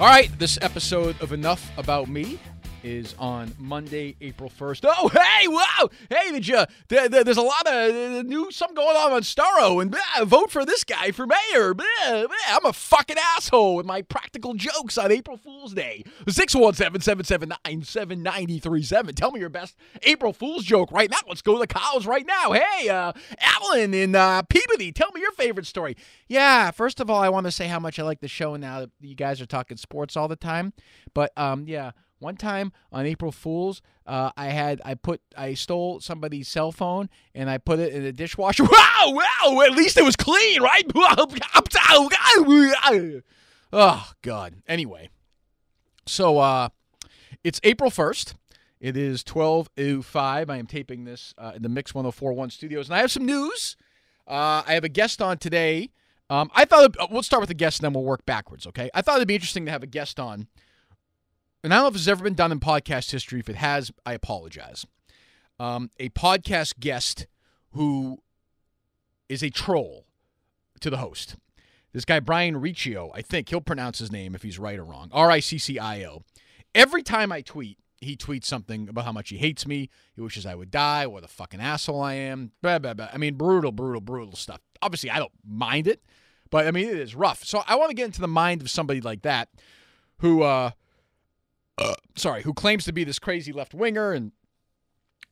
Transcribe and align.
All 0.00 0.06
right, 0.06 0.30
this 0.38 0.58
episode 0.62 1.20
of 1.20 1.30
Enough 1.30 1.76
About 1.76 2.08
Me 2.08 2.38
is 2.82 3.14
on 3.18 3.52
Monday, 3.58 4.16
April 4.20 4.50
1st. 4.50 4.84
Oh, 4.86 5.08
hey, 5.08 5.46
wow. 5.48 5.88
Hey, 6.08 6.32
did 6.32 6.46
you, 6.48 6.64
there, 6.88 7.08
there- 7.08 7.24
there's 7.24 7.36
a 7.36 7.42
lot 7.42 7.66
of 7.66 7.72
uh, 7.94 8.22
new, 8.22 8.50
something 8.50 8.74
going 8.74 8.96
on 8.96 9.12
on 9.12 9.20
Starro, 9.22 9.80
and 9.82 9.94
uh, 10.18 10.24
vote 10.24 10.50
for 10.50 10.64
this 10.64 10.82
guy 10.84 11.10
for 11.10 11.26
mayor. 11.26 11.74
Blah, 11.74 11.84
blah. 12.08 12.26
I'm 12.48 12.64
a 12.66 12.72
fucking 12.72 13.16
asshole 13.36 13.76
with 13.76 13.86
my 13.86 14.02
practical 14.02 14.54
jokes 14.54 14.96
on 14.98 15.12
April 15.12 15.36
Fool's 15.36 15.74
Day. 15.74 16.02
617-779-7937. 16.26 19.14
Tell 19.14 19.30
me 19.30 19.40
your 19.40 19.48
best 19.48 19.76
April 20.02 20.32
Fool's 20.32 20.64
joke 20.64 20.90
right 20.92 21.10
now. 21.10 21.18
Let's 21.28 21.42
go 21.42 21.54
to 21.54 21.58
the 21.58 21.66
cows 21.66 22.06
right 22.06 22.26
now. 22.26 22.52
Hey, 22.52 22.88
uh, 22.88 23.12
Alan 23.38 23.94
in 23.94 24.14
uh, 24.14 24.42
Peabody, 24.42 24.92
tell 24.92 25.10
me 25.12 25.20
your 25.20 25.32
favorite 25.32 25.66
story. 25.66 25.96
Yeah, 26.28 26.70
first 26.70 27.00
of 27.00 27.10
all, 27.10 27.20
I 27.20 27.28
want 27.28 27.46
to 27.46 27.52
say 27.52 27.66
how 27.68 27.78
much 27.80 27.98
I 27.98 28.02
like 28.02 28.20
the 28.20 28.28
show 28.28 28.56
now 28.56 28.80
that 28.80 28.90
you 29.00 29.14
guys 29.14 29.40
are 29.40 29.46
talking 29.46 29.76
sports 29.76 30.16
all 30.16 30.28
the 30.28 30.36
time. 30.36 30.72
But 31.14 31.32
um, 31.36 31.64
yeah, 31.66 31.92
one 32.20 32.36
time 32.36 32.72
on 32.92 33.06
April 33.06 33.32
Fools, 33.32 33.82
uh, 34.06 34.30
I 34.36 34.46
had 34.46 34.80
I 34.84 34.94
put 34.94 35.20
I 35.36 35.54
stole 35.54 36.00
somebody's 36.00 36.48
cell 36.48 36.70
phone 36.70 37.08
and 37.34 37.50
I 37.50 37.58
put 37.58 37.80
it 37.80 37.92
in 37.92 38.04
the 38.04 38.12
dishwasher. 38.12 38.64
Wow, 38.70 39.12
wow! 39.12 39.60
At 39.62 39.72
least 39.72 39.96
it 39.96 40.04
was 40.04 40.14
clean, 40.14 40.62
right? 40.62 40.84
oh 43.72 44.12
God. 44.22 44.54
Anyway, 44.68 45.08
so 46.06 46.38
uh, 46.38 46.68
it's 47.42 47.60
April 47.64 47.90
first. 47.90 48.34
It 48.78 48.96
is 48.96 49.24
twelve 49.24 49.68
oh 49.78 50.02
five. 50.02 50.50
I 50.50 50.58
am 50.58 50.66
taping 50.66 51.04
this 51.04 51.34
uh, 51.38 51.52
in 51.56 51.62
the 51.62 51.68
Mix 51.68 51.94
1041 51.94 52.50
studios, 52.50 52.88
and 52.88 52.96
I 52.96 53.00
have 53.00 53.10
some 53.10 53.24
news. 53.24 53.76
Uh, 54.26 54.62
I 54.66 54.74
have 54.74 54.84
a 54.84 54.88
guest 54.88 55.22
on 55.22 55.38
today. 55.38 55.90
Um, 56.28 56.50
I 56.54 56.64
thought 56.64 56.96
uh, 56.98 57.08
we'll 57.10 57.22
start 57.22 57.40
with 57.40 57.48
the 57.48 57.54
guest, 57.54 57.80
and 57.80 57.84
then 57.84 57.92
we'll 57.92 58.04
work 58.04 58.24
backwards. 58.24 58.66
Okay. 58.66 58.90
I 58.94 59.02
thought 59.02 59.16
it'd 59.16 59.28
be 59.28 59.34
interesting 59.34 59.66
to 59.66 59.72
have 59.72 59.82
a 59.82 59.88
guest 59.88 60.20
on 60.20 60.46
and 61.62 61.72
I 61.72 61.76
don't 61.76 61.84
know 61.84 61.88
if 61.88 61.92
this 61.94 62.02
has 62.02 62.08
ever 62.08 62.24
been 62.24 62.34
done 62.34 62.52
in 62.52 62.60
podcast 62.60 63.10
history. 63.10 63.40
If 63.40 63.48
it 63.48 63.56
has, 63.56 63.90
I 64.06 64.14
apologize. 64.14 64.86
Um, 65.58 65.90
a 65.98 66.08
podcast 66.10 66.80
guest 66.80 67.26
who 67.72 68.18
is 69.28 69.42
a 69.42 69.50
troll 69.50 70.06
to 70.80 70.90
the 70.90 70.96
host. 70.98 71.36
This 71.92 72.04
guy, 72.04 72.20
Brian 72.20 72.56
Riccio, 72.56 73.10
I 73.14 73.22
think 73.22 73.48
he'll 73.48 73.60
pronounce 73.60 73.98
his 73.98 74.12
name 74.12 74.34
if 74.34 74.42
he's 74.42 74.58
right 74.58 74.78
or 74.78 74.84
wrong. 74.84 75.10
R 75.12 75.30
I 75.30 75.40
C 75.40 75.58
C 75.58 75.78
I 75.78 76.04
O. 76.04 76.22
Every 76.74 77.02
time 77.02 77.32
I 77.32 77.40
tweet, 77.40 77.78
he 78.00 78.16
tweets 78.16 78.44
something 78.44 78.88
about 78.88 79.04
how 79.04 79.12
much 79.12 79.28
he 79.28 79.36
hates 79.36 79.66
me. 79.66 79.90
He 80.14 80.22
wishes 80.22 80.46
I 80.46 80.54
would 80.54 80.70
die, 80.70 81.06
what 81.06 81.24
a 81.24 81.28
fucking 81.28 81.60
asshole 81.60 82.00
I 82.00 82.14
am. 82.14 82.52
Blah, 82.62 82.78
blah, 82.78 82.94
blah. 82.94 83.08
I 83.12 83.18
mean, 83.18 83.34
brutal, 83.34 83.72
brutal, 83.72 84.00
brutal 84.00 84.36
stuff. 84.36 84.60
Obviously, 84.80 85.10
I 85.10 85.18
don't 85.18 85.32
mind 85.44 85.86
it, 85.86 86.02
but 86.48 86.66
I 86.66 86.70
mean, 86.70 86.88
it 86.88 86.96
is 86.96 87.14
rough. 87.14 87.44
So 87.44 87.62
I 87.66 87.74
want 87.74 87.90
to 87.90 87.94
get 87.94 88.06
into 88.06 88.20
the 88.20 88.28
mind 88.28 88.62
of 88.62 88.70
somebody 88.70 89.00
like 89.00 89.22
that 89.22 89.48
who, 90.20 90.42
uh, 90.42 90.70
sorry, 92.16 92.42
who 92.42 92.54
claims 92.54 92.84
to 92.84 92.92
be 92.92 93.04
this 93.04 93.18
crazy 93.18 93.52
left 93.52 93.74
winger 93.74 94.12
and 94.12 94.32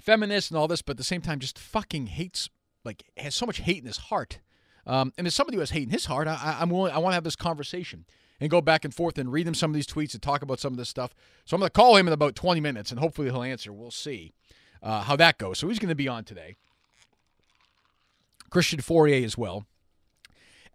feminist 0.01 0.51
and 0.51 0.59
all 0.59 0.69
this, 0.69 0.83
but 0.83 0.93
at 0.93 0.97
the 0.97 1.05
same 1.05 1.21
time 1.21 1.39
just 1.39 1.59
fucking 1.59 2.07
hates, 2.07 2.49
like 2.85 3.05
has 3.17 3.35
so 3.35 3.47
much 3.47 3.59
hate 3.59 3.79
in 3.79 3.87
his 3.87 3.97
heart. 3.97 4.41
Um, 4.87 5.13
and 5.19 5.27
as 5.27 5.35
somebody 5.35 5.57
who 5.57 5.61
has 5.61 5.71
hate 5.71 5.85
in 5.85 5.91
his 5.91 6.07
heart, 6.07 6.27
I, 6.27 6.57
I'm 6.61 6.71
willing, 6.71 6.93
I 6.93 6.99
want 6.99 7.13
to 7.13 7.15
have 7.15 7.25
this 7.25 7.37
conversation 7.37 8.07
and 8.41 8.51
go 8.51 8.61
back 8.61 8.85
and 8.85 8.95
forth 8.95 9.19
and 9.19 9.31
read 9.31 9.47
him 9.47 9.55
some 9.55 9.71
of 9.71 9.75
these 9.75 9.87
tweets 9.87 10.15
and 10.15 10.23
talk 10.23 10.43
about 10.43 10.61
some 10.61 10.73
of 10.73 10.79
this 10.79 10.89
stuff. 10.89 11.15
So 11.45 11.55
I'm 11.55 11.61
going 11.61 11.69
to 11.69 11.73
call 11.73 11.97
him 11.97 12.07
in 12.07 12.13
about 12.13 12.35
20 12.37 12.61
minutes 12.61 12.91
and 12.91 12.99
hopefully 12.99 13.29
he'll 13.29 13.43
answer. 13.43 13.73
We'll 13.73 13.91
see 13.91 14.33
uh, 14.83 15.03
how 15.03 15.17
that 15.17 15.39
goes. 15.39 15.59
So 15.59 15.69
he's 15.69 15.79
going 15.79 15.91
to 15.91 15.95
be 15.95 16.09
on 16.09 16.25
today. 16.25 16.57
Christian 18.51 18.81
Fauria 18.81 19.25
as 19.25 19.37
well. 19.37 19.67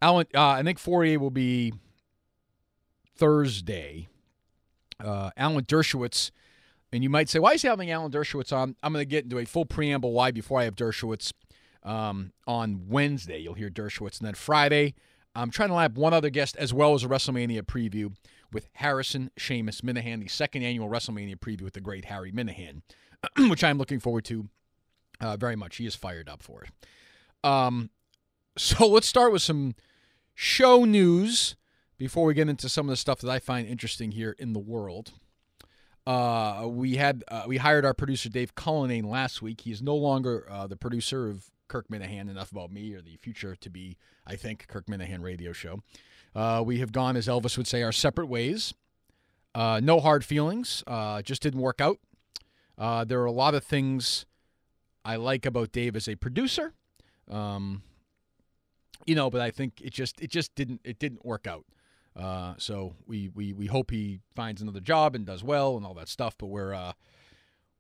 Alan, 0.02 0.28
uh, 0.36 0.50
I 0.50 0.64
think 0.64 0.80
Fauria 0.80 1.18
will 1.18 1.32
be 1.32 1.74
Thursday 3.16 4.10
uh, 5.00 5.32
Alan 5.38 5.66
Dershowitz. 5.66 6.32
And 6.92 7.04
you 7.04 7.10
might 7.10 7.28
say, 7.30 7.40
why 7.40 7.54
is 7.54 7.62
he 7.64 7.68
having 7.68 7.90
Alan 7.90 8.12
Dershowitz 8.12 8.56
on? 8.56 8.76
I'm 8.84 8.94
going 8.94 9.02
to 9.02 9.10
get 9.10 9.24
into 9.24 9.40
a 9.40 9.46
full 9.46 9.66
preamble 9.66 10.12
why 10.12 10.32
before 10.32 10.60
I 10.60 10.66
have 10.66 10.76
Dershowitz 10.76 11.34
um, 11.84 12.34
on 12.46 12.88
Wednesday. 12.88 13.40
You'll 13.40 13.56
hear 13.56 13.70
Dershowitz. 13.70 14.20
And 14.20 14.28
then 14.28 14.36
Friday, 14.36 14.94
I'm 15.36 15.50
trying 15.50 15.70
to 15.70 15.76
line 15.76 15.86
up 15.86 15.98
one 15.98 16.14
other 16.14 16.30
guest 16.30 16.56
as 16.58 16.74
well 16.74 16.94
as 16.94 17.04
a 17.04 17.08
WrestleMania 17.08 17.64
preview 17.64 18.14
with 18.52 18.70
Harrison 18.74 19.32
Seamus 19.40 19.82
Minihane, 19.82 20.22
the 20.22 20.28
second 20.28 20.64
annual 20.64 20.88
WrestleMania 20.88 21.38
preview 21.38 21.64
with 21.64 21.74
the 21.74 21.82
great 21.82 22.06
Harry 22.06 22.32
Minihane, 22.32 22.84
which 23.50 23.64
I'm 23.64 23.80
looking 23.80 24.00
forward 24.00 24.26
to 24.26 24.48
uh, 25.20 25.38
very 25.38 25.56
much. 25.56 25.78
He 25.78 25.88
is 25.88 25.96
fired 25.96 26.30
up 26.30 26.44
for 26.44 26.64
it. 26.64 26.70
Um, 27.44 27.90
so 28.58 28.88
let's 28.88 29.08
start 29.08 29.32
with 29.32 29.42
some 29.42 29.74
show 30.36 30.86
news 30.86 31.56
before 32.04 32.26
we 32.26 32.34
get 32.34 32.50
into 32.50 32.68
some 32.68 32.88
of 32.88 32.90
the 32.90 32.98
stuff 32.98 33.22
that 33.22 33.30
I 33.30 33.40
find 33.40 33.66
interesting 33.66 34.12
here 34.12 34.36
in 34.38 34.52
the 34.52 34.60
world. 34.60 35.14
Uh, 36.06 36.68
we 36.70 36.98
had 36.98 37.24
uh, 37.30 37.44
we 37.48 37.56
hired 37.56 37.86
our 37.86 37.94
producer 37.94 38.28
Dave 38.28 38.56
Cullinane 38.56 39.06
last 39.06 39.42
week. 39.42 39.62
He 39.62 39.72
is 39.72 39.82
no 39.82 39.96
longer 39.96 40.46
uh, 40.52 40.68
the 40.68 40.76
producer 40.76 41.30
of 41.30 41.46
Kirk 41.70 41.88
Minihane. 41.88 42.30
Enough 42.30 42.52
about 42.52 42.74
me, 42.74 42.94
or 42.94 43.02
the 43.02 43.16
future 43.16 43.56
to 43.56 43.70
be, 43.70 43.96
I 44.28 44.36
think, 44.36 44.68
Kirk 44.68 44.88
Minihane 44.88 45.22
radio 45.22 45.54
show. 45.54 45.80
Uh, 46.36 46.62
we 46.66 46.80
have 46.80 46.92
gone, 46.92 47.16
as 47.16 47.28
Elvis 47.28 47.56
would 47.56 47.68
say, 47.68 47.82
our 47.82 47.94
separate 47.94 48.28
ways. 48.28 48.74
Uh, 49.56 49.80
no 49.82 50.02
hard 50.02 50.26
feelings. 50.26 50.84
Uh, 50.86 51.22
just 51.22 51.42
didn't 51.42 51.62
work 51.62 51.80
out. 51.80 52.00
There 53.08 53.22
are 53.22 53.26
a 53.26 53.32
lot 53.32 53.56
of 53.56 53.64
things 53.64 54.26
I 55.06 55.16
like 55.16 55.46
about 55.46 55.72
Dave 55.72 55.96
as 55.96 56.10
a 56.10 56.16
producer. 56.18 56.74
Um, 57.32 57.82
you 59.06 59.16
know, 59.16 59.30
but 59.30 59.40
I 59.40 59.52
think 59.52 59.80
it 59.80 59.94
just 59.94 60.20
it 60.20 60.30
just 60.30 60.54
didn't 60.54 60.82
it 60.84 61.00
didn't 61.00 61.24
work 61.24 61.48
out. 61.48 61.64
Uh, 62.16 62.54
so 62.58 62.94
we, 63.08 63.30
we 63.30 63.54
we 63.54 63.66
hope 63.66 63.90
he 63.90 64.20
finds 64.36 64.62
another 64.62 64.80
job 64.80 65.16
and 65.16 65.26
does 65.26 65.44
well 65.44 65.76
and 65.78 65.86
all 65.86 65.94
that 65.96 66.08
stuff. 66.08 66.36
But 66.38 66.48
we're 66.48 66.74
uh, 66.74 66.94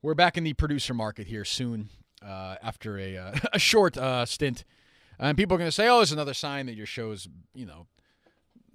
we're 0.01 0.15
back 0.15 0.37
in 0.37 0.43
the 0.43 0.53
producer 0.53 0.93
market 0.93 1.27
here 1.27 1.45
soon 1.45 1.89
uh, 2.25 2.55
after 2.61 2.97
a 2.97 3.17
uh, 3.17 3.35
a 3.53 3.59
short 3.59 3.97
uh, 3.97 4.25
stint. 4.25 4.63
And 5.19 5.37
people 5.37 5.55
are 5.55 5.59
going 5.59 5.67
to 5.67 5.71
say, 5.71 5.87
"Oh, 5.87 6.01
it's 6.01 6.11
another 6.11 6.33
sign 6.33 6.65
that 6.65 6.75
your 6.75 6.85
show's 6.87 7.27
you 7.53 7.65
know 7.65 7.87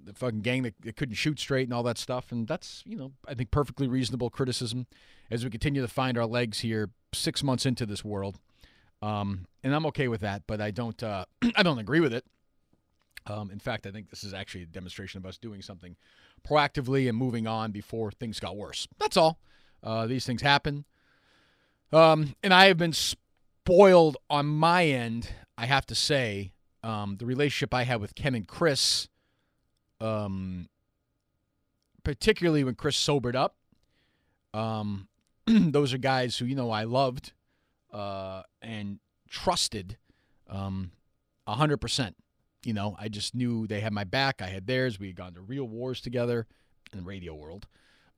the 0.01 0.13
fucking 0.13 0.41
gang 0.41 0.63
that, 0.63 0.75
that 0.81 0.95
couldn't 0.95 1.15
shoot 1.15 1.39
straight 1.39 1.67
and 1.67 1.73
all 1.73 1.83
that 1.83 1.97
stuff." 1.97 2.31
And 2.31 2.47
that's 2.47 2.81
you 2.85 2.95
know 2.95 3.11
I 3.27 3.33
think 3.33 3.51
perfectly 3.51 3.87
reasonable 3.87 4.29
criticism 4.29 4.87
as 5.29 5.43
we 5.43 5.49
continue 5.49 5.81
to 5.81 5.87
find 5.87 6.17
our 6.17 6.25
legs 6.25 6.59
here 6.59 6.89
six 7.13 7.43
months 7.43 7.65
into 7.65 7.85
this 7.85 8.03
world. 8.03 8.39
Um, 9.01 9.45
and 9.63 9.73
I'm 9.73 9.85
okay 9.87 10.07
with 10.07 10.21
that, 10.21 10.43
but 10.47 10.61
I 10.61 10.71
don't 10.71 11.01
uh, 11.03 11.25
I 11.55 11.63
don't 11.63 11.79
agree 11.79 11.99
with 11.99 12.13
it. 12.13 12.25
Um, 13.27 13.51
in 13.51 13.59
fact, 13.59 13.85
I 13.85 13.91
think 13.91 14.09
this 14.09 14.23
is 14.23 14.33
actually 14.33 14.63
a 14.63 14.67
demonstration 14.67 15.17
of 15.17 15.25
us 15.25 15.37
doing 15.37 15.61
something 15.61 15.95
proactively 16.47 17.07
and 17.07 17.17
moving 17.17 17.47
on 17.47 17.71
before 17.71 18.11
things 18.11 18.39
got 18.39 18.57
worse. 18.57 18.87
That's 18.99 19.17
all. 19.17 19.39
Uh, 19.83 20.07
these 20.07 20.25
things 20.25 20.41
happen. 20.41 20.85
Um, 21.91 22.35
and 22.43 22.53
I 22.53 22.65
have 22.65 22.77
been 22.77 22.93
spoiled 22.93 24.17
on 24.29 24.45
my 24.47 24.85
end, 24.85 25.29
I 25.57 25.65
have 25.65 25.85
to 25.87 25.95
say. 25.95 26.53
Um, 26.83 27.17
the 27.17 27.25
relationship 27.25 27.73
I 27.73 27.83
had 27.83 27.99
with 27.99 28.15
Ken 28.15 28.35
and 28.35 28.47
Chris, 28.47 29.09
um, 29.99 30.69
particularly 32.03 32.63
when 32.63 32.75
Chris 32.75 32.95
sobered 32.95 33.35
up, 33.35 33.55
um, 34.53 35.07
those 35.45 35.93
are 35.93 35.97
guys 35.97 36.37
who, 36.37 36.45
you 36.45 36.55
know, 36.55 36.71
I 36.71 36.83
loved 36.83 37.33
uh, 37.91 38.43
and 38.61 38.99
trusted 39.29 39.97
um, 40.49 40.91
100%. 41.47 42.13
You 42.63 42.73
know, 42.73 42.95
I 42.99 43.07
just 43.07 43.35
knew 43.35 43.67
they 43.67 43.79
had 43.79 43.93
my 43.93 44.03
back. 44.03 44.41
I 44.41 44.47
had 44.47 44.67
theirs. 44.67 44.99
We 44.99 45.07
had 45.07 45.15
gone 45.15 45.33
to 45.33 45.41
real 45.41 45.65
wars 45.65 46.01
together 46.01 46.45
in 46.91 46.99
the 46.99 47.05
radio 47.05 47.33
world. 47.33 47.67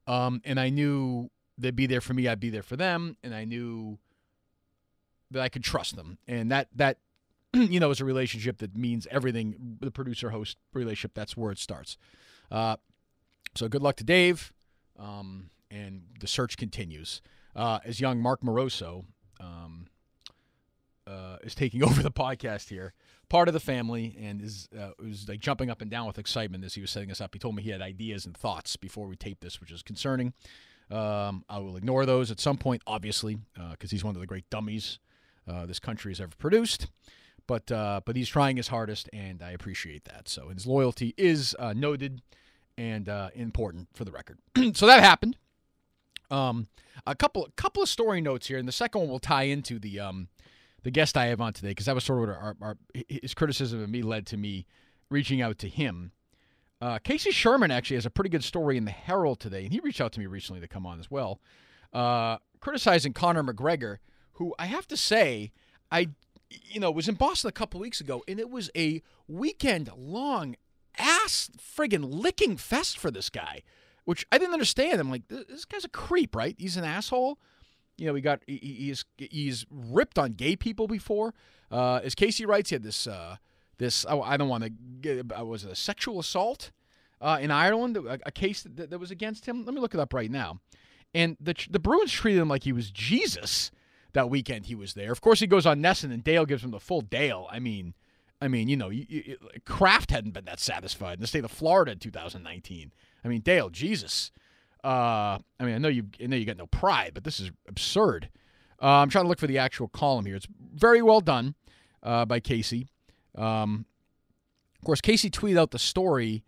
Um, 0.08 0.42
and 0.44 0.60
I 0.60 0.70
knew 0.70 1.30
they'd 1.58 1.76
be 1.76 1.86
there 1.86 2.02
for 2.02 2.14
me. 2.14 2.28
I'd 2.28 2.40
be 2.40 2.50
there 2.50 2.64
for 2.64 2.76
them. 2.76 3.18
And 3.24 3.36
I 3.36 3.46
knew 3.46 4.00
that 5.30 5.42
I 5.42 5.50
could 5.50 5.64
trust 5.64 5.96
them. 5.96 6.18
And 6.28 6.52
that, 6.52 6.70
that, 6.76 6.98
you 7.54 7.80
know, 7.80 7.92
is 7.92 8.02
a 8.02 8.06
relationship 8.06 8.58
that 8.60 8.76
means 8.76 9.08
everything. 9.12 9.78
The 9.80 9.92
producer 9.92 10.32
host 10.32 10.58
relationship, 10.74 11.14
that's 11.14 11.38
where 11.38 11.52
it 11.52 11.60
starts. 11.60 11.98
Uh, 12.50 12.78
so 13.56 13.68
good 13.68 13.82
luck 13.82 13.96
to 13.98 14.04
Dave. 14.04 14.52
Um, 14.98 15.50
and 15.70 16.04
the 16.20 16.28
search 16.28 16.58
continues. 16.58 17.22
Uh, 17.56 17.80
as 17.86 18.00
young 18.00 18.20
Mark 18.20 18.42
Moroso, 18.42 19.06
um, 19.40 19.88
uh, 21.07 21.38
is 21.44 21.56
taking 21.56 21.83
over 21.88 22.01
the 22.01 22.12
podcast 22.12 22.69
here, 22.69 22.94
part 23.30 23.48
of 23.48 23.53
the 23.53 23.59
family, 23.59 24.18
and 24.21 24.42
is 24.42 24.69
uh, 24.77 24.92
was 25.00 25.27
like 25.27 25.39
jumping 25.39 25.69
up 25.69 25.81
and 25.81 25.92
down 25.92 26.07
with 26.07 26.18
excitement 26.18 26.63
as 26.63 26.74
he 26.75 26.81
was 26.81 26.92
setting 26.92 27.12
us 27.12 27.21
up. 27.21 27.33
He 27.33 27.39
told 27.39 27.56
me 27.56 27.63
he 27.63 27.69
had 27.69 27.81
ideas 27.81 28.25
and 28.25 28.36
thoughts 28.36 28.75
before 28.75 29.07
we 29.07 29.15
taped 29.15 29.42
this, 29.42 29.59
which 29.59 29.71
is 29.71 29.81
concerning. 29.81 30.33
Um, 30.89 31.45
I 31.48 31.59
will 31.59 31.77
ignore 31.77 32.06
those 32.06 32.31
at 32.31 32.39
some 32.39 32.57
point, 32.57 32.81
obviously, 32.86 33.38
because 33.71 33.92
he's 33.92 34.03
one 34.03 34.15
of 34.15 34.19
the 34.19 34.27
great 34.27 34.50
dummies 34.50 35.00
uh, 35.48 35.65
this 35.65 35.80
country 35.80 36.12
has 36.12 36.19
ever 36.19 36.36
produced. 36.38 36.88
But 37.47 37.71
uh, 37.71 38.01
but 38.06 38.15
he's 38.15 38.30
trying 38.30 38.57
his 38.57 38.68
hardest, 38.68 39.09
and 39.12 39.42
I 39.42 39.51
appreciate 39.51 40.06
that. 40.06 40.30
So 40.30 40.50
his 40.50 40.68
loyalty 40.68 41.13
is 41.18 41.56
uh, 41.59 41.74
noted 41.74 42.21
and 42.77 43.09
uh, 43.09 43.30
important 43.36 43.89
for 43.94 44.06
the 44.06 44.12
record. 44.12 44.38
so 44.74 44.86
that 44.88 45.01
happened. 45.01 45.38
Um, 46.30 46.68
a 47.06 47.15
couple 47.15 47.45
a 47.45 47.51
couple 47.51 47.83
of 47.83 47.89
story 47.89 48.21
notes 48.21 48.47
here, 48.47 48.57
and 48.57 48.68
the 48.68 48.74
second 48.74 49.01
one 49.01 49.09
will 49.09 49.19
tie 49.19 49.44
into 49.44 49.80
the 49.80 50.00
um, 50.00 50.30
the 50.83 50.92
guest 50.92 51.18
I 51.18 51.28
have 51.28 51.42
on 51.42 51.54
today 51.54 51.69
because 51.69 51.86
that 51.86 51.95
was 51.95 52.04
sort 52.04 52.19
of 52.19 52.28
what 52.30 52.38
our, 52.38 52.56
our, 52.62 52.78
his 53.07 53.33
criticism 53.33 53.81
of 53.81 53.89
me 53.89 54.01
led 54.01 54.25
to 54.28 54.38
me 54.38 54.66
reaching 55.10 55.42
out 55.42 55.57
to 55.60 55.69
him. 55.69 56.12
Uh, 56.81 56.98
Casey 56.98 57.31
Sherman 57.31 57.69
actually 57.69 57.98
has 57.98 58.06
a 58.06 58.10
pretty 58.10 58.30
good 58.30 58.44
story 58.44 58.75
in 58.75 58.86
the 58.86 58.92
Herald 58.92 59.39
today, 59.39 59.63
and 59.63 59.74
he 59.74 59.80
reached 59.80 60.01
out 60.01 60.12
to 60.13 60.19
me 60.19 60.25
recently 60.25 60.60
to 60.62 60.68
come 60.68 60.86
on 60.86 61.00
as 61.00 61.12
well, 61.12 61.39
uh, 61.94 62.38
criticizing 62.60 63.13
Conor 63.13 63.44
McGregor, 63.44 63.98
who 64.33 64.56
I 64.57 64.66
have 64.66 64.88
to 64.88 64.98
say, 64.98 65.51
I 65.92 66.10
you 66.50 66.80
know 66.80 66.89
was 66.89 67.07
in 67.07 67.16
Boston 67.16 67.50
a 67.50 67.51
couple 67.51 67.80
weeks 67.80 68.01
ago, 68.01 68.24
and 68.28 68.39
it 68.39 68.50
was 68.50 68.72
a 68.75 69.04
weekend 69.28 69.92
long 69.95 70.56
ass 70.98 71.51
friggin' 71.60 72.04
licking 72.04 72.57
fest 72.57 72.98
for 72.98 73.12
this 73.12 73.30
guy, 73.30 73.62
which 74.06 74.25
I 74.31 74.39
didn't 74.39 74.54
understand. 74.54 75.00
I'm 75.00 75.12
like, 75.12 75.28
this 75.28 75.66
guy's 75.66 75.86
a 75.86 75.89
creep, 75.89 76.36
right? 76.36 76.56
He's 76.57 76.78
an 76.78 76.83
asshole. 76.83 77.38
You 77.98 78.08
know, 78.08 78.16
he 78.16 78.22
got 78.22 78.42
he, 78.48 78.58
he's 78.58 79.06
he's 79.18 79.66
ripped 79.70 80.18
on 80.18 80.34
gay 80.34 80.56
people 80.56 80.88
before. 80.88 81.34
Uh, 81.70 82.02
as 82.04 82.16
Casey 82.16 82.46
writes, 82.46 82.70
he 82.70 82.76
had 82.76 82.84
this 82.84 83.08
uh, 83.08 83.38
this 83.78 84.06
oh, 84.08 84.22
I 84.22 84.38
don't 84.38 84.50
want 84.50 84.64
to 84.64 84.70
get 84.70 85.26
uh, 85.38 85.46
was 85.46 85.64
it 85.66 85.72
a 85.72 85.76
sexual 85.76 86.20
assault 86.20 86.72
uh, 87.20 87.38
in 87.40 87.52
Ireland, 87.52 87.98
a, 87.98 88.20
a 88.26 88.32
case 88.32 88.64
that, 88.64 88.90
that 88.90 89.00
was 89.00 89.12
against 89.12 89.46
him. 89.46 89.66
Let 89.66 89.74
me 89.74 89.82
look 89.82 89.94
it 89.94 90.00
up 90.00 90.14
right 90.14 90.32
now. 90.32 90.60
And 91.14 91.38
the 91.40 91.56
the 91.70 91.80
Bruins 91.80 92.12
treated 92.12 92.42
him 92.42 92.48
like 92.48 92.64
he 92.64 92.74
was 92.74 92.90
Jesus 92.92 93.72
that 94.14 94.30
weekend 94.30 94.66
he 94.66 94.76
was 94.76 94.94
there. 94.94 95.12
Of 95.12 95.22
course, 95.22 95.40
he 95.40 95.48
goes 95.48 95.66
on 95.66 95.82
NESN 95.82 96.12
and 96.12 96.24
Dale 96.24 96.46
gives 96.46 96.64
him 96.64 96.72
the 96.72 96.80
full 96.80 97.02
Dale. 97.02 97.48
I 97.52 97.60
mean, 97.60 97.94
I 98.42 98.48
mean, 98.48 98.68
you 98.68 98.76
know, 98.76 98.90
you, 98.90 99.06
you, 99.08 99.38
Kraft 99.66 100.12
hadn't 100.12 100.32
been 100.32 100.46
that 100.46 100.60
satisfied 100.60 101.16
in 101.16 101.22
the 101.22 101.28
state 101.28 101.46
of 101.46 101.52
Florida 101.52 101.92
in 101.92 102.00
2019. 102.00 102.92
I 103.24 103.28
mean, 103.28 103.42
Dale, 103.42 103.70
Jesus. 103.70 104.32
Uh, 104.83 105.38
I 105.60 105.63
mean, 105.63 105.75
I 105.75 105.78
know 105.78 105.88
you, 105.88 106.07
I 106.22 106.28
know 106.28 106.36
you 106.36 106.45
got 106.45 106.57
no 106.57 106.68
pride, 106.68 107.12
but 107.13 107.24
this 107.24 107.39
is 107.39 107.51
absurd. 107.68 108.30
Uh, 108.81 108.88
I'm 108.88 109.10
trying 109.10 109.25
to 109.25 109.30
look 109.30 109.39
for 109.39 109.48
the 109.48 109.60
actual 109.60 109.88
column 109.88 110.25
here. 110.25 110.36
It's 110.36 110.48
very 110.74 111.01
well 111.01 111.22
done 111.22 111.56
uh, 112.01 112.25
by 112.25 112.39
Casey. 112.39 112.88
Um, 113.36 113.86
of 114.80 114.86
course, 114.86 115.01
Casey 115.01 115.30
tweeted 115.30 115.60
out 115.60 115.72
the 115.72 115.80
story, 115.80 116.44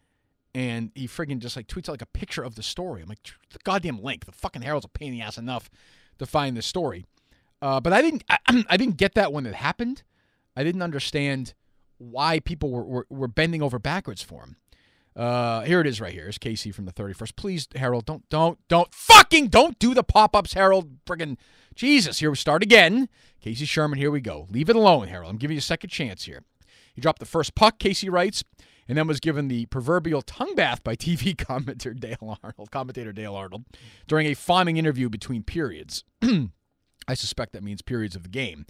and 0.56 0.92
he 0.96 1.08
friggin' 1.08 1.40
just 1.40 1.56
like 1.56 1.68
tweets 1.68 1.90
out 1.90 1.94
like 1.94 2.02
a 2.02 2.08
picture 2.08 2.44
of 2.44 2.56
the 2.56 2.64
story. 2.64 3.04
I'm 3.04 3.10
like, 3.10 3.20
the 3.52 3.60
goddamn 3.64 4.02
link. 4.02 4.26
The 4.26 4.32
fucking 4.32 4.64
Herald's 4.64 4.86
a 4.86 4.90
pain 4.90 5.14
in 5.14 5.20
the 5.20 5.26
ass 5.26 5.38
enough 5.38 5.70
to 6.18 6.26
find 6.26 6.58
this 6.58 6.66
story. 6.66 7.06
Uh, 7.62 7.80
but 7.80 7.94
I 7.94 8.02
didn't, 8.02 8.24
I, 8.30 8.38
I 8.70 8.78
didn't 8.78 8.98
get 8.98 9.14
that 9.14 9.32
when 9.32 9.46
it 9.46 9.56
happened. 9.56 10.02
I 10.56 10.64
didn't 10.64 10.82
understand 10.82 11.54
why 11.98 12.40
people 12.40 12.72
were, 12.72 12.84
were, 12.84 13.08
were 13.10 13.28
bending 13.28 13.62
over 13.62 13.78
backwards 13.78 14.24
for 14.24 14.42
him. 14.42 14.58
Uh, 15.16 15.62
here 15.62 15.80
it 15.80 15.88
is 15.88 16.02
right 16.02 16.14
here. 16.14 16.28
It's 16.28 16.38
Casey 16.38 16.72
from 16.72 16.86
the 16.86 16.92
31st. 16.92 17.36
Please, 17.36 17.68
Herald, 17.76 18.06
don't, 18.06 18.28
don't, 18.30 18.58
don't, 18.68 18.94
fucking 18.94 19.48
don't 19.48 19.78
do 19.80 19.94
the 19.94 20.04
pop 20.04 20.36
ups, 20.36 20.54
Herald. 20.54 21.04
Friggin' 21.06 21.38
Jesus. 21.76 22.20
Here 22.20 22.30
we 22.30 22.36
start 22.36 22.64
again. 22.64 23.10
Casey 23.42 23.66
Sherman, 23.66 24.00
here 24.00 24.12
we 24.12 24.22
go. 24.22 24.48
Leave 24.50 24.70
it 24.70 24.76
alone, 24.76 25.08
Herald. 25.08 25.30
I'm 25.30 25.38
giving 25.38 25.56
you 25.56 25.60
a 25.60 25.62
second 25.62 25.90
chance 25.90 26.26
here. 26.26 26.44
He 26.94 27.02
dropped 27.02 27.20
the 27.20 27.26
first 27.26 27.56
puck, 27.56 27.80
Casey 27.80 28.10
writes, 28.10 28.44
and 28.88 28.98
then 28.98 29.08
was 29.08 29.20
given 29.20 29.48
the 29.48 29.66
proverbial 29.68 30.22
tongue 30.22 30.56
bath 30.56 30.84
by 30.84 30.96
TV 30.96 31.38
commentator 31.38 31.94
Dale 31.94 32.40
Arnold, 32.44 32.72
commentator 32.72 33.12
Dale 33.12 33.36
Arnold, 33.36 33.66
during 34.08 34.28
a 34.28 34.34
fawning 34.34 34.78
interview 34.78 35.10
between 35.10 35.44
periods. 35.44 36.04
I 37.08 37.14
suspect 37.16 37.54
that 37.54 37.64
means 37.64 37.82
periods 37.82 38.16
of 38.16 38.24
the 38.24 38.30
game. 38.30 38.66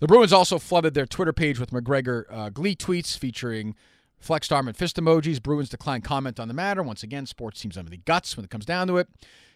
The 0.00 0.06
Bruins 0.06 0.32
also 0.32 0.58
flooded 0.58 0.94
their 0.94 1.06
Twitter 1.06 1.32
page 1.32 1.58
with 1.58 1.70
McGregor 1.70 2.24
uh, 2.30 2.50
glee 2.50 2.76
tweets 2.76 3.18
featuring 3.18 3.74
flex 4.18 4.50
arm 4.50 4.68
and 4.68 4.76
fist 4.76 4.96
emojis. 4.96 5.42
Bruins 5.42 5.68
declined 5.68 6.04
comment 6.04 6.40
on 6.40 6.48
the 6.48 6.54
matter. 6.54 6.82
Once 6.82 7.02
again, 7.02 7.26
sports 7.26 7.60
teams 7.60 7.76
under 7.76 7.90
the 7.90 7.96
guts 7.98 8.36
when 8.36 8.44
it 8.44 8.50
comes 8.50 8.66
down 8.66 8.86
to 8.88 8.96
it. 8.96 9.08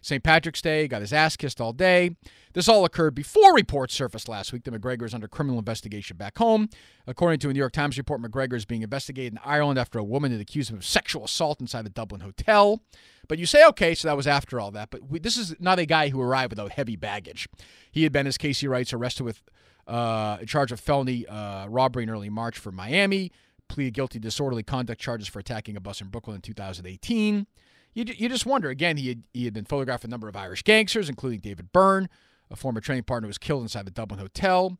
St. 0.02 0.22
Patrick's 0.22 0.60
Day 0.60 0.88
got 0.88 1.00
his 1.00 1.12
ass 1.12 1.36
kissed 1.36 1.60
all 1.60 1.72
day. 1.72 2.16
This 2.54 2.68
all 2.68 2.84
occurred 2.84 3.14
before 3.14 3.54
reports 3.54 3.94
surfaced 3.94 4.28
last 4.28 4.52
week 4.52 4.64
that 4.64 4.74
McGregor 4.74 5.04
is 5.04 5.14
under 5.14 5.28
criminal 5.28 5.60
investigation 5.60 6.16
back 6.16 6.36
home. 6.38 6.68
According 7.06 7.38
to 7.40 7.50
a 7.50 7.52
New 7.52 7.60
York 7.60 7.72
Times 7.72 7.96
report, 7.96 8.20
McGregor 8.20 8.54
is 8.54 8.64
being 8.64 8.82
investigated 8.82 9.34
in 9.34 9.38
Ireland 9.44 9.78
after 9.78 10.00
a 10.00 10.04
woman 10.04 10.32
had 10.32 10.40
accused 10.40 10.70
him 10.70 10.76
of 10.76 10.84
sexual 10.84 11.24
assault 11.24 11.60
inside 11.60 11.86
a 11.86 11.90
Dublin 11.90 12.20
hotel. 12.20 12.82
But 13.28 13.38
you 13.38 13.46
say, 13.46 13.64
okay, 13.68 13.94
so 13.94 14.08
that 14.08 14.16
was 14.16 14.26
after 14.26 14.58
all 14.58 14.72
that. 14.72 14.90
But 14.90 15.08
we, 15.08 15.20
this 15.20 15.36
is 15.36 15.54
not 15.60 15.78
a 15.78 15.86
guy 15.86 16.08
who 16.08 16.20
arrived 16.20 16.50
without 16.50 16.72
heavy 16.72 16.96
baggage. 16.96 17.48
He 17.90 18.02
had 18.02 18.12
been, 18.12 18.26
as 18.26 18.36
Casey 18.36 18.66
writes, 18.66 18.92
arrested 18.92 19.22
with 19.22 19.40
uh, 19.86 20.38
charge 20.38 20.72
of 20.72 20.80
felony 20.80 21.26
uh, 21.26 21.68
robbery 21.68 22.02
in 22.02 22.10
early 22.10 22.28
March 22.28 22.58
for 22.58 22.72
Miami, 22.72 23.30
pleaded 23.72 23.94
guilty 23.94 24.18
to 24.18 24.22
disorderly 24.22 24.62
conduct 24.62 25.00
charges 25.00 25.26
for 25.26 25.38
attacking 25.38 25.76
a 25.76 25.80
bus 25.80 26.02
in 26.02 26.08
Brooklyn 26.08 26.36
in 26.36 26.42
2018. 26.42 27.46
You, 27.94 28.04
you 28.06 28.28
just 28.28 28.44
wonder. 28.44 28.68
Again, 28.68 28.98
he 28.98 29.08
had, 29.08 29.22
he 29.32 29.46
had 29.46 29.54
been 29.54 29.64
photographed 29.64 30.04
a 30.04 30.08
number 30.08 30.28
of 30.28 30.36
Irish 30.36 30.62
gangsters, 30.62 31.08
including 31.08 31.40
David 31.40 31.72
Byrne, 31.72 32.10
a 32.50 32.56
former 32.56 32.80
training 32.80 33.04
partner 33.04 33.26
who 33.26 33.30
was 33.30 33.38
killed 33.38 33.62
inside 33.62 33.86
the 33.86 33.90
Dublin 33.90 34.20
hotel. 34.20 34.76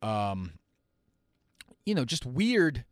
Um, 0.00 0.52
you 1.84 1.94
know, 1.94 2.04
just 2.04 2.24
weird 2.24 2.84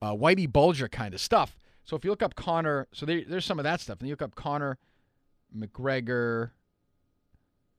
uh, 0.00 0.12
Whitey 0.12 0.50
Bulger 0.50 0.88
kind 0.88 1.12
of 1.12 1.20
stuff. 1.20 1.58
So 1.84 1.94
if 1.94 2.02
you 2.02 2.10
look 2.10 2.22
up 2.22 2.34
Conor, 2.34 2.88
so 2.92 3.04
there, 3.04 3.22
there's 3.26 3.44
some 3.44 3.58
of 3.58 3.64
that 3.64 3.80
stuff. 3.80 4.00
And 4.00 4.08
you 4.08 4.12
look 4.12 4.22
up 4.22 4.34
Conor 4.34 4.78
McGregor 5.54 6.52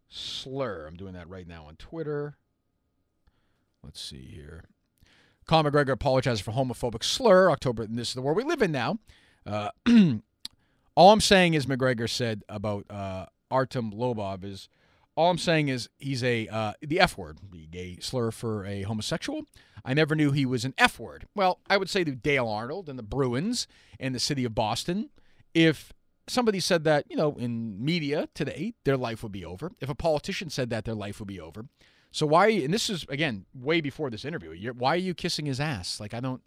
slur. 0.07 0.85
I'm 0.87 0.95
doing 0.95 1.13
that 1.13 1.27
right 1.27 1.47
now 1.47 1.65
on 1.65 1.77
Twitter. 1.77 2.37
Let's 3.83 3.99
see 3.99 4.29
here. 4.33 4.65
Conor 5.47 5.71
McGregor 5.71 5.91
apologizes 5.91 6.41
for 6.41 6.51
homophobic 6.51 7.03
slur. 7.03 7.49
October, 7.49 7.83
and 7.83 7.97
this 7.97 8.09
is 8.09 8.13
the 8.13 8.21
world 8.21 8.37
we 8.37 8.43
live 8.43 8.61
in 8.61 8.71
now. 8.71 8.99
Uh, 9.45 9.69
all 10.95 11.11
I'm 11.11 11.21
saying 11.21 11.53
is 11.53 11.65
McGregor 11.65 12.09
said 12.09 12.43
about 12.49 12.85
uh, 12.89 13.27
Artem 13.49 13.91
Lobov 13.91 14.43
is 14.43 14.69
all 15.15 15.31
I'm 15.31 15.37
saying 15.37 15.69
is 15.69 15.89
he's 15.97 16.23
a 16.23 16.47
uh, 16.47 16.73
the 16.81 16.99
F 16.99 17.17
word, 17.17 17.39
the 17.51 17.65
gay 17.65 17.97
slur 17.99 18.29
for 18.31 18.65
a 18.65 18.83
homosexual. 18.83 19.43
I 19.83 19.93
never 19.93 20.15
knew 20.15 20.31
he 20.31 20.45
was 20.45 20.65
an 20.65 20.73
F 20.77 20.99
word. 20.99 21.25
Well, 21.33 21.59
I 21.69 21.77
would 21.77 21.89
say 21.89 22.03
to 22.03 22.11
Dale 22.11 22.47
Arnold 22.47 22.89
and 22.89 22.99
the 22.99 23.03
Bruins 23.03 23.67
and 23.99 24.13
the 24.13 24.19
city 24.19 24.43
of 24.43 24.53
Boston, 24.53 25.09
if 25.53 25.93
somebody 26.27 26.59
said 26.59 26.83
that, 26.83 27.05
you 27.09 27.15
know, 27.15 27.35
in 27.39 27.83
media 27.83 28.27
today, 28.35 28.73
their 28.83 28.97
life 28.97 29.23
would 29.23 29.31
be 29.31 29.45
over. 29.45 29.71
If 29.79 29.89
a 29.89 29.95
politician 29.95 30.49
said 30.49 30.69
that, 30.69 30.85
their 30.85 30.93
life 30.93 31.19
would 31.19 31.27
be 31.27 31.39
over. 31.39 31.65
So 32.17 32.25
why? 32.25 32.47
And 32.47 32.73
this 32.73 32.89
is 32.89 33.05
again 33.09 33.45
way 33.53 33.79
before 33.79 34.09
this 34.09 34.25
interview. 34.25 34.73
why 34.73 34.95
are 34.95 34.97
you 34.97 35.13
kissing 35.13 35.45
his 35.45 35.59
ass? 35.59 35.99
Like 35.99 36.15
I 36.15 36.19
don't. 36.19 36.41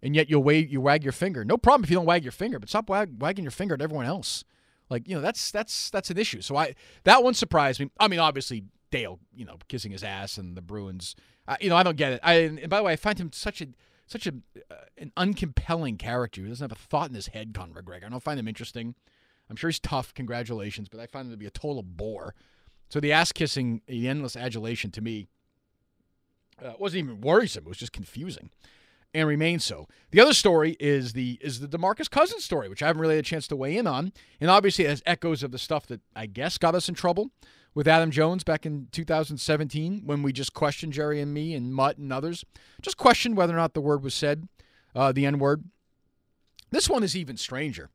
And 0.00 0.14
yet 0.14 0.30
you'll 0.30 0.44
wag, 0.44 0.70
you 0.70 0.80
wag 0.80 1.02
your 1.02 1.12
finger. 1.12 1.44
No 1.44 1.56
problem 1.56 1.82
if 1.82 1.90
you 1.90 1.96
don't 1.96 2.06
wag 2.06 2.22
your 2.22 2.30
finger, 2.30 2.60
but 2.60 2.68
stop 2.68 2.88
wag, 2.88 3.20
wagging 3.20 3.42
your 3.42 3.50
finger 3.50 3.74
at 3.74 3.82
everyone 3.82 4.06
else. 4.06 4.44
Like 4.88 5.08
you 5.08 5.16
know 5.16 5.20
that's 5.20 5.50
that's 5.50 5.90
that's 5.90 6.10
an 6.10 6.18
issue. 6.18 6.40
So 6.40 6.54
I 6.54 6.76
that 7.02 7.24
one 7.24 7.34
surprised 7.34 7.80
me. 7.80 7.90
I 7.98 8.06
mean, 8.06 8.20
obviously 8.20 8.66
Dale, 8.92 9.18
you 9.34 9.44
know, 9.44 9.56
kissing 9.66 9.90
his 9.90 10.04
ass 10.04 10.38
and 10.38 10.56
the 10.56 10.62
Bruins. 10.62 11.16
Uh, 11.48 11.56
you 11.60 11.68
know, 11.68 11.74
I 11.74 11.82
don't 11.82 11.96
get 11.96 12.12
it. 12.12 12.20
I 12.22 12.34
and 12.34 12.68
by 12.68 12.76
the 12.76 12.84
way, 12.84 12.92
I 12.92 12.96
find 12.96 13.18
him 13.18 13.32
such 13.32 13.60
a 13.60 13.66
such 14.06 14.28
a 14.28 14.34
uh, 14.70 14.74
an 14.98 15.10
uncompelling 15.16 15.98
character. 15.98 16.42
He 16.42 16.48
doesn't 16.48 16.70
have 16.70 16.78
a 16.78 16.80
thought 16.80 17.08
in 17.08 17.16
his 17.16 17.26
head, 17.26 17.54
Conor 17.54 17.82
McGregor. 17.82 18.04
I 18.04 18.08
don't 18.08 18.22
find 18.22 18.38
him 18.38 18.46
interesting. 18.46 18.94
I'm 19.50 19.56
sure 19.56 19.68
he's 19.68 19.80
tough. 19.80 20.14
Congratulations, 20.14 20.88
but 20.88 21.00
I 21.00 21.06
find 21.06 21.26
him 21.26 21.32
to 21.32 21.36
be 21.36 21.46
a 21.46 21.50
total 21.50 21.82
bore. 21.82 22.36
So 22.88 23.00
the 23.00 23.12
ass 23.12 23.32
kissing, 23.32 23.82
the 23.86 24.08
endless 24.08 24.36
adulation 24.36 24.90
to 24.92 25.00
me 25.00 25.28
uh, 26.64 26.72
wasn't 26.78 27.04
even 27.04 27.20
worrisome. 27.20 27.64
It 27.64 27.68
was 27.68 27.78
just 27.78 27.92
confusing, 27.92 28.50
and 29.14 29.28
remains 29.28 29.64
so. 29.64 29.86
The 30.10 30.20
other 30.20 30.32
story 30.32 30.76
is 30.80 31.12
the 31.12 31.38
is 31.40 31.60
the 31.60 31.68
Demarcus 31.68 32.10
Cousins 32.10 32.44
story, 32.44 32.68
which 32.68 32.82
I 32.82 32.86
haven't 32.86 33.02
really 33.02 33.16
had 33.16 33.24
a 33.24 33.28
chance 33.28 33.46
to 33.48 33.56
weigh 33.56 33.76
in 33.76 33.86
on, 33.86 34.12
and 34.40 34.50
obviously 34.50 34.86
it 34.86 34.88
has 34.88 35.02
echoes 35.06 35.42
of 35.42 35.52
the 35.52 35.58
stuff 35.58 35.86
that 35.86 36.00
I 36.16 36.26
guess 36.26 36.58
got 36.58 36.74
us 36.74 36.88
in 36.88 36.94
trouble 36.94 37.30
with 37.74 37.86
Adam 37.86 38.10
Jones 38.10 38.42
back 38.42 38.66
in 38.66 38.88
2017 38.90 40.02
when 40.04 40.22
we 40.22 40.32
just 40.32 40.52
questioned 40.52 40.92
Jerry 40.92 41.20
and 41.20 41.32
me 41.32 41.54
and 41.54 41.72
Mutt 41.72 41.98
and 41.98 42.12
others, 42.12 42.44
just 42.82 42.96
questioned 42.96 43.36
whether 43.36 43.52
or 43.52 43.56
not 43.56 43.74
the 43.74 43.80
word 43.80 44.02
was 44.02 44.14
said, 44.14 44.48
uh, 44.94 45.12
the 45.12 45.26
N 45.26 45.38
word. 45.38 45.64
This 46.70 46.88
one 46.88 47.02
is 47.02 47.16
even 47.16 47.36
stranger. 47.36 47.90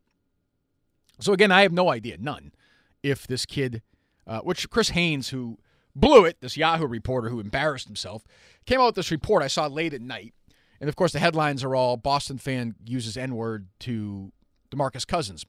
So 1.19 1.33
again, 1.33 1.51
I 1.51 1.63
have 1.63 1.73
no 1.73 1.89
idea, 1.89 2.17
none, 2.17 2.53
if 3.01 3.27
this 3.27 3.45
kid 3.45 3.81
uh, 4.27 4.39
which 4.39 4.69
Chris 4.69 4.89
Haynes, 4.89 5.29
who 5.29 5.57
blew 5.95 6.25
it, 6.25 6.37
this 6.41 6.57
Yahoo 6.57 6.87
reporter 6.87 7.29
who 7.29 7.39
embarrassed 7.39 7.87
himself, 7.87 8.23
came 8.65 8.79
out 8.79 8.87
with 8.87 8.95
this 8.95 9.11
report 9.11 9.43
I 9.43 9.47
saw 9.47 9.67
late 9.67 9.93
at 9.93 10.01
night. 10.01 10.33
And 10.79 10.89
of 10.89 10.95
course, 10.95 11.13
the 11.13 11.19
headlines 11.19 11.63
are 11.63 11.75
all 11.75 11.97
Boston 11.97 12.37
fan 12.37 12.75
uses 12.85 13.15
N 13.15 13.35
word 13.35 13.67
to 13.81 14.31
Demarcus 14.71 15.07
Cousins. 15.07 15.45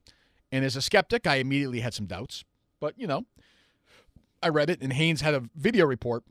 And 0.52 0.64
as 0.64 0.76
a 0.76 0.82
skeptic, 0.82 1.26
I 1.26 1.36
immediately 1.36 1.80
had 1.80 1.94
some 1.94 2.06
doubts. 2.06 2.44
But, 2.80 2.94
you 2.98 3.06
know, 3.06 3.24
I 4.42 4.48
read 4.48 4.70
it, 4.70 4.82
and 4.82 4.92
Haynes 4.92 5.22
had 5.22 5.34
a 5.34 5.42
video 5.56 5.86
report 5.86 6.22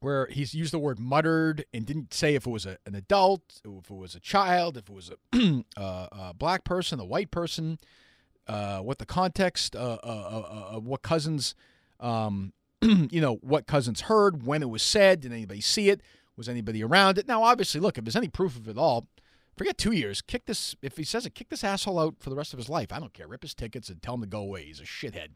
where 0.00 0.26
he's 0.26 0.54
used 0.54 0.72
the 0.72 0.78
word 0.78 0.98
muttered 0.98 1.64
and 1.72 1.86
didn't 1.86 2.12
say 2.14 2.34
if 2.34 2.46
it 2.46 2.50
was 2.50 2.66
a, 2.66 2.76
an 2.86 2.94
adult, 2.94 3.60
if 3.64 3.90
it 3.90 3.94
was 3.94 4.14
a 4.14 4.20
child, 4.20 4.76
if 4.76 4.88
it 4.88 4.94
was 4.94 5.10
a, 5.10 5.64
uh, 5.80 6.08
a 6.12 6.34
black 6.34 6.62
person, 6.62 7.00
a 7.00 7.04
white 7.04 7.30
person, 7.30 7.78
uh, 8.46 8.78
what 8.80 8.98
the 8.98 9.06
context, 9.06 9.74
uh, 9.76 9.98
uh, 10.02 10.80
what 10.80 11.02
cousins, 11.02 11.54
um, 12.00 12.52
you 12.82 13.20
know, 13.20 13.36
what 13.36 13.66
cousins 13.66 14.02
heard, 14.02 14.44
when 14.46 14.62
it 14.62 14.68
was 14.68 14.82
said, 14.82 15.20
did 15.20 15.32
anybody 15.32 15.60
see 15.60 15.88
it, 15.88 16.00
was 16.36 16.48
anybody 16.48 16.82
around 16.82 17.18
it? 17.18 17.26
Now, 17.26 17.42
obviously, 17.42 17.80
look, 17.80 17.96
if 17.98 18.04
there's 18.04 18.16
any 18.16 18.28
proof 18.28 18.56
of 18.56 18.68
it 18.68 18.76
all, 18.76 19.08
forget 19.56 19.78
two 19.78 19.92
years. 19.92 20.20
Kick 20.20 20.46
this. 20.46 20.74
If 20.82 20.96
he 20.96 21.04
says 21.04 21.26
it, 21.26 21.34
kick 21.34 21.48
this 21.48 21.64
asshole 21.64 21.98
out 21.98 22.16
for 22.18 22.30
the 22.30 22.36
rest 22.36 22.52
of 22.52 22.58
his 22.58 22.68
life. 22.68 22.92
I 22.92 22.98
don't 22.98 23.12
care. 23.14 23.28
Rip 23.28 23.42
his 23.42 23.54
tickets 23.54 23.88
and 23.88 24.02
tell 24.02 24.14
him 24.14 24.20
to 24.22 24.26
go 24.26 24.40
away. 24.40 24.64
He's 24.64 24.80
a 24.80 24.84
shithead. 24.84 25.28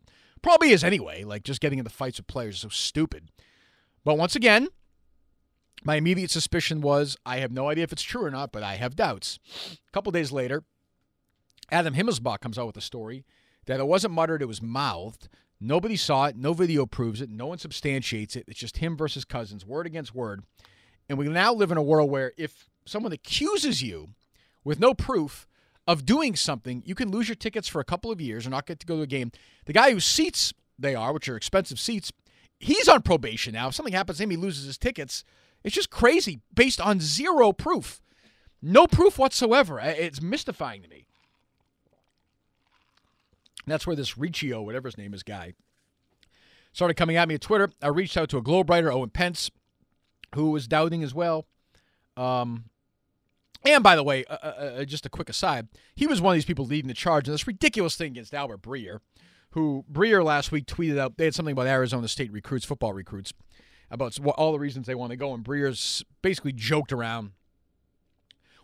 Probably 0.42 0.70
is 0.70 0.84
anyway. 0.84 1.24
Like 1.24 1.44
just 1.44 1.60
getting 1.60 1.78
into 1.78 1.90
fights 1.90 2.18
with 2.18 2.26
players 2.26 2.56
is 2.56 2.60
so 2.62 2.68
stupid. 2.68 3.30
But 4.04 4.18
once 4.18 4.34
again, 4.36 4.68
my 5.84 5.96
immediate 5.96 6.30
suspicion 6.30 6.80
was 6.80 7.16
I 7.24 7.38
have 7.38 7.52
no 7.52 7.68
idea 7.68 7.84
if 7.84 7.92
it's 7.92 8.02
true 8.02 8.24
or 8.24 8.30
not, 8.30 8.52
but 8.52 8.62
I 8.62 8.74
have 8.74 8.96
doubts. 8.96 9.38
A 9.72 9.92
couple 9.92 10.10
days 10.12 10.32
later, 10.32 10.64
Adam 11.70 11.94
Himmelsbach 11.94 12.40
comes 12.40 12.58
out 12.58 12.66
with 12.66 12.76
a 12.76 12.82
story 12.82 13.24
that 13.66 13.80
it 13.80 13.86
wasn't 13.86 14.14
muttered, 14.14 14.42
it 14.42 14.46
was 14.46 14.62
mouthed. 14.62 15.28
Nobody 15.60 15.96
saw 15.96 16.26
it. 16.26 16.36
No 16.36 16.52
video 16.52 16.86
proves 16.86 17.20
it. 17.20 17.30
No 17.30 17.46
one 17.46 17.58
substantiates 17.58 18.36
it. 18.36 18.44
It's 18.46 18.60
just 18.60 18.78
him 18.78 18.96
versus 18.96 19.24
Cousins, 19.24 19.66
word 19.66 19.86
against 19.86 20.14
word. 20.14 20.44
And 21.08 21.18
we 21.18 21.26
now 21.28 21.52
live 21.52 21.72
in 21.72 21.76
a 21.76 21.82
world 21.82 22.10
where 22.10 22.32
if 22.38 22.68
someone 22.86 23.12
accuses 23.12 23.82
you 23.82 24.10
with 24.64 24.78
no 24.78 24.94
proof 24.94 25.46
of 25.86 26.06
doing 26.06 26.36
something, 26.36 26.82
you 26.86 26.94
can 26.94 27.10
lose 27.10 27.28
your 27.28 27.34
tickets 27.34 27.66
for 27.66 27.80
a 27.80 27.84
couple 27.84 28.12
of 28.12 28.20
years 28.20 28.46
or 28.46 28.50
not 28.50 28.66
get 28.66 28.78
to 28.80 28.86
go 28.86 28.96
to 28.96 29.02
a 29.02 29.06
game. 29.06 29.32
The 29.66 29.72
guy 29.72 29.90
whose 29.90 30.04
seats 30.04 30.54
they 30.78 30.94
are, 30.94 31.12
which 31.12 31.28
are 31.28 31.36
expensive 31.36 31.80
seats, 31.80 32.12
he's 32.60 32.88
on 32.88 33.02
probation 33.02 33.54
now. 33.54 33.68
If 33.68 33.74
something 33.74 33.94
happens 33.94 34.18
to 34.18 34.24
him, 34.24 34.30
he 34.30 34.36
loses 34.36 34.66
his 34.66 34.78
tickets. 34.78 35.24
It's 35.64 35.74
just 35.74 35.90
crazy 35.90 36.40
based 36.54 36.80
on 36.80 37.00
zero 37.00 37.52
proof. 37.52 38.00
No 38.62 38.86
proof 38.86 39.18
whatsoever. 39.18 39.80
It's 39.80 40.22
mystifying 40.22 40.82
to 40.82 40.88
me. 40.88 41.07
That's 43.70 43.86
where 43.86 43.96
this 43.96 44.18
Riccio, 44.18 44.62
whatever 44.62 44.88
his 44.88 44.98
name 44.98 45.14
is, 45.14 45.22
guy, 45.22 45.54
started 46.72 46.94
coming 46.94 47.16
at 47.16 47.28
me 47.28 47.34
at 47.34 47.40
Twitter. 47.40 47.70
I 47.82 47.88
reached 47.88 48.16
out 48.16 48.28
to 48.30 48.38
a 48.38 48.42
globe 48.42 48.70
writer, 48.70 48.92
Owen 48.92 49.10
Pence, 49.10 49.50
who 50.34 50.50
was 50.50 50.68
doubting 50.68 51.02
as 51.02 51.14
well. 51.14 51.46
Um, 52.16 52.64
and 53.64 53.82
by 53.82 53.96
the 53.96 54.04
way, 54.04 54.24
uh, 54.26 54.36
uh, 54.42 54.46
uh, 54.46 54.84
just 54.84 55.06
a 55.06 55.08
quick 55.08 55.28
aside, 55.28 55.68
he 55.94 56.06
was 56.06 56.20
one 56.20 56.32
of 56.32 56.36
these 56.36 56.44
people 56.44 56.66
leading 56.66 56.88
the 56.88 56.94
charge 56.94 57.26
in 57.26 57.32
this 57.32 57.46
ridiculous 57.46 57.96
thing 57.96 58.12
against 58.12 58.34
Albert 58.34 58.62
Breer, 58.62 59.00
who 59.50 59.84
Breer 59.90 60.24
last 60.24 60.52
week 60.52 60.66
tweeted 60.66 60.98
out 60.98 61.16
they 61.16 61.24
had 61.24 61.34
something 61.34 61.52
about 61.52 61.66
Arizona 61.66 62.08
State 62.08 62.32
recruits, 62.32 62.64
football 62.64 62.92
recruits, 62.92 63.32
about 63.90 64.18
all 64.36 64.52
the 64.52 64.58
reasons 64.58 64.86
they 64.86 64.94
want 64.94 65.10
to 65.10 65.16
go, 65.16 65.32
and 65.32 65.44
Breer's 65.44 66.04
basically 66.22 66.52
joked 66.52 66.92
around. 66.92 67.32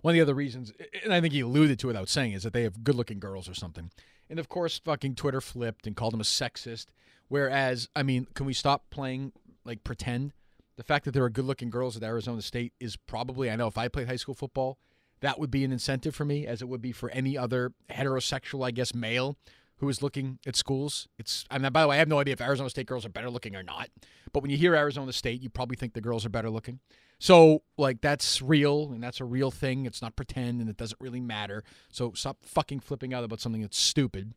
One 0.02 0.12
of 0.12 0.16
the 0.16 0.23
other 0.23 0.34
reasons, 0.34 0.70
and 1.02 1.14
I 1.14 1.20
think 1.23 1.32
he 1.32 1.40
alluded 1.40 1.78
to 1.78 1.87
it 1.87 1.92
without 1.92 2.11
saying, 2.11 2.32
is 2.32 2.42
that 2.42 2.52
they 2.52 2.62
have 2.64 2.84
good-looking 2.84 3.20
girls 3.20 3.49
or 3.49 3.54
something. 3.54 3.90
And 4.28 4.38
of 4.38 4.49
course, 4.49 4.78
fucking 4.78 5.14
Twitter 5.14 5.40
flipped 5.40 5.87
and 5.87 5.97
called 5.97 6.14
him 6.14 6.21
a 6.21 6.25
sexist. 6.25 6.87
Whereas, 7.28 7.88
I 7.95 8.02
mean, 8.02 8.26
can 8.35 8.47
we 8.47 8.52
stop 8.52 8.90
playing 8.90 9.33
like 9.64 9.85
pretend? 9.85 10.33
The 10.76 10.83
fact 10.83 11.04
that 11.04 11.12
there 11.12 11.25
are 11.25 11.31
good 11.31 11.45
looking 11.45 11.71
girls 11.71 11.97
at 11.97 12.02
Arizona 12.02 12.43
State 12.43 12.73
is 12.81 12.97
probably, 12.97 13.50
I 13.50 13.57
know 13.57 13.69
if 13.69 13.78
I 13.78 13.88
played 13.88 14.09
high 14.09 14.16
school 14.16 14.35
football, 14.35 14.78
that 15.21 15.38
would 15.38 15.50
be 15.50 15.64
an 15.64 15.73
incentive 15.73 16.14
for 16.14 16.25
me, 16.25 16.47
as 16.47 16.61
it 16.61 16.69
would 16.69 16.83
be 16.83 16.93
for 16.93 17.11
any 17.11 17.38
other 17.38 17.73
heterosexual, 17.90 18.66
I 18.66 18.73
guess, 18.73 18.95
male 18.95 19.38
who 19.78 19.88
is 19.88 20.02
looking 20.02 20.38
at 20.47 20.57
schools. 20.57 21.09
It's, 21.19 21.45
I 21.50 21.59
mean, 21.59 21.73
by 21.73 21.83
the 21.83 21.88
way, 21.88 21.97
I 21.97 21.99
have 21.99 22.09
no 22.09 22.21
idea 22.21 22.33
if 22.33 22.40
Arizona 22.40 22.71
State 22.71 22.87
girls 22.87 23.04
are 23.04 23.11
better 23.11 23.31
looking 23.31 23.57
or 23.57 23.62
not. 23.62 23.88
But 24.33 24.43
when 24.43 24.50
you 24.50 24.57
hear 24.57 24.75
Arizona 24.75 25.12
State, 25.12 25.43
you 25.43 25.50
probably 25.50 25.76
think 25.76 25.95
the 25.95 26.00
girls 26.00 26.25
are 26.25 26.31
better 26.31 26.50
looking. 26.50 26.81
So, 27.19 27.62
like, 27.76 28.00
that's 28.00 28.43
real 28.43 28.93
and 28.93 29.02
that's 29.02 29.21
a 29.21 29.25
real 29.25 29.50
thing. 29.50 29.87
It's 29.87 30.02
not 30.02 30.16
pretend 30.16 30.61
and 30.61 30.69
it 30.69 30.76
doesn't 30.76 31.00
really 31.00 31.21
matter. 31.21 31.64
So, 31.90 32.12
stop 32.14 32.38
fucking 32.45 32.81
flipping 32.81 33.14
out 33.14 33.25
about 33.25 33.40
something 33.40 33.62
that's 33.62 33.78
stupid. 33.78 34.35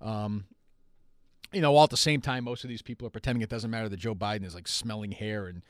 Um, 0.00 0.46
you 1.52 1.60
know, 1.60 1.74
all 1.74 1.84
at 1.84 1.90
the 1.90 1.96
same 1.96 2.20
time, 2.20 2.44
most 2.44 2.64
of 2.64 2.70
these 2.70 2.82
people 2.82 3.06
are 3.06 3.10
pretending 3.10 3.42
it 3.42 3.48
doesn't 3.48 3.70
matter 3.70 3.88
that 3.88 3.96
Joe 3.96 4.14
Biden 4.14 4.44
is 4.44 4.54
like 4.54 4.68
smelling 4.68 5.12
hair 5.12 5.46
and 5.46 5.62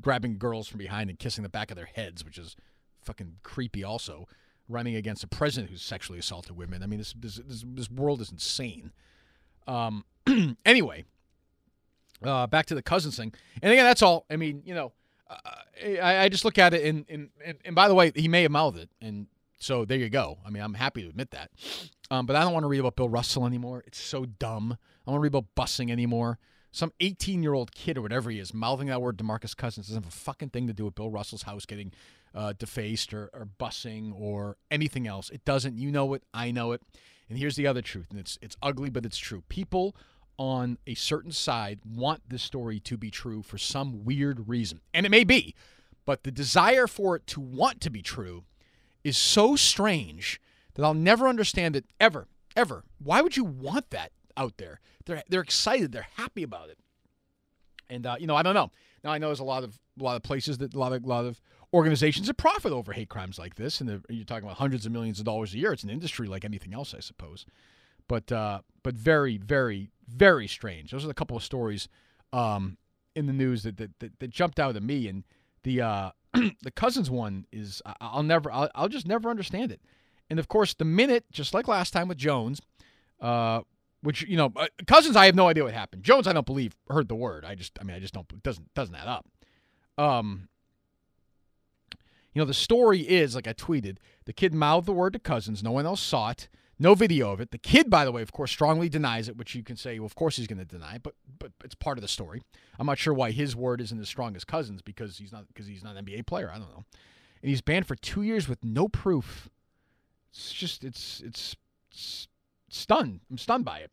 grabbing 0.00 0.38
girls 0.38 0.68
from 0.68 0.78
behind 0.78 1.10
and 1.10 1.18
kissing 1.18 1.42
the 1.42 1.48
back 1.48 1.70
of 1.70 1.76
their 1.76 1.86
heads, 1.86 2.24
which 2.24 2.38
is 2.38 2.56
fucking 3.02 3.36
creepy. 3.42 3.82
Also, 3.82 4.26
running 4.68 4.96
against 4.96 5.24
a 5.24 5.28
president 5.28 5.70
who's 5.70 5.82
sexually 5.82 6.18
assaulted 6.18 6.56
women. 6.56 6.82
I 6.82 6.86
mean, 6.86 6.98
this 6.98 7.14
this 7.18 7.36
this, 7.46 7.64
this 7.66 7.90
world 7.90 8.20
is 8.20 8.30
insane. 8.30 8.92
Um, 9.66 10.04
anyway, 10.64 11.04
uh, 12.22 12.46
back 12.46 12.66
to 12.66 12.74
the 12.74 12.82
cousins 12.82 13.16
thing, 13.16 13.32
and 13.62 13.72
again, 13.72 13.84
that's 13.84 14.02
all. 14.02 14.26
I 14.30 14.36
mean, 14.36 14.62
you 14.64 14.74
know, 14.74 14.92
uh, 15.28 15.36
I, 16.02 16.18
I 16.24 16.28
just 16.28 16.44
look 16.44 16.58
at 16.58 16.74
it, 16.74 16.84
and, 16.84 17.04
and 17.08 17.30
and 17.64 17.74
by 17.74 17.88
the 17.88 17.94
way, 17.94 18.12
he 18.14 18.28
may 18.28 18.42
have 18.42 18.52
mouthed 18.52 18.78
it, 18.78 18.90
and 19.00 19.26
so 19.62 19.84
there 19.84 19.98
you 19.98 20.08
go. 20.08 20.38
I 20.44 20.50
mean, 20.50 20.62
I'm 20.62 20.74
happy 20.74 21.02
to 21.02 21.08
admit 21.08 21.30
that. 21.30 21.50
Um, 22.10 22.26
but 22.26 22.34
I 22.34 22.42
don't 22.42 22.52
want 22.52 22.64
to 22.64 22.68
read 22.68 22.80
about 22.80 22.96
Bill 22.96 23.08
Russell 23.08 23.46
anymore. 23.46 23.84
It's 23.86 24.00
so 24.00 24.24
dumb. 24.24 24.72
I 24.72 25.06
don't 25.06 25.14
want 25.14 25.20
to 25.20 25.22
read 25.22 25.34
about 25.34 25.54
busing 25.56 25.90
anymore. 25.90 26.40
Some 26.72 26.92
18 27.00 27.42
year 27.44 27.54
old 27.54 27.72
kid 27.72 27.96
or 27.96 28.02
whatever 28.02 28.30
he 28.30 28.40
is 28.40 28.52
mouthing 28.52 28.88
that 28.88 29.00
word 29.00 29.18
Demarcus 29.18 29.56
Cousins 29.56 29.86
doesn't 29.86 30.02
have 30.02 30.12
a 30.12 30.16
fucking 30.16 30.50
thing 30.50 30.66
to 30.66 30.72
do 30.72 30.84
with 30.84 30.96
Bill 30.96 31.10
Russell's 31.10 31.42
house 31.42 31.64
getting 31.64 31.92
uh, 32.34 32.52
defaced 32.58 33.12
or, 33.12 33.30
or 33.32 33.48
busing 33.58 34.12
or 34.14 34.56
anything 34.70 35.06
else. 35.06 35.30
It 35.30 35.44
doesn't. 35.44 35.78
You 35.78 35.90
know 35.90 36.14
it. 36.14 36.22
I 36.32 36.50
know 36.50 36.72
it. 36.72 36.82
And 37.28 37.38
here's 37.38 37.56
the 37.56 37.66
other 37.66 37.82
truth, 37.82 38.08
and 38.10 38.20
it's 38.20 38.38
it's 38.42 38.56
ugly, 38.62 38.90
but 38.90 39.06
it's 39.06 39.18
true. 39.18 39.42
People 39.48 39.96
on 40.38 40.78
a 40.86 40.94
certain 40.94 41.32
side 41.32 41.80
want 41.84 42.20
this 42.28 42.42
story 42.42 42.80
to 42.80 42.96
be 42.96 43.10
true 43.10 43.42
for 43.42 43.58
some 43.58 44.04
weird 44.04 44.48
reason, 44.48 44.80
and 44.92 45.06
it 45.06 45.08
may 45.08 45.24
be, 45.24 45.54
but 46.04 46.24
the 46.24 46.30
desire 46.30 46.86
for 46.86 47.16
it 47.16 47.26
to 47.28 47.40
want 47.40 47.80
to 47.80 47.90
be 47.90 48.02
true 48.02 48.44
is 49.04 49.16
so 49.16 49.56
strange 49.56 50.40
that 50.74 50.84
I'll 50.84 50.94
never 50.94 51.28
understand 51.28 51.76
it 51.76 51.86
ever, 52.00 52.28
ever. 52.56 52.84
Why 52.98 53.20
would 53.20 53.36
you 53.36 53.44
want 53.44 53.90
that 53.90 54.12
out 54.36 54.56
there? 54.58 54.80
They're 55.06 55.22
they're 55.28 55.40
excited, 55.40 55.92
they're 55.92 56.06
happy 56.16 56.42
about 56.42 56.68
it, 56.70 56.78
and 57.88 58.06
uh, 58.06 58.16
you 58.18 58.26
know 58.26 58.36
I 58.36 58.42
don't 58.42 58.54
know. 58.54 58.70
Now 59.04 59.10
I 59.10 59.18
know 59.18 59.28
there's 59.28 59.40
a 59.40 59.44
lot 59.44 59.64
of 59.64 59.78
a 59.98 60.02
lot 60.02 60.16
of 60.16 60.22
places 60.22 60.58
that 60.58 60.74
a 60.74 60.78
lot 60.78 60.92
of 60.92 61.04
a 61.04 61.08
lot 61.08 61.24
of 61.24 61.40
organizations 61.72 62.26
that 62.26 62.34
profit 62.34 62.72
over 62.72 62.92
hate 62.92 63.08
crimes 63.08 63.38
like 63.38 63.54
this, 63.54 63.80
and 63.80 64.02
you're 64.08 64.24
talking 64.24 64.44
about 64.44 64.58
hundreds 64.58 64.86
of 64.86 64.92
millions 64.92 65.18
of 65.18 65.24
dollars 65.24 65.54
a 65.54 65.58
year. 65.58 65.72
It's 65.72 65.84
an 65.84 65.90
industry 65.90 66.26
like 66.26 66.44
anything 66.44 66.74
else, 66.74 66.94
I 66.94 67.00
suppose, 67.00 67.46
but 68.08 68.30
uh, 68.30 68.60
but 68.82 68.94
very 68.94 69.38
very 69.38 69.90
very 70.08 70.46
strange. 70.46 70.90
Those 70.90 71.04
are 71.04 71.10
a 71.10 71.14
couple 71.14 71.36
of 71.36 71.42
stories 71.42 71.88
um, 72.32 72.76
in 73.14 73.26
the 73.26 73.32
news 73.32 73.62
that, 73.62 73.76
that 73.78 73.98
that, 74.00 74.18
that 74.18 74.30
jumped 74.30 74.60
out 74.60 74.76
at 74.76 74.82
me, 74.82 75.08
and 75.08 75.24
the 75.62 75.80
uh, 75.80 76.10
the 76.32 76.70
cousins 76.74 77.10
one 77.10 77.46
is 77.52 77.82
I'll 78.00 78.22
never 78.22 78.50
I'll, 78.50 78.70
I'll 78.74 78.88
just 78.88 79.06
never 79.06 79.30
understand 79.30 79.72
it. 79.72 79.80
And 80.30 80.38
of 80.38 80.48
course, 80.48 80.74
the 80.74 80.84
minute, 80.84 81.24
just 81.30 81.52
like 81.52 81.68
last 81.68 81.92
time 81.92 82.08
with 82.08 82.16
Jones, 82.16 82.60
uh, 83.20 83.60
which 84.02 84.22
you 84.22 84.36
know, 84.36 84.52
uh, 84.56 84.66
Cousins, 84.86 85.16
I 85.16 85.26
have 85.26 85.34
no 85.34 85.48
idea 85.48 85.64
what 85.64 85.74
happened. 85.74 86.02
Jones, 86.02 86.26
I 86.26 86.32
don't 86.32 86.46
believe 86.46 86.74
heard 86.88 87.08
the 87.08 87.14
word. 87.14 87.44
I 87.44 87.54
just, 87.54 87.78
I 87.80 87.84
mean, 87.84 87.96
I 87.96 88.00
just 88.00 88.14
don't. 88.14 88.30
It 88.32 88.42
doesn't 88.42 88.72
doesn't 88.74 88.94
add 88.94 89.08
up. 89.08 89.26
Um, 89.98 90.48
you 92.32 92.40
know, 92.40 92.46
the 92.46 92.54
story 92.54 93.00
is 93.00 93.34
like 93.34 93.46
I 93.46 93.52
tweeted. 93.52 93.98
The 94.24 94.32
kid 94.32 94.54
mouthed 94.54 94.86
the 94.86 94.92
word 94.92 95.12
to 95.12 95.18
Cousins. 95.18 95.62
No 95.62 95.72
one 95.72 95.86
else 95.86 96.00
saw 96.00 96.30
it. 96.30 96.48
No 96.78 96.94
video 96.94 97.30
of 97.30 97.40
it. 97.40 97.50
The 97.50 97.58
kid, 97.58 97.90
by 97.90 98.04
the 98.04 98.10
way, 98.10 98.22
of 98.22 98.32
course, 98.32 98.50
strongly 98.50 98.88
denies 98.88 99.28
it, 99.28 99.36
which 99.36 99.54
you 99.54 99.62
can 99.62 99.76
say, 99.76 99.98
well, 99.98 100.06
of 100.06 100.14
course 100.14 100.36
he's 100.36 100.46
going 100.46 100.58
to 100.58 100.64
deny, 100.64 100.96
it, 100.96 101.02
but 101.02 101.14
but 101.38 101.52
it's 101.62 101.74
part 101.74 101.98
of 101.98 102.02
the 102.02 102.08
story. 102.08 102.42
I'm 102.78 102.86
not 102.86 102.98
sure 102.98 103.14
why 103.14 103.30
his 103.30 103.54
word 103.54 103.80
isn't 103.80 104.00
as 104.00 104.08
strong 104.08 104.34
as 104.34 104.44
Cousins 104.44 104.82
because 104.82 105.18
he's 105.18 105.32
not 105.32 105.46
because 105.48 105.66
he's 105.66 105.84
not 105.84 105.96
an 105.96 106.04
NBA 106.04 106.26
player. 106.26 106.50
I 106.50 106.58
don't 106.58 106.70
know. 106.70 106.84
And 107.42 107.50
he's 107.50 107.60
banned 107.60 107.86
for 107.86 107.94
two 107.94 108.22
years 108.22 108.48
with 108.48 108.64
no 108.64 108.88
proof. 108.88 109.48
It's 110.32 110.52
just 110.52 110.82
it's 110.82 111.20
it's, 111.24 111.56
it's 111.90 112.28
stunned. 112.70 113.20
I'm 113.30 113.38
stunned 113.38 113.64
by 113.64 113.80
it. 113.80 113.90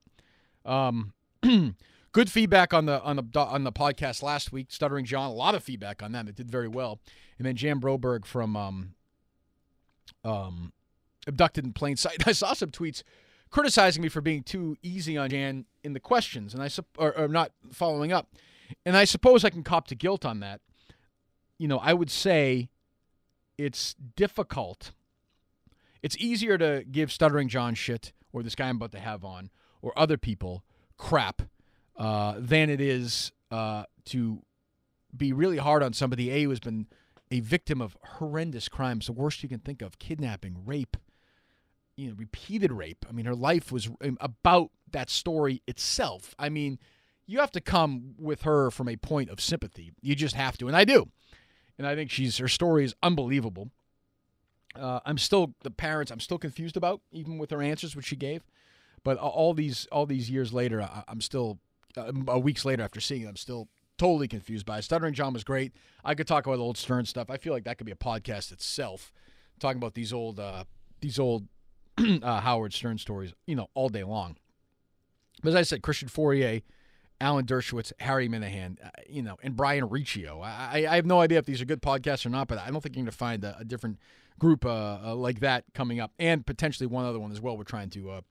Um, 0.65 1.13
good 2.11 2.31
feedback 2.31 2.73
on 2.73 2.85
the 2.85 3.01
on 3.01 3.17
the 3.17 3.39
on 3.39 3.63
the 3.63 3.71
podcast 3.71 4.23
last 4.23 4.51
week. 4.51 4.71
Stuttering 4.71 5.05
John, 5.05 5.29
a 5.29 5.33
lot 5.33 5.55
of 5.55 5.63
feedback 5.63 6.01
on 6.01 6.11
that. 6.13 6.27
It 6.27 6.35
did 6.35 6.49
very 6.49 6.67
well. 6.67 6.99
And 7.39 7.47
then 7.47 7.55
Jan 7.55 7.79
Broberg 7.79 8.25
from 8.25 8.55
um, 8.55 8.93
um, 10.23 10.73
abducted 11.25 11.65
in 11.65 11.73
plain 11.73 11.95
sight. 11.95 12.17
I 12.27 12.33
saw 12.33 12.53
some 12.53 12.69
tweets 12.69 13.01
criticizing 13.49 14.03
me 14.03 14.09
for 14.09 14.21
being 14.21 14.43
too 14.43 14.77
easy 14.83 15.17
on 15.17 15.31
Jan 15.31 15.65
in 15.83 15.93
the 15.93 15.99
questions, 15.99 16.53
and 16.53 16.61
I 16.61 16.69
or, 16.97 17.17
or 17.17 17.27
not 17.27 17.51
following 17.71 18.11
up. 18.11 18.27
And 18.85 18.95
I 18.95 19.05
suppose 19.05 19.43
I 19.43 19.49
can 19.49 19.63
cop 19.63 19.87
to 19.87 19.95
guilt 19.95 20.23
on 20.23 20.41
that. 20.41 20.61
You 21.57 21.67
know, 21.67 21.79
I 21.79 21.93
would 21.93 22.11
say 22.11 22.69
it's 23.57 23.95
difficult 24.15 24.91
it's 26.01 26.17
easier 26.17 26.57
to 26.57 26.83
give 26.89 27.11
Stuttering 27.11 27.49
John 27.49 27.75
shit 27.75 28.13
or 28.31 28.43
this 28.43 28.55
guy 28.55 28.69
I'm 28.69 28.77
about 28.77 28.91
to 28.93 28.99
have 28.99 29.25
on 29.25 29.49
or 29.81 29.97
other 29.97 30.17
people 30.17 30.63
crap 30.97 31.41
uh, 31.97 32.35
than 32.37 32.69
it 32.69 32.81
is 32.81 33.31
uh, 33.51 33.83
to 34.05 34.41
be 35.15 35.33
really 35.33 35.57
hard 35.57 35.83
on 35.83 35.93
somebody 35.93 36.29
A 36.29 36.43
who 36.43 36.49
has 36.49 36.59
been 36.59 36.87
a 37.31 37.39
victim 37.41 37.81
of 37.81 37.97
horrendous 38.03 38.67
crimes, 38.67 39.05
the 39.05 39.13
worst 39.13 39.43
you 39.43 39.49
can 39.49 39.59
think 39.59 39.81
of, 39.81 39.99
kidnapping, 39.99 40.65
rape, 40.65 40.97
you 41.95 42.09
know, 42.09 42.15
repeated 42.17 42.71
rape. 42.71 43.05
I 43.07 43.11
mean, 43.11 43.25
her 43.25 43.35
life 43.35 43.71
was 43.71 43.89
um, 44.03 44.17
about 44.19 44.71
that 44.91 45.09
story 45.09 45.61
itself. 45.67 46.33
I 46.39 46.49
mean, 46.49 46.79
you 47.25 47.39
have 47.39 47.51
to 47.51 47.61
come 47.61 48.15
with 48.17 48.43
her 48.43 48.71
from 48.71 48.87
a 48.87 48.95
point 48.95 49.29
of 49.29 49.39
sympathy. 49.39 49.91
You 50.01 50.15
just 50.15 50.35
have 50.35 50.57
to, 50.57 50.67
and 50.67 50.75
I 50.75 50.85
do. 50.85 51.09
And 51.77 51.85
I 51.85 51.95
think 51.95 52.09
she's 52.09 52.37
her 52.37 52.47
story 52.47 52.83
is 52.83 52.95
unbelievable. 53.03 53.69
Uh, 54.75 54.99
I'm 55.05 55.17
still 55.17 55.53
the 55.63 55.71
parents. 55.71 56.11
I'm 56.11 56.19
still 56.19 56.37
confused 56.37 56.77
about 56.77 57.01
even 57.11 57.37
with 57.37 57.51
her 57.51 57.61
answers, 57.61 57.95
which 57.95 58.05
she 58.05 58.15
gave. 58.15 58.43
But 59.03 59.17
all 59.17 59.53
these 59.53 59.87
all 59.91 60.05
these 60.05 60.29
years 60.29 60.51
later, 60.51 60.81
I, 60.81 61.03
am 61.07 61.21
still 61.21 61.59
uh, 61.97 62.39
weeks 62.39 62.65
later 62.65 62.83
after 62.83 62.99
seeing 62.99 63.23
it, 63.23 63.27
I'm 63.27 63.35
still 63.35 63.67
totally 63.99 64.27
confused 64.27 64.65
by 64.65 64.79
it. 64.79 64.83
Stuttering 64.83 65.13
John 65.13 65.33
was 65.33 65.43
great. 65.43 65.73
I 66.03 66.15
could 66.15 66.25
talk 66.25 66.47
about 66.47 66.55
the 66.55 66.63
old 66.63 66.77
Stern 66.77 67.05
stuff. 67.05 67.29
I 67.29 67.37
feel 67.37 67.53
like 67.53 67.65
that 67.65 67.77
could 67.77 67.85
be 67.85 67.91
a 67.91 67.95
podcast 67.95 68.51
itself, 68.51 69.11
talking 69.59 69.77
about 69.77 69.93
these 69.93 70.11
old 70.11 70.39
uh, 70.39 70.63
these 71.01 71.19
old 71.19 71.47
uh, 71.97 72.39
Howard 72.41 72.73
Stern 72.73 72.97
stories, 72.97 73.33
you 73.45 73.55
know, 73.55 73.67
all 73.75 73.89
day 73.89 74.03
long. 74.03 74.37
But 75.43 75.49
as 75.49 75.55
I 75.55 75.61
said, 75.61 75.83
Christian 75.83 76.09
Fauria, 76.09 76.63
Alan 77.21 77.45
Dershowitz, 77.45 77.91
Harry 77.99 78.27
Minihane, 78.27 78.77
uh, 78.83 78.89
you 79.07 79.21
know, 79.21 79.37
and 79.43 79.55
Brian 79.55 79.87
Riccio. 79.87 80.41
I, 80.41 80.85
I, 80.89 80.95
have 80.95 81.05
no 81.05 81.21
idea 81.21 81.37
if 81.37 81.45
these 81.45 81.61
are 81.61 81.65
good 81.65 81.81
podcasts 81.81 82.25
or 82.25 82.29
not, 82.29 82.47
but 82.47 82.57
I 82.57 82.69
don't 82.69 82.81
think 82.81 82.95
you're 82.95 83.03
going 83.03 83.11
to 83.11 83.17
find 83.17 83.43
a, 83.43 83.57
a 83.59 83.65
different 83.65 83.99
group 84.37 84.65
uh, 84.65 84.99
uh, 85.03 85.15
like 85.15 85.41
that 85.41 85.65
coming 85.73 85.99
up, 85.99 86.11
and 86.17 86.45
potentially 86.45 86.87
one 86.87 87.05
other 87.05 87.19
one 87.19 87.31
as 87.31 87.41
well. 87.41 87.57
We're 87.57 87.63
trying 87.63 87.89
to 87.91 88.09
uh, 88.11 88.21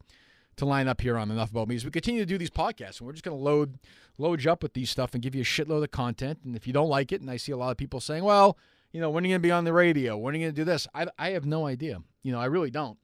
to 0.59 0.65
line 0.65 0.89
up 0.89 1.01
here 1.01 1.17
on 1.17 1.31
enough 1.31 1.51
about 1.51 1.69
me 1.69 1.77
as 1.77 1.85
we 1.85 1.91
continue 1.91 2.21
to 2.21 2.27
do 2.27 2.39
these 2.39 2.51
podcasts, 2.51 2.99
and 2.99 3.07
we're 3.07 3.13
just 3.13 3.25
going 3.25 3.37
to 3.37 3.43
load 3.43 3.79
load 4.19 4.43
you 4.45 4.51
up 4.51 4.63
with 4.63 4.75
these 4.75 4.91
stuff 4.91 5.15
and 5.15 5.23
give 5.23 5.35
you 5.35 5.43
a 5.43 5.45
shitload 5.45 5.83
of 5.83 5.91
content. 5.91 6.41
And 6.45 6.55
if 6.57 6.67
you 6.67 6.73
don't 6.73 6.89
like 6.89 7.13
it, 7.13 7.21
and 7.21 7.31
I 7.31 7.37
see 7.37 7.53
a 7.53 7.57
lot 7.57 7.71
of 7.71 7.77
people 7.77 8.01
saying, 8.01 8.25
"Well, 8.25 8.59
you 8.93 9.01
know, 9.01 9.11
when 9.11 9.25
are 9.25 9.27
you 9.27 9.33
going 9.33 9.43
to 9.43 9.47
be 9.47 9.53
on 9.53 9.65
the 9.65 9.73
radio? 9.73 10.17
When 10.17 10.35
are 10.35 10.39
you 10.39 10.45
going 10.45 10.55
to 10.55 10.61
do 10.61 10.65
this?" 10.65 10.87
I 10.95 11.07
I 11.19 11.31
have 11.31 11.47
no 11.47 11.67
idea. 11.67 11.99
You 12.23 12.33
know, 12.33 12.41
I 12.41 12.47
really 12.47 12.71
don't. 12.71 12.99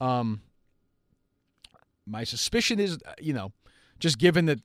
Um, 0.00 0.42
my 2.06 2.24
suspicion 2.24 2.80
is, 2.80 2.98
you 3.20 3.32
know, 3.32 3.52
just 3.98 4.18
given 4.18 4.46
that 4.46 4.60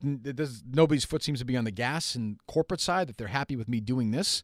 nobody's 0.74 1.06
foot 1.06 1.24
seems 1.24 1.39
to 1.39 1.46
be 1.46 1.58
on 1.58 1.63
the 1.63 1.72
gas 1.72 2.15
and 2.15 2.39
corporate 2.48 2.82
side, 2.82 3.08
that 3.08 3.17
they're 3.17 3.27
happy 3.27 3.56
with 3.56 3.67
me 3.67 3.79
doing 3.79 4.12
this, 4.12 4.44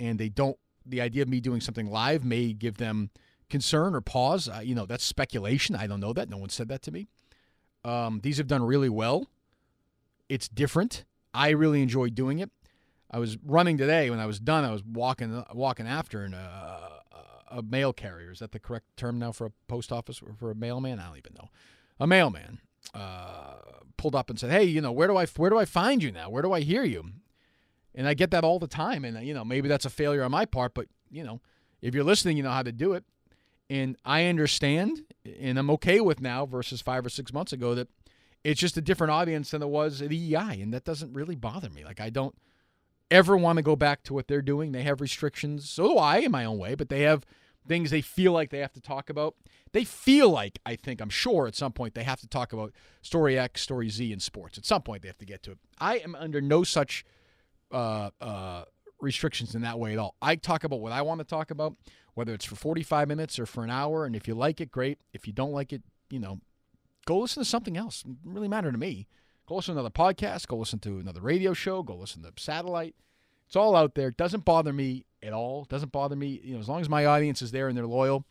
and 0.00 0.18
they 0.18 0.28
don't 0.28 0.56
the 0.84 1.00
idea 1.00 1.22
of 1.22 1.28
me 1.28 1.40
doing 1.40 1.60
something 1.60 1.86
live 1.90 2.24
may 2.24 2.52
give 2.52 2.78
them 2.78 3.10
concern 3.48 3.94
or 3.94 4.00
pause. 4.00 4.48
Uh, 4.48 4.60
you 4.62 4.74
know, 4.74 4.86
that's 4.86 5.04
speculation. 5.04 5.76
I 5.76 5.86
don't 5.86 6.00
know 6.00 6.12
that. 6.12 6.28
No 6.28 6.38
one 6.38 6.48
said 6.48 6.68
that 6.68 6.82
to 6.82 6.90
me. 6.90 7.08
Um, 7.84 8.20
these 8.22 8.38
have 8.38 8.46
done 8.46 8.62
really 8.62 8.88
well. 8.88 9.26
It's 10.28 10.48
different. 10.48 11.04
I 11.34 11.50
really 11.50 11.82
enjoy 11.82 12.08
doing 12.08 12.38
it. 12.38 12.50
I 13.10 13.18
was 13.18 13.36
running 13.44 13.76
today. 13.76 14.08
When 14.08 14.20
I 14.20 14.26
was 14.26 14.40
done, 14.40 14.64
I 14.64 14.72
was 14.72 14.82
walking 14.84 15.44
walking 15.52 15.86
after 15.86 16.24
an, 16.24 16.34
uh, 16.34 16.88
a 17.50 17.62
mail 17.62 17.92
carrier. 17.92 18.30
Is 18.30 18.38
that 18.38 18.52
the 18.52 18.58
correct 18.58 18.86
term 18.96 19.18
now 19.18 19.32
for 19.32 19.46
a 19.46 19.52
post 19.68 19.92
office 19.92 20.22
or 20.22 20.34
for 20.34 20.50
a 20.50 20.54
mailman? 20.54 20.98
I 20.98 21.08
don't 21.08 21.18
even 21.18 21.34
know. 21.34 21.48
A 22.00 22.06
mailman 22.06 22.60
uh, 22.94 23.56
pulled 23.96 24.14
up 24.14 24.30
and 24.30 24.38
said, 24.38 24.50
"Hey, 24.50 24.64
you 24.64 24.80
know, 24.80 24.92
where 24.92 25.08
do 25.08 25.16
I 25.16 25.26
where 25.36 25.50
do 25.50 25.58
I 25.58 25.66
find 25.66 26.02
you 26.02 26.10
now? 26.12 26.30
Where 26.30 26.42
do 26.42 26.52
I 26.52 26.60
hear 26.60 26.84
you?" 26.84 27.12
And 27.94 28.08
I 28.08 28.14
get 28.14 28.30
that 28.30 28.44
all 28.44 28.58
the 28.58 28.66
time. 28.66 29.04
And, 29.04 29.24
you 29.26 29.34
know, 29.34 29.44
maybe 29.44 29.68
that's 29.68 29.84
a 29.84 29.90
failure 29.90 30.22
on 30.22 30.30
my 30.30 30.44
part, 30.44 30.74
but, 30.74 30.86
you 31.10 31.22
know, 31.22 31.40
if 31.80 31.94
you're 31.94 32.04
listening, 32.04 32.36
you 32.36 32.42
know 32.42 32.50
how 32.50 32.62
to 32.62 32.72
do 32.72 32.94
it. 32.94 33.04
And 33.72 33.96
I 34.04 34.26
understand, 34.26 35.02
and 35.24 35.58
I'm 35.58 35.70
okay 35.70 35.98
with 35.98 36.20
now 36.20 36.44
versus 36.44 36.82
five 36.82 37.06
or 37.06 37.08
six 37.08 37.32
months 37.32 37.54
ago 37.54 37.74
that 37.74 37.88
it's 38.44 38.60
just 38.60 38.76
a 38.76 38.82
different 38.82 39.12
audience 39.12 39.50
than 39.50 39.62
it 39.62 39.68
was 39.70 40.02
at 40.02 40.10
EEI. 40.10 40.62
And 40.62 40.74
that 40.74 40.84
doesn't 40.84 41.14
really 41.14 41.36
bother 41.36 41.70
me. 41.70 41.82
Like, 41.82 41.98
I 41.98 42.10
don't 42.10 42.34
ever 43.10 43.34
want 43.34 43.56
to 43.56 43.62
go 43.62 43.74
back 43.74 44.02
to 44.02 44.12
what 44.12 44.28
they're 44.28 44.42
doing. 44.42 44.72
They 44.72 44.82
have 44.82 45.00
restrictions. 45.00 45.70
So 45.70 45.88
do 45.88 45.96
I 45.96 46.18
in 46.18 46.30
my 46.30 46.44
own 46.44 46.58
way, 46.58 46.74
but 46.74 46.90
they 46.90 47.00
have 47.00 47.24
things 47.66 47.90
they 47.90 48.02
feel 48.02 48.32
like 48.32 48.50
they 48.50 48.58
have 48.58 48.74
to 48.74 48.80
talk 48.82 49.08
about. 49.08 49.36
They 49.72 49.84
feel 49.84 50.28
like, 50.28 50.58
I 50.66 50.76
think, 50.76 51.00
I'm 51.00 51.08
sure 51.08 51.46
at 51.46 51.54
some 51.54 51.72
point 51.72 51.94
they 51.94 52.02
have 52.02 52.20
to 52.20 52.28
talk 52.28 52.52
about 52.52 52.74
story 53.00 53.38
X, 53.38 53.62
story 53.62 53.88
Z 53.88 54.12
in 54.12 54.20
sports. 54.20 54.58
At 54.58 54.66
some 54.66 54.82
point 54.82 55.00
they 55.00 55.08
have 55.08 55.16
to 55.16 55.24
get 55.24 55.42
to 55.44 55.52
it. 55.52 55.58
I 55.80 55.96
am 55.96 56.14
under 56.14 56.42
no 56.42 56.62
such 56.62 57.06
uh, 57.70 58.10
uh, 58.20 58.64
restrictions 59.00 59.54
in 59.54 59.62
that 59.62 59.78
way 59.78 59.94
at 59.94 59.98
all. 59.98 60.14
I 60.20 60.36
talk 60.36 60.64
about 60.64 60.80
what 60.80 60.92
I 60.92 61.00
want 61.00 61.20
to 61.20 61.24
talk 61.24 61.50
about, 61.50 61.74
whether 62.14 62.34
it's 62.34 62.44
for 62.44 62.56
45 62.56 63.08
minutes 63.08 63.38
or 63.38 63.46
for 63.46 63.64
an 63.64 63.70
hour. 63.70 64.04
And 64.04 64.14
if 64.14 64.28
you 64.28 64.34
like 64.34 64.60
it, 64.60 64.70
great. 64.70 64.98
If 65.12 65.26
you 65.26 65.32
don't 65.32 65.52
like 65.52 65.72
it, 65.72 65.82
you 66.10 66.18
know, 66.18 66.40
go 67.06 67.18
listen 67.18 67.42
to 67.42 67.48
something 67.48 67.76
else. 67.76 68.04
It 68.06 68.16
really 68.24 68.48
matter 68.48 68.70
to 68.70 68.78
me. 68.78 69.08
Go 69.46 69.56
listen 69.56 69.74
to 69.74 69.80
another 69.80 69.92
podcast. 69.92 70.46
Go 70.46 70.56
listen 70.56 70.78
to 70.80 70.98
another 70.98 71.20
radio 71.20 71.52
show. 71.52 71.82
Go 71.82 71.96
listen 71.96 72.22
to 72.22 72.32
satellite. 72.36 72.94
It's 73.46 73.56
all 73.56 73.76
out 73.76 73.94
there. 73.94 74.08
It 74.08 74.16
doesn't 74.16 74.44
bother 74.44 74.72
me 74.72 75.04
at 75.22 75.32
all. 75.32 75.62
It 75.62 75.68
doesn't 75.68 75.92
bother 75.92 76.16
me. 76.16 76.40
You 76.42 76.54
know, 76.54 76.60
as 76.60 76.68
long 76.68 76.80
as 76.80 76.88
my 76.88 77.06
audience 77.06 77.42
is 77.42 77.50
there 77.50 77.68
and 77.68 77.76
they're 77.76 77.86
loyal, 77.86 78.24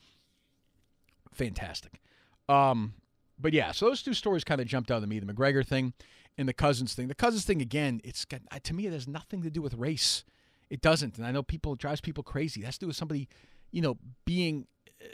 fantastic. 1.34 2.02
Um, 2.50 2.94
but 3.40 3.54
yeah, 3.54 3.72
so 3.72 3.88
those 3.88 4.04
two 4.04 4.14
stories 4.14 4.44
kind 4.44 4.62
of 4.62 4.68
jumped 4.68 4.92
out 4.92 5.02
at 5.02 5.10
me. 5.10 5.20
The 5.20 5.32
McGregor 5.32 5.66
thing 5.66 5.94
and 6.38 6.48
the 6.48 6.54
Cousins 6.54 6.94
thing. 6.94 7.08
The 7.08 7.16
Cousins 7.16 7.46
thing 7.46 7.62
again, 7.62 8.02
it's 8.04 8.26
got, 8.26 8.42
to 8.64 8.74
me 8.74 8.88
it 8.88 8.94
has 8.94 9.08
nothing 9.08 9.42
to 9.44 9.50
do 9.50 9.62
with 9.62 9.74
race. 9.74 10.24
It 10.70 10.82
doesn't, 10.82 11.18
and 11.18 11.28
I 11.28 11.32
know 11.32 11.44
people 11.44 11.76
drives 11.76 12.00
people 12.00 12.24
crazy. 12.24 12.62
That's 12.62 12.78
to 12.78 12.86
do 12.86 12.88
with 12.88 12.96
somebody, 12.96 13.28
you 13.72 13.82
know, 13.82 13.98
being 14.26 14.68
uh, 15.02 15.08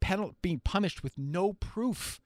penal, 0.00 0.34
being 0.42 0.60
punished 0.60 1.02
with 1.02 1.16
no 1.16 1.54
proof. 1.54 2.20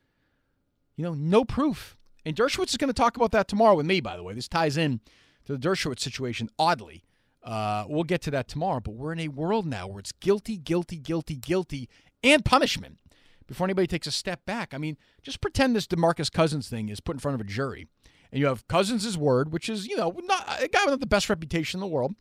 You 0.96 1.04
know, 1.04 1.14
no 1.14 1.44
proof. 1.44 1.96
And 2.24 2.34
Dershowitz 2.34 2.70
is 2.70 2.76
going 2.76 2.88
to 2.88 2.94
talk 2.94 3.16
about 3.16 3.32
that 3.32 3.48
tomorrow 3.48 3.76
with 3.76 3.86
me. 3.86 4.00
By 4.00 4.16
the 4.16 4.22
way, 4.22 4.34
this 4.34 4.48
ties 4.48 4.76
in 4.76 5.00
to 5.44 5.56
the 5.56 5.68
Dershowitz 5.68 6.00
situation. 6.00 6.48
Oddly, 6.58 7.04
uh, 7.44 7.84
we'll 7.88 8.04
get 8.04 8.22
to 8.22 8.30
that 8.32 8.48
tomorrow. 8.48 8.80
But 8.80 8.94
we're 8.94 9.12
in 9.12 9.20
a 9.20 9.28
world 9.28 9.66
now 9.66 9.86
where 9.86 10.00
it's 10.00 10.12
guilty, 10.12 10.56
guilty, 10.56 10.96
guilty, 10.96 11.36
guilty, 11.36 11.88
and 12.24 12.44
punishment 12.44 12.98
before 13.46 13.66
anybody 13.66 13.86
takes 13.86 14.06
a 14.06 14.12
step 14.12 14.44
back. 14.44 14.74
I 14.74 14.78
mean, 14.78 14.96
just 15.22 15.40
pretend 15.40 15.76
this 15.76 15.86
Demarcus 15.86 16.32
Cousins 16.32 16.68
thing 16.68 16.88
is 16.88 17.00
put 17.00 17.14
in 17.14 17.20
front 17.20 17.36
of 17.36 17.40
a 17.40 17.48
jury 17.48 17.86
and 18.32 18.40
you 18.40 18.46
have 18.46 18.66
Cousins' 18.68 19.16
word, 19.16 19.52
which 19.52 19.68
is, 19.68 19.86
you 19.86 19.96
know, 19.96 20.14
not 20.24 20.62
a 20.62 20.68
guy 20.68 20.84
with 20.86 21.00
the 21.00 21.06
best 21.06 21.28
reputation 21.30 21.78
in 21.78 21.80
the 21.80 21.86
world, 21.86 22.14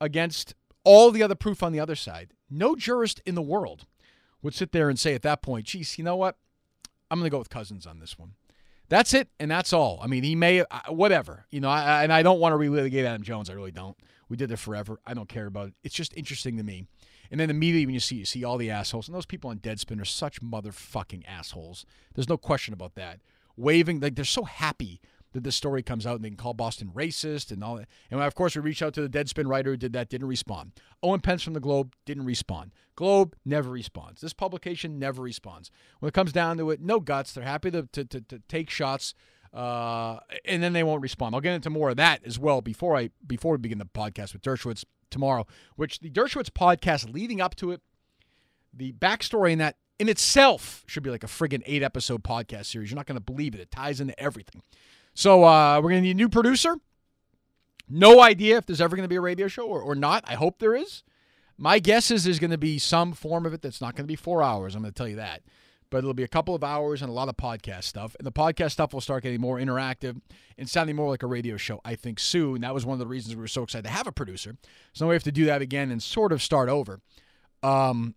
against 0.00 0.54
all 0.84 1.10
the 1.10 1.22
other 1.22 1.34
proof 1.34 1.62
on 1.62 1.72
the 1.72 1.80
other 1.80 1.96
side. 1.96 2.32
No 2.50 2.76
jurist 2.76 3.20
in 3.26 3.34
the 3.34 3.42
world 3.42 3.86
would 4.42 4.54
sit 4.54 4.72
there 4.72 4.88
and 4.88 4.98
say 4.98 5.14
at 5.14 5.22
that 5.22 5.42
point, 5.42 5.66
geez, 5.66 5.98
you 5.98 6.04
know 6.04 6.16
what? 6.16 6.36
I'm 7.10 7.18
going 7.18 7.26
to 7.26 7.30
go 7.30 7.38
with 7.38 7.50
Cousins 7.50 7.86
on 7.86 7.98
this 7.98 8.18
one. 8.18 8.34
That's 8.88 9.12
it, 9.12 9.28
and 9.38 9.50
that's 9.50 9.72
all. 9.72 9.98
I 10.02 10.06
mean, 10.06 10.22
he 10.22 10.34
may, 10.34 10.60
uh, 10.60 10.64
whatever. 10.88 11.46
You 11.50 11.60
know, 11.60 11.68
I, 11.68 12.02
and 12.02 12.12
I 12.12 12.22
don't 12.22 12.40
want 12.40 12.54
to 12.54 12.58
relitigate 12.58 13.04
Adam 13.04 13.22
Jones. 13.22 13.50
I 13.50 13.52
really 13.52 13.70
don't. 13.70 13.96
We 14.28 14.36
did 14.36 14.50
it 14.50 14.58
forever. 14.58 14.98
I 15.06 15.14
don't 15.14 15.28
care 15.28 15.46
about 15.46 15.68
it. 15.68 15.74
It's 15.84 15.94
just 15.94 16.16
interesting 16.16 16.56
to 16.56 16.62
me. 16.62 16.86
And 17.30 17.38
then 17.38 17.50
immediately 17.50 17.84
when 17.84 17.94
you 17.94 18.00
see 18.00 18.16
you 18.16 18.24
see 18.24 18.44
all 18.44 18.56
the 18.56 18.70
assholes, 18.70 19.06
and 19.06 19.14
those 19.14 19.26
people 19.26 19.50
on 19.50 19.58
Deadspin 19.58 20.00
are 20.00 20.06
such 20.06 20.40
motherfucking 20.40 21.24
assholes. 21.26 21.84
There's 22.14 22.28
no 22.28 22.38
question 22.38 22.72
about 22.72 22.94
that. 22.94 23.20
Waving 23.56 24.00
like 24.00 24.14
they're 24.14 24.24
so 24.24 24.44
happy 24.44 25.00
that 25.32 25.44
this 25.44 25.56
story 25.56 25.82
comes 25.82 26.06
out 26.06 26.16
and 26.16 26.24
they 26.24 26.30
can 26.30 26.36
call 26.36 26.54
Boston 26.54 26.90
racist 26.94 27.50
and 27.50 27.62
all 27.62 27.76
that. 27.76 27.88
And 28.10 28.20
of 28.20 28.34
course, 28.34 28.56
we 28.56 28.62
reached 28.62 28.82
out 28.82 28.94
to 28.94 29.06
the 29.06 29.08
Deadspin 29.08 29.48
writer 29.48 29.70
who 29.70 29.76
did 29.76 29.92
that, 29.92 30.08
didn't 30.08 30.28
respond. 30.28 30.72
Owen 31.02 31.20
Pence 31.20 31.42
from 31.42 31.54
the 31.54 31.60
Globe 31.60 31.94
didn't 32.04 32.24
respond. 32.24 32.72
Globe 32.96 33.36
never 33.44 33.70
responds. 33.70 34.20
This 34.20 34.32
publication 34.32 34.98
never 34.98 35.22
responds. 35.22 35.70
When 36.00 36.08
it 36.08 36.14
comes 36.14 36.32
down 36.32 36.58
to 36.58 36.70
it, 36.70 36.80
no 36.80 37.00
guts. 37.00 37.32
They're 37.32 37.44
happy 37.44 37.70
to, 37.70 37.88
to, 37.92 38.04
to, 38.04 38.20
to 38.22 38.38
take 38.48 38.70
shots. 38.70 39.14
Uh, 39.52 40.18
and 40.44 40.62
then 40.62 40.72
they 40.72 40.82
won't 40.82 41.02
respond. 41.02 41.34
I'll 41.34 41.40
get 41.40 41.54
into 41.54 41.70
more 41.70 41.90
of 41.90 41.96
that 41.96 42.20
as 42.24 42.38
well 42.38 42.60
before 42.60 42.96
I 42.96 43.10
before 43.26 43.52
we 43.52 43.58
begin 43.58 43.78
the 43.78 43.86
podcast 43.86 44.34
with 44.34 44.42
Dershowitz 44.42 44.84
tomorrow, 45.10 45.46
which 45.76 46.00
the 46.00 46.10
Dershowitz 46.10 46.50
podcast 46.50 47.12
leading 47.12 47.40
up 47.40 47.54
to 47.56 47.70
it, 47.70 47.80
the 48.74 48.92
backstory 48.92 49.52
in 49.52 49.58
that 49.58 49.76
in 49.98 50.08
itself 50.08 50.84
should 50.86 51.02
be 51.02 51.10
like 51.10 51.24
a 51.24 51.28
friggin' 51.28 51.62
eight 51.66 51.82
episode 51.82 52.22
podcast 52.22 52.66
series. 52.66 52.90
You're 52.90 52.96
not 52.96 53.06
going 53.06 53.16
to 53.16 53.24
believe 53.24 53.54
it. 53.54 53.60
It 53.60 53.70
ties 53.70 54.00
into 54.00 54.18
everything. 54.20 54.62
So 55.18 55.42
uh, 55.42 55.80
we're 55.82 55.90
going 55.90 56.02
to 56.04 56.06
need 56.06 56.12
a 56.12 56.14
new 56.14 56.28
producer. 56.28 56.76
No 57.88 58.22
idea 58.22 58.56
if 58.56 58.66
there's 58.66 58.80
ever 58.80 58.94
going 58.94 59.02
to 59.02 59.08
be 59.08 59.16
a 59.16 59.20
radio 59.20 59.48
show 59.48 59.66
or, 59.66 59.82
or 59.82 59.96
not. 59.96 60.22
I 60.28 60.36
hope 60.36 60.60
there 60.60 60.76
is. 60.76 61.02
My 61.56 61.80
guess 61.80 62.12
is 62.12 62.22
there's 62.22 62.38
going 62.38 62.52
to 62.52 62.56
be 62.56 62.78
some 62.78 63.12
form 63.12 63.44
of 63.44 63.52
it 63.52 63.60
that's 63.60 63.80
not 63.80 63.96
going 63.96 64.04
to 64.04 64.08
be 64.08 64.14
four 64.14 64.44
hours. 64.44 64.76
I'm 64.76 64.82
going 64.82 64.92
to 64.92 64.96
tell 64.96 65.08
you 65.08 65.16
that. 65.16 65.42
But 65.90 65.98
it'll 65.98 66.14
be 66.14 66.22
a 66.22 66.28
couple 66.28 66.54
of 66.54 66.62
hours 66.62 67.02
and 67.02 67.10
a 67.10 67.12
lot 67.12 67.28
of 67.28 67.36
podcast 67.36 67.82
stuff. 67.82 68.14
And 68.20 68.24
the 68.24 68.30
podcast 68.30 68.70
stuff 68.70 68.94
will 68.94 69.00
start 69.00 69.24
getting 69.24 69.40
more 69.40 69.58
interactive 69.58 70.20
and 70.56 70.70
sounding 70.70 70.94
more 70.94 71.08
like 71.08 71.24
a 71.24 71.26
radio 71.26 71.56
show, 71.56 71.80
I 71.84 71.96
think, 71.96 72.20
soon. 72.20 72.60
That 72.60 72.72
was 72.72 72.86
one 72.86 72.92
of 72.92 73.00
the 73.00 73.08
reasons 73.08 73.34
we 73.34 73.40
were 73.40 73.48
so 73.48 73.64
excited 73.64 73.88
to 73.88 73.92
have 73.92 74.06
a 74.06 74.12
producer. 74.12 74.56
So 74.92 75.08
we 75.08 75.16
have 75.16 75.24
to 75.24 75.32
do 75.32 75.46
that 75.46 75.62
again 75.62 75.90
and 75.90 76.00
sort 76.00 76.30
of 76.30 76.40
start 76.40 76.68
over 76.68 77.00
um, 77.64 78.14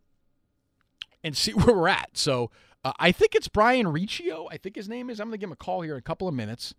and 1.24 1.36
see 1.36 1.52
where 1.54 1.76
we're 1.76 1.88
at. 1.88 2.12
So 2.14 2.52
uh, 2.84 2.94
I 3.00 3.12
think 3.12 3.36
it's 3.36 3.48
Brian 3.48 3.88
Riccio. 3.88 4.48
I 4.52 4.58
think 4.58 4.76
his 4.76 4.90
name 4.90 5.10
is. 5.10 5.20
I'm 5.20 5.28
going 5.28 5.34
to 5.34 5.38
give 5.38 5.50
him 5.50 5.54
a 5.54 5.58
call 5.58 5.82
here 5.82 5.94
in 5.94 6.00
a 6.00 6.04
couple 6.04 6.28
of 6.28 6.34
minutes. 6.34 6.74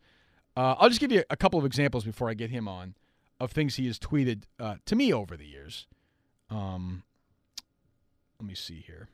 Uh, 0.57 0.75
I'll 0.79 0.89
just 0.89 1.01
give 1.01 1.13
you 1.13 1.25
a 1.31 1.37
couple 1.37 1.59
of 1.59 1.65
examples 1.65 2.05
before 2.05 2.29
I 2.29 2.35
get 2.35 2.51
him 2.51 2.69
on 2.69 2.95
of 3.41 3.53
things 3.53 3.77
he 3.77 3.87
has 3.87 3.99
tweeted 3.99 4.43
uh, 4.61 4.77
to 4.87 4.97
me 4.97 5.13
over 5.13 5.37
the 5.37 5.47
years. 5.47 5.87
Um, 6.51 7.03
let 8.39 8.47
me 8.47 8.55
see 8.55 8.85
here. 8.87 9.09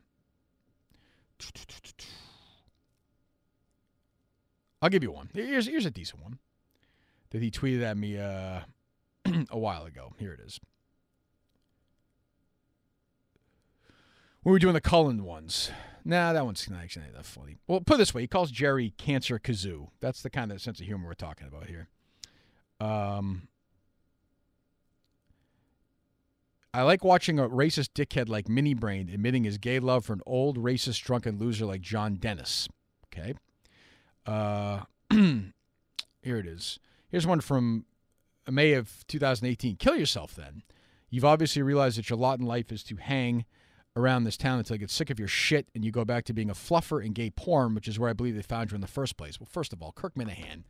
I'll 4.81 4.89
give 4.89 5.03
you 5.03 5.11
one. 5.11 5.29
Here's 5.33 5.67
here's 5.67 5.85
a 5.85 5.91
decent 5.91 6.21
one 6.21 6.39
that 7.31 7.41
he 7.41 7.51
tweeted 7.51 7.83
at 7.83 7.97
me 7.97 8.17
uh, 8.17 8.61
a 9.49 9.57
while 9.57 9.85
ago. 9.85 10.13
Here 10.17 10.33
it 10.33 10.39
is. 10.39 10.59
We 14.43 14.51
were 14.51 14.59
doing 14.59 14.73
the 14.73 14.81
Cullen 14.81 15.23
ones. 15.23 15.71
Nah, 16.05 16.33
that 16.33 16.45
one's 16.45 16.69
not 16.69 16.81
actually 16.81 17.05
that 17.13 17.25
funny. 17.25 17.57
Well, 17.67 17.81
put 17.81 17.95
it 17.95 17.97
this 17.97 18.13
way: 18.13 18.21
he 18.21 18.27
calls 18.27 18.51
Jerry 18.51 18.93
Cancer 18.97 19.37
Kazoo. 19.37 19.89
That's 19.99 20.21
the 20.21 20.29
kind 20.29 20.51
of 20.51 20.61
sense 20.61 20.79
of 20.79 20.85
humor 20.85 21.07
we're 21.07 21.13
talking 21.13 21.47
about 21.47 21.67
here. 21.67 21.89
Um, 22.79 23.49
I 26.73 26.83
like 26.83 27.03
watching 27.03 27.39
a 27.39 27.49
racist 27.49 27.89
dickhead 27.93 28.29
like 28.29 28.47
Mini 28.47 28.73
Brain 28.73 29.09
admitting 29.09 29.43
his 29.43 29.57
gay 29.57 29.79
love 29.79 30.05
for 30.05 30.13
an 30.13 30.21
old 30.25 30.57
racist 30.57 31.03
drunken 31.03 31.37
loser 31.37 31.65
like 31.65 31.81
John 31.81 32.15
Dennis. 32.15 32.69
Okay. 33.07 33.33
Uh, 34.25 34.81
here 35.09 36.37
it 36.37 36.45
is. 36.45 36.79
Here's 37.09 37.25
one 37.25 37.41
from 37.41 37.85
May 38.49 38.73
of 38.73 39.05
2018. 39.07 39.77
Kill 39.77 39.95
yourself 39.95 40.35
then. 40.35 40.61
You've 41.09 41.25
obviously 41.25 41.63
realized 41.63 41.97
that 41.97 42.09
your 42.09 42.19
lot 42.19 42.39
in 42.39 42.45
life 42.45 42.71
is 42.71 42.83
to 42.83 42.95
hang 42.97 43.45
around 43.99 44.23
this 44.23 44.37
town 44.37 44.59
until 44.59 44.75
you 44.75 44.79
get 44.79 44.89
sick 44.89 45.09
of 45.09 45.19
your 45.19 45.27
shit 45.27 45.67
and 45.75 45.83
you 45.83 45.91
go 45.91 46.05
back 46.05 46.25
to 46.25 46.33
being 46.33 46.49
a 46.49 46.53
fluffer 46.53 47.03
in 47.03 47.13
gay 47.13 47.29
porn, 47.29 47.75
which 47.75 47.87
is 47.87 47.99
where 47.99 48.09
I 48.09 48.13
believe 48.13 48.35
they 48.35 48.41
found 48.41 48.71
you 48.71 48.75
in 48.75 48.81
the 48.81 48.87
first 48.87 49.17
place. 49.17 49.39
Well, 49.39 49.47
first 49.51 49.73
of 49.73 49.81
all, 49.81 49.91
Kirk 49.91 50.15
Minihane 50.15 50.63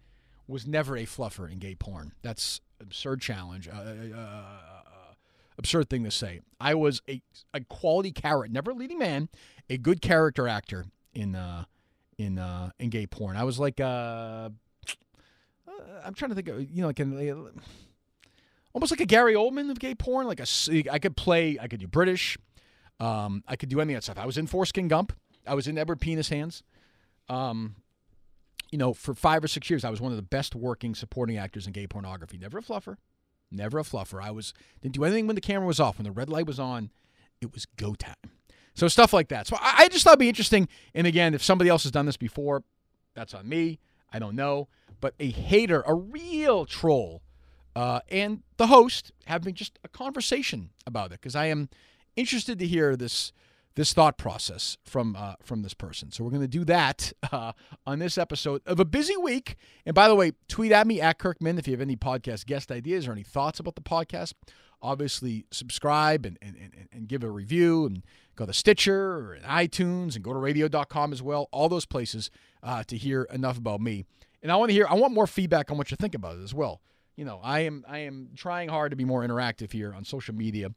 was 0.47 0.65
never 0.65 0.97
a 0.97 1.05
fluffer 1.05 1.49
in 1.49 1.59
gay 1.59 1.75
porn. 1.75 2.13
That's 2.21 2.59
absurd 2.81 3.21
challenge. 3.21 3.67
Uh, 3.67 3.71
uh, 3.73 4.17
uh, 4.17 5.13
absurd 5.57 5.89
thing 5.89 6.03
to 6.03 6.11
say. 6.11 6.41
I 6.59 6.73
was 6.73 7.01
a, 7.07 7.21
a 7.53 7.61
quality 7.61 8.11
character, 8.11 8.51
never 8.51 8.71
a 8.71 8.73
leading 8.73 8.97
man, 8.97 9.29
a 9.69 9.77
good 9.77 10.01
character 10.01 10.47
actor 10.47 10.85
in 11.13 11.35
uh, 11.35 11.65
in 12.17 12.39
uh, 12.39 12.71
in 12.79 12.89
gay 12.89 13.05
porn. 13.05 13.37
I 13.37 13.43
was 13.43 13.59
like 13.59 13.79
uh, 13.79 14.49
I'm 16.03 16.13
trying 16.13 16.29
to 16.29 16.35
think 16.35 16.47
of 16.47 16.69
you 16.69 16.81
know 16.81 16.87
like 16.87 16.99
an, 16.99 17.61
almost 18.73 18.91
like 18.91 19.01
a 19.01 19.05
Gary 19.05 19.33
Oldman 19.33 19.69
of 19.69 19.79
gay 19.79 19.95
porn. 19.95 20.27
Like 20.27 20.39
a 20.39 20.91
I 20.91 20.99
could 20.99 21.15
play, 21.15 21.57
I 21.59 21.67
could 21.67 21.79
do 21.79 21.87
British, 21.87 22.37
um, 22.99 23.43
I 23.47 23.55
could 23.55 23.69
do 23.69 23.81
any 23.81 23.93
of 23.93 23.97
that 23.97 24.03
stuff. 24.03 24.17
I 24.17 24.25
was 24.25 24.37
in 24.37 24.47
Foreskin 24.47 24.87
Gump. 24.87 25.13
I 25.47 25.53
was 25.55 25.67
in 25.67 25.77
Edward 25.77 26.01
Penis 26.01 26.29
Hands. 26.29 26.63
Um, 27.27 27.75
you 28.71 28.77
know, 28.77 28.93
for 28.93 29.13
five 29.13 29.43
or 29.43 29.47
six 29.47 29.69
years, 29.69 29.83
I 29.83 29.89
was 29.89 30.01
one 30.01 30.11
of 30.11 30.17
the 30.17 30.23
best 30.23 30.55
working 30.55 30.93
supporting 30.95 31.37
actors 31.37 31.65
in 31.65 31.73
gay 31.73 31.87
pornography. 31.87 32.37
Never 32.37 32.59
a 32.59 32.61
fluffer, 32.61 32.97
never 33.51 33.79
a 33.79 33.83
fluffer. 33.83 34.21
I 34.21 34.31
was 34.31 34.53
didn't 34.81 34.95
do 34.95 35.03
anything 35.03 35.27
when 35.27 35.35
the 35.35 35.41
camera 35.41 35.65
was 35.65 35.79
off. 35.79 35.97
When 35.97 36.03
the 36.03 36.11
red 36.11 36.29
light 36.29 36.45
was 36.45 36.59
on, 36.59 36.91
it 37.41 37.53
was 37.53 37.65
go 37.65 37.95
time. 37.95 38.13
So 38.75 38.87
stuff 38.87 39.11
like 39.11 39.29
that. 39.29 39.47
So 39.47 39.57
I, 39.59 39.75
I 39.79 39.87
just 39.87 40.03
thought 40.03 40.11
it'd 40.11 40.19
be 40.19 40.29
interesting. 40.29 40.67
And 40.93 41.07
again, 41.07 41.33
if 41.33 41.43
somebody 41.43 41.69
else 41.69 41.83
has 41.83 41.91
done 41.91 42.05
this 42.05 42.17
before, 42.17 42.63
that's 43.15 43.33
on 43.33 43.49
me. 43.49 43.79
I 44.11 44.19
don't 44.19 44.35
know. 44.35 44.67
But 45.01 45.15
a 45.19 45.29
hater, 45.29 45.83
a 45.85 45.93
real 45.93 46.65
troll, 46.65 47.21
uh, 47.75 48.01
and 48.09 48.43
the 48.57 48.67
host 48.67 49.11
having 49.25 49.53
just 49.53 49.79
a 49.83 49.87
conversation 49.87 50.71
about 50.85 51.07
it 51.07 51.21
because 51.21 51.35
I 51.35 51.45
am 51.45 51.69
interested 52.15 52.59
to 52.59 52.67
hear 52.67 52.95
this 52.95 53.31
this 53.75 53.93
thought 53.93 54.17
process 54.17 54.77
from 54.83 55.15
uh, 55.15 55.35
from 55.41 55.61
this 55.61 55.73
person. 55.73 56.11
So 56.11 56.23
we're 56.23 56.31
going 56.31 56.41
to 56.41 56.47
do 56.47 56.65
that 56.65 57.13
uh, 57.31 57.53
on 57.85 57.99
this 57.99 58.17
episode 58.17 58.61
of 58.65 58.79
a 58.79 58.85
busy 58.85 59.15
week. 59.15 59.55
And 59.85 59.95
by 59.95 60.07
the 60.07 60.15
way, 60.15 60.33
tweet 60.47 60.71
at 60.71 60.85
me 60.85 60.99
at 60.99 61.17
Kirkman 61.17 61.57
if 61.57 61.67
you 61.67 61.73
have 61.73 61.81
any 61.81 61.95
podcast 61.95 62.45
guest 62.45 62.71
ideas 62.71 63.07
or 63.07 63.13
any 63.13 63.23
thoughts 63.23 63.59
about 63.59 63.75
the 63.75 63.81
podcast. 63.81 64.33
Obviously, 64.81 65.45
subscribe 65.51 66.25
and, 66.25 66.37
and, 66.41 66.55
and, 66.55 66.87
and 66.91 67.07
give 67.07 67.23
a 67.23 67.29
review 67.29 67.85
and 67.85 68.03
go 68.37 68.45
to 68.45 68.53
Stitcher 68.53 68.95
or 68.95 69.37
iTunes 69.45 70.15
and 70.15 70.23
go 70.23 70.31
to 70.31 70.39
radio.com 70.39 71.11
as 71.11 71.21
well. 71.21 71.49
All 71.51 71.67
those 71.67 71.85
places 71.85 72.29
uh, 72.63 72.83
to 72.83 72.97
hear 72.97 73.23
enough 73.23 73.57
about 73.57 73.81
me. 73.81 74.05
And 74.41 74.51
I 74.51 74.55
want 74.55 74.69
to 74.69 74.73
hear, 74.73 74.87
I 74.89 74.93
want 74.93 75.13
more 75.13 75.27
feedback 75.27 75.69
on 75.69 75.77
what 75.77 75.91
you 75.91 75.97
think 75.97 76.15
about 76.15 76.37
it 76.37 76.43
as 76.43 76.53
well. 76.53 76.81
You 77.17 77.25
know, 77.25 77.41
I 77.43 77.61
am 77.61 77.83
I 77.85 77.99
am 77.99 78.29
trying 78.37 78.69
hard 78.69 78.91
to 78.91 78.95
be 78.95 79.03
more 79.03 79.27
interactive 79.27 79.73
here 79.73 79.93
on 79.93 80.05
social 80.05 80.33
media 80.33 80.69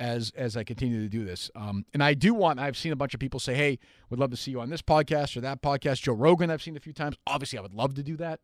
as 0.00 0.32
as 0.34 0.56
I 0.56 0.64
continue 0.64 1.02
to 1.02 1.08
do 1.08 1.24
this. 1.24 1.50
Um, 1.54 1.84
and 1.92 2.02
I 2.02 2.14
do 2.14 2.34
want. 2.34 2.58
I've 2.58 2.76
seen 2.76 2.90
a 2.90 2.96
bunch 2.96 3.14
of 3.14 3.20
people 3.20 3.38
say, 3.38 3.54
"Hey, 3.54 3.78
would 4.08 4.18
love 4.18 4.30
to 4.30 4.36
see 4.36 4.50
you 4.50 4.60
on 4.60 4.70
this 4.70 4.82
podcast 4.82 5.36
or 5.36 5.42
that 5.42 5.62
podcast." 5.62 6.02
Joe 6.02 6.14
Rogan, 6.14 6.50
I've 6.50 6.62
seen 6.62 6.76
a 6.76 6.80
few 6.80 6.94
times. 6.94 7.16
Obviously, 7.26 7.58
I 7.58 7.62
would 7.62 7.74
love 7.74 7.94
to 7.94 8.02
do 8.02 8.16
that. 8.16 8.40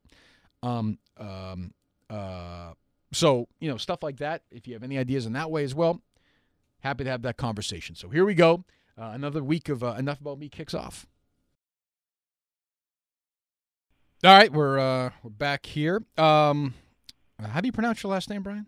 Um, 0.62 0.98
um, 1.16 1.72
uh, 2.10 2.74
so 3.12 3.48
you 3.58 3.70
know, 3.70 3.78
stuff 3.78 4.02
like 4.02 4.18
that. 4.18 4.42
If 4.52 4.68
you 4.68 4.74
have 4.74 4.84
any 4.84 4.98
ideas 4.98 5.26
in 5.26 5.32
that 5.32 5.50
way 5.50 5.64
as 5.64 5.74
well, 5.74 6.02
happy 6.80 7.04
to 7.04 7.10
have 7.10 7.22
that 7.22 7.38
conversation. 7.38 7.96
So 7.96 8.10
here 8.10 8.24
we 8.24 8.34
go. 8.34 8.64
Uh, 8.98 9.10
another 9.14 9.42
week 9.42 9.68
of 9.68 9.82
uh, 9.82 9.96
enough 9.98 10.20
about 10.20 10.38
me 10.38 10.48
kicks 10.48 10.74
off. 10.74 11.06
All 14.24 14.36
right, 14.36 14.52
we're 14.52 14.78
uh, 14.78 15.10
we're 15.22 15.30
back 15.30 15.64
here. 15.66 16.02
Um, 16.18 16.74
how 17.42 17.60
do 17.60 17.66
you 17.66 17.72
pronounce 17.72 18.02
your 18.02 18.12
last 18.12 18.28
name, 18.28 18.42
Brian? 18.42 18.66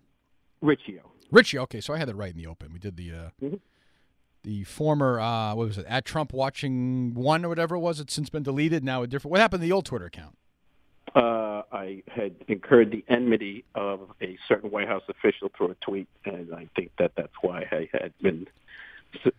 Riccio. 0.60 1.17
Richie. 1.30 1.58
Okay, 1.58 1.80
so 1.80 1.94
I 1.94 1.98
had 1.98 2.08
it 2.08 2.16
right 2.16 2.30
in 2.30 2.36
the 2.36 2.46
open. 2.46 2.72
We 2.72 2.78
did 2.78 2.96
the 2.96 3.10
uh, 3.10 3.30
mm-hmm. 3.42 3.56
the 4.42 4.64
former 4.64 5.20
uh, 5.20 5.54
what 5.54 5.66
was 5.66 5.78
it 5.78 5.86
at 5.88 6.04
Trump 6.04 6.32
watching 6.32 7.14
one 7.14 7.44
or 7.44 7.48
whatever 7.48 7.76
it 7.76 7.80
was. 7.80 8.00
It's 8.00 8.14
since 8.14 8.30
been 8.30 8.42
deleted. 8.42 8.84
Now 8.84 9.02
a 9.02 9.06
different. 9.06 9.32
What 9.32 9.40
happened 9.40 9.60
to 9.62 9.66
the 9.66 9.72
old 9.72 9.84
Twitter 9.86 10.06
account? 10.06 10.36
Uh, 11.14 11.62
I 11.72 12.02
had 12.08 12.34
incurred 12.48 12.90
the 12.90 13.04
enmity 13.08 13.64
of 13.74 14.00
a 14.20 14.36
certain 14.46 14.70
White 14.70 14.88
House 14.88 15.02
official 15.08 15.50
through 15.56 15.70
a 15.70 15.74
tweet, 15.76 16.06
and 16.24 16.54
I 16.54 16.68
think 16.76 16.92
that 16.98 17.12
that's 17.16 17.32
why 17.40 17.66
I 17.72 17.88
had 17.92 18.12
been 18.20 18.46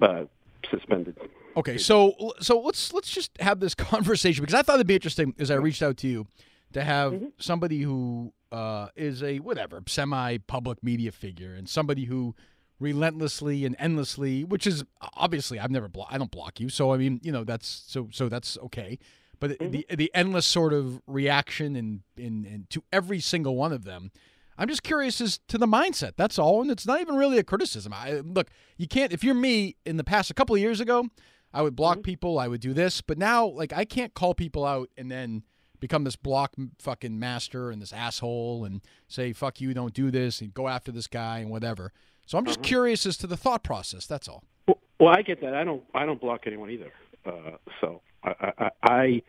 uh, 0.02 0.24
suspended. 0.70 1.16
Okay, 1.56 1.78
so 1.78 2.34
so 2.40 2.60
let's 2.60 2.94
let's 2.94 3.10
just 3.10 3.32
have 3.40 3.60
this 3.60 3.76
conversation 3.76 4.44
because 4.44 4.56
I 4.56 4.62
thought 4.62 4.76
it'd 4.76 4.88
be 4.88 4.96
interesting 4.96 5.34
as 5.40 5.52
I 5.52 5.56
reached 5.56 5.82
out 5.82 5.98
to 5.98 6.08
you 6.08 6.28
to 6.74 6.84
have 6.84 7.14
mm-hmm. 7.14 7.26
somebody 7.38 7.82
who 7.82 8.34
uh, 8.52 8.88
is 8.96 9.22
a 9.24 9.40
whatever 9.40 9.82
semi-public 9.88 10.84
media 10.84 11.12
figure 11.12 11.54
and 11.54 11.70
somebody 11.70 12.06
who 12.06 12.36
relentlessly 12.80 13.66
and 13.66 13.76
endlessly, 13.78 14.44
which 14.44 14.66
is 14.66 14.84
obviously 15.16 15.60
I've 15.60 15.72
never 15.72 15.88
blo- 15.88 16.08
I 16.10 16.18
don't 16.18 16.32
block 16.32 16.60
you, 16.60 16.70
so 16.70 16.94
I 16.94 16.98
mean 16.98 17.20
you 17.24 17.32
know 17.32 17.44
that's 17.44 17.84
so 17.88 18.08
so 18.12 18.30
that's 18.30 18.58
okay. 18.58 18.98
But 19.40 19.52
mm-hmm. 19.52 19.72
the 19.72 19.86
the 19.96 20.12
endless 20.14 20.46
sort 20.46 20.74
of 20.74 21.02
reaction 21.08 21.76
and 21.76 22.02
in 22.18 22.68
to 22.70 22.84
every 22.92 23.20
single 23.20 23.56
one 23.56 23.74
of 23.74 23.84
them, 23.84 24.12
I'm 24.58 24.68
just 24.68 24.84
curious 24.84 25.22
as 25.22 25.40
to 25.48 25.58
the 25.58 25.68
mindset. 25.68 26.14
That's 26.18 26.40
all, 26.40 26.62
and 26.62 26.72
it's 26.72 26.86
not 26.86 27.02
even 27.02 27.16
really 27.16 27.38
a 27.38 27.44
criticism. 27.44 27.94
I 27.94 28.22
look, 28.24 28.50
you 28.78 28.88
can't 28.88 29.12
if 29.12 29.24
you're 29.24 29.36
me 29.36 29.76
in 29.86 29.98
the 29.98 30.04
past 30.04 30.32
a 30.32 30.34
couple 30.34 30.56
of 30.56 30.62
years 30.62 30.80
ago, 30.80 31.06
I 31.54 31.62
would 31.62 31.76
block 31.76 31.98
mm-hmm. 31.98 32.04
people, 32.04 32.40
I 32.40 32.48
would 32.48 32.62
do 32.62 32.74
this, 32.74 33.02
but 33.02 33.18
now 33.18 33.46
like 33.46 33.74
I 33.74 33.86
can't 33.86 34.14
call 34.14 34.34
people 34.34 34.66
out 34.66 34.90
and 34.98 35.12
then 35.12 35.44
become 35.80 36.04
this 36.04 36.16
block 36.16 36.54
fucking 36.80 37.20
master 37.20 37.72
and 37.72 37.82
this 37.82 37.94
asshole 37.94 38.66
and 38.66 38.82
say 39.08 39.34
fuck 39.34 39.62
you 39.62 39.74
don't 39.74 39.94
do 39.94 40.12
this 40.12 40.42
and 40.42 40.54
go 40.54 40.68
after 40.68 40.92
this 40.92 41.08
guy 41.08 41.40
and 41.40 41.50
whatever 41.50 41.92
so 42.26 42.38
i'm 42.38 42.46
just 42.46 42.60
uh-huh. 42.60 42.68
curious 42.68 43.06
as 43.06 43.18
to 43.18 43.28
the 43.28 43.38
thought 43.38 43.64
process 43.64 44.06
that's 44.06 44.28
all 44.28 44.44
well, 44.68 44.80
well, 45.00 45.10
i 45.10 45.22
get 45.22 45.42
that 45.42 45.54
i 45.54 45.64
don't 45.64 45.84
i 45.94 46.06
don't 46.06 46.22
block 46.22 46.42
anyone 46.46 46.70
either 46.70 46.92
uh, 47.26 47.58
so 47.82 48.02
I, 48.24 48.54
I, 48.58 48.70
I 48.84 49.22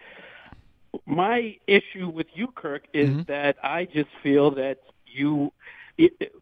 my 1.06 1.56
issue 1.66 2.08
with 2.08 2.26
you 2.34 2.48
kirk 2.48 2.84
is 2.92 3.08
mm-hmm. 3.08 3.22
that 3.28 3.56
i 3.62 3.84
just 3.84 4.10
feel 4.22 4.50
that 4.52 4.78
you 5.06 5.52
it, 5.98 6.32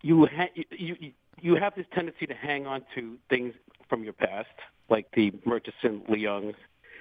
you, 0.00 0.26
ha- 0.26 0.64
you 0.70 0.96
you 1.40 1.56
have 1.56 1.74
this 1.74 1.86
tendency 1.94 2.26
to 2.26 2.34
hang 2.34 2.66
on 2.66 2.82
to 2.94 3.16
things 3.28 3.54
from 3.88 4.04
your 4.04 4.12
past 4.12 4.48
like 4.88 5.06
the 5.14 5.32
murchison 5.44 6.02
leung 6.08 6.54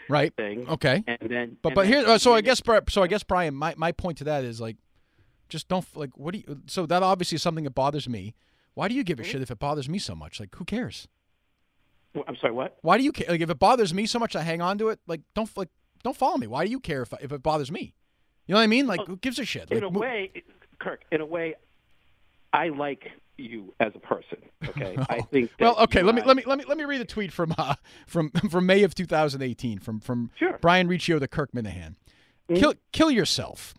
right 0.10 0.34
thing. 0.36 0.67
Okay. 0.67 1.04
And 1.08 1.17
then, 1.30 1.58
but 1.62 1.70
and 1.70 1.76
but 1.76 1.84
then, 1.84 1.86
here, 1.88 2.06
uh, 2.08 2.17
so 2.17 2.34
I 2.34 2.41
guess 2.41 2.62
so 2.89 3.04
I 3.04 3.08
guess 3.08 3.24
Brian, 3.24 3.54
my 3.56 3.74
my 3.78 3.91
point 3.91 4.17
to 4.20 4.24
that 4.26 4.43
is 4.43 4.62
like, 4.62 4.78
just 5.50 5.67
don't 5.67 5.86
like 5.96 6.17
what 6.17 6.34
do 6.34 6.39
you? 6.39 6.62
So 6.67 6.86
that 6.86 7.04
obviously 7.04 7.36
is 7.36 7.41
something 7.41 7.63
that 7.63 7.76
bothers 7.76 8.08
me. 8.08 8.36
Why 8.74 8.88
do 8.88 8.93
you 8.93 9.04
give 9.04 9.20
a 9.20 9.24
mm-hmm. 9.24 9.32
shit 9.32 9.41
if 9.41 9.50
it 9.50 9.60
bothers 9.60 9.89
me 9.89 9.98
so 9.98 10.13
much? 10.13 10.39
Like, 10.39 10.56
who 10.56 10.65
cares? 10.65 11.08
I'm 12.28 12.36
sorry, 12.38 12.54
what? 12.54 12.78
Why 12.82 12.98
do 12.98 13.04
you 13.04 13.12
care? 13.12 13.28
Like, 13.30 13.41
if 13.41 13.50
it 13.50 13.60
bothers 13.60 13.93
me 13.93 14.06
so 14.06 14.20
much, 14.20 14.36
I 14.36 14.41
hang 14.41 14.62
on 14.62 14.78
to 14.80 14.89
it. 14.89 15.00
Like, 15.08 15.22
don't 15.34 15.50
like 15.58 15.70
don't 16.04 16.15
follow 16.15 16.38
me. 16.38 16.48
Why 16.48 16.65
do 16.65 16.72
you 16.72 16.80
care 16.80 17.02
if 17.02 17.13
if 17.22 17.32
it 17.32 17.43
bothers 17.43 17.72
me? 17.72 17.93
You 18.46 18.54
know 18.54 18.60
what 18.60 18.63
I 18.63 18.67
mean? 18.67 18.88
Like, 18.88 19.06
who 19.06 19.17
gives 19.17 19.39
a 19.39 19.46
shit? 19.46 19.70
Like, 19.70 19.80
in 19.80 19.84
a 19.84 19.89
way, 19.89 20.32
Kirk. 20.80 21.04
In 21.12 21.22
a 21.22 21.26
way, 21.26 21.56
I 22.54 22.70
like 22.70 23.12
you 23.38 23.74
as 23.80 23.94
a 23.96 24.00
person. 24.00 24.40
Okay. 24.68 24.98
I 25.10 25.22
think. 25.22 25.52
well, 25.60 25.78
okay. 25.80 26.02
Let 26.02 26.16
me 26.16 26.22
let 26.24 26.36
me 26.38 26.44
let 26.46 26.58
me 26.58 26.66
let 26.68 26.78
me 26.78 26.86
read 26.86 27.02
a 27.02 27.06
tweet 27.06 27.32
from 27.32 27.54
uh, 27.58 27.76
from 28.06 28.32
from 28.50 28.66
May 28.66 28.84
of 28.84 28.96
2018 28.96 29.80
from 29.80 30.00
from 30.00 30.32
sure. 30.38 30.58
Brian 30.62 30.88
Riccio 30.88 31.20
to 31.20 31.28
Kirk 31.28 31.52
Minihane. 31.52 31.96
Mm-hmm. 32.50 32.56
Kill 32.56 32.74
kill 32.92 33.12
yourself. 33.12 33.74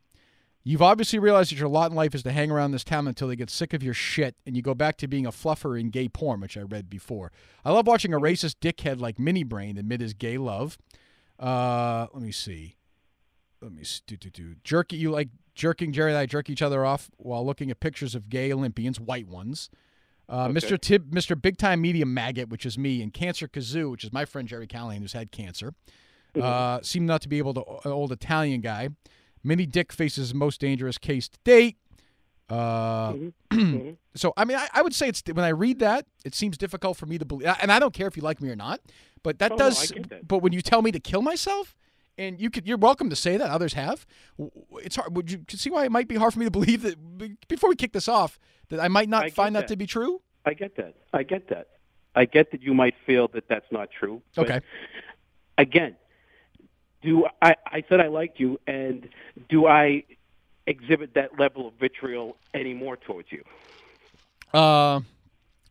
You've 0.65 0.83
obviously 0.83 1.19
realized 1.19 1.51
that 1.51 1.59
your 1.59 1.69
lot 1.69 1.91
in 1.91 1.97
life 1.97 2.15
is 2.15 2.23
to 2.25 2.33
hang 2.33 2.51
around 2.51 2.73
this 2.73 2.85
town 2.85 3.09
until 3.09 3.29
they 3.29 3.37
get 3.37 3.49
sick 3.49 3.73
of 3.73 3.83
your 3.83 3.95
shit 3.95 4.37
and 4.45 4.55
you 4.55 4.61
go 4.61 4.75
back 4.75 4.99
to 4.99 5.09
being 5.09 5.25
a 5.25 5.31
fluffer 5.31 5.81
in 5.81 5.89
gay 5.89 6.09
porn, 6.09 6.41
which 6.41 6.59
I 6.59 6.61
read 6.61 6.91
before. 6.91 7.33
I 7.65 7.73
love 7.73 7.87
watching 7.87 8.13
a 8.13 8.19
mm-hmm. 8.19 8.27
racist 8.27 8.57
dickhead 8.61 9.01
like 9.01 9.19
Mini 9.19 9.45
Brain 9.45 9.79
admit 9.79 10.03
his 10.03 10.13
gay 10.13 10.37
love. 10.37 10.77
Uh, 11.39 12.09
let 12.13 12.23
me 12.23 12.33
see. 12.33 12.77
Let 13.63 13.73
me 13.73 13.83
do 14.07 14.17
do 14.17 14.31
do. 14.31 14.55
Jerky, 14.63 14.97
you 14.97 15.11
like 15.11 15.29
jerking 15.59 15.93
Jerry 15.93 16.13
and 16.13 16.19
I 16.19 16.25
jerk 16.25 16.49
each 16.49 16.63
other 16.63 16.87
off 16.87 17.11
while 17.17 17.45
looking 17.45 17.71
at 17.71 17.81
pictures 17.81 18.15
of 18.15 18.31
gay 18.31 18.51
Olympians, 18.53 18.99
white 18.99 19.27
ones. 19.27 19.69
Uh, 20.29 20.45
okay. 20.45 20.53
Mr. 20.53 20.81
Tib, 20.81 21.11
Mr. 21.11 21.41
Big 21.41 21.59
Time 21.59 21.81
Media 21.81 22.07
Maggot, 22.07 22.49
which 22.49 22.65
is 22.65 22.79
me, 22.79 23.03
and 23.03 23.13
Cancer 23.13 23.49
Kazoo, 23.49 23.91
which 23.91 24.05
is 24.05 24.13
my 24.13 24.25
friend 24.25 24.47
Jerry 24.47 24.67
Callahan, 24.67 25.03
who's 25.03 25.15
had 25.15 25.33
cancer, 25.33 25.75
mm-hmm. 26.35 26.43
uh, 26.43 26.81
seem 26.83 27.07
not 27.07 27.21
to 27.23 27.29
be 27.29 27.39
able 27.39 27.55
to. 27.55 27.65
An 27.85 27.91
old 27.91 28.13
Italian 28.13 28.61
guy. 28.61 28.91
Mini 29.43 29.67
Dick 29.67 29.93
faces 29.93 30.35
most 30.35 30.61
dangerous 30.61 30.99
case 30.99 31.29
to 31.29 31.39
date. 31.45 31.77
Uh, 32.49 33.13
mm-hmm. 33.13 33.29
mm-hmm. 33.53 33.91
so 34.15 34.33
I 34.37 34.45
mean, 34.45 34.57
I, 34.59 34.69
I, 34.75 34.83
would 34.83 34.95
say 34.95 35.09
it's 35.09 35.23
when 35.27 35.45
I 35.45 35.51
read 35.51 35.81
that, 35.81 36.07
it 36.25 36.35
seems 36.35 36.57
difficult 36.57 36.97
for 36.97 37.07
me 37.07 37.19
to 37.19 37.25
believe, 37.25 37.49
and 37.61 37.73
I 37.73 37.79
don't 37.79 37.93
care 37.93 38.07
if 38.07 38.17
you 38.17 38.23
like 38.23 38.41
me 38.41 38.49
or 38.49 38.57
not, 38.57 38.81
but 39.23 39.39
that 39.41 39.53
oh, 39.53 39.57
does. 39.57 39.93
No, 39.95 40.03
that. 40.09 40.29
But 40.29 40.39
when 40.39 40.53
you 40.53 40.63
tell 40.63 40.83
me 40.83 40.93
to 40.93 41.01
kill 41.01 41.23
myself, 41.23 41.75
and 42.19 42.41
you 42.41 42.51
could 42.51 42.67
you're 42.67 42.77
welcome 42.77 43.09
to 43.11 43.17
say 43.17 43.37
that. 43.37 43.49
Others 43.51 43.75
have. 43.75 44.07
It's 44.83 44.97
hard. 44.97 45.17
Would 45.17 45.31
you 45.31 45.45
see 45.49 45.71
why 45.71 45.85
it 45.85 45.93
might 45.93 46.09
be 46.09 46.17
hard 46.17 46.33
for 46.35 46.41
me 46.41 46.45
to 46.45 46.51
believe 46.59 46.83
that 46.83 47.49
before 47.49 47.71
we 47.71 47.77
kick 47.77 47.93
this 47.93 48.09
off 48.09 48.39
that 48.69 48.81
I 48.81 48.89
might 48.89 49.09
not 49.09 49.25
I 49.25 49.31
find 49.31 49.55
that. 49.55 49.61
that. 49.61 49.69
to 49.69 49.77
be 49.77 49.87
true? 49.87 50.21
I 50.45 50.55
get 50.55 50.77
that. 50.77 50.95
I 51.13 51.23
get 51.23 51.49
that. 51.49 51.69
I 52.15 52.25
get 52.25 52.51
that 52.51 52.63
you 52.63 52.75
might 52.75 52.95
feel 53.07 53.29
that 53.29 53.49
that's 53.49 53.71
not 53.71 53.91
true. 53.91 54.23
Okay. 54.37 54.61
Again, 55.57 55.97
do 57.03 57.27
I? 57.41 57.55
I 57.67 57.85
said 57.89 58.01
I 58.01 58.09
liked 58.09 58.41
you, 58.41 58.59
and 58.67 59.09
do 59.49 59.67
I 59.67 60.05
exhibit 60.67 61.15
that 61.15 61.39
level 61.39 61.69
of 61.69 61.75
vitriol 61.75 62.37
anymore 62.55 62.97
towards 62.97 63.29
you? 63.31 63.43
Uh, 64.53 65.01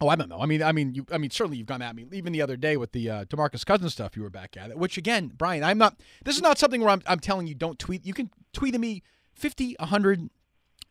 oh, 0.02 0.08
I 0.10 0.16
don't 0.16 0.30
know. 0.30 0.40
I 0.40 0.46
mean, 0.46 0.62
I 0.64 0.72
mean, 0.72 0.94
you. 0.94 1.06
I 1.12 1.18
mean, 1.18 1.30
certainly 1.30 1.58
you've 1.58 1.68
gone 1.68 1.82
at 1.82 1.96
me. 1.96 2.06
Even 2.12 2.34
the 2.34 2.42
other 2.42 2.58
day 2.58 2.78
with 2.78 2.92
the 2.92 3.10
uh, 3.10 3.26
Demarcus 3.26 3.66
Cousins 3.66 3.94
stuff, 3.94 4.16
you 4.16 4.24
were 4.24 4.30
back 4.30 4.56
at 4.58 4.70
it. 4.70 4.78
Which 4.78 4.98
again, 4.98 5.32
Brian, 5.36 5.64
I'm 5.64 5.78
not. 5.78 6.00
This 6.24 6.36
is 6.36 6.42
not 6.42 6.58
something 6.58 6.82
where 6.82 6.90
I'm. 6.90 7.02
I'm 7.08 7.20
telling 7.20 7.48
you, 7.48 7.56
don't 7.56 7.80
tweet. 7.80 8.06
You 8.06 8.14
can 8.14 8.30
tweet 8.54 8.76
at 8.76 8.82
me 8.82 9.04
50, 9.34 9.76
100, 9.80 10.30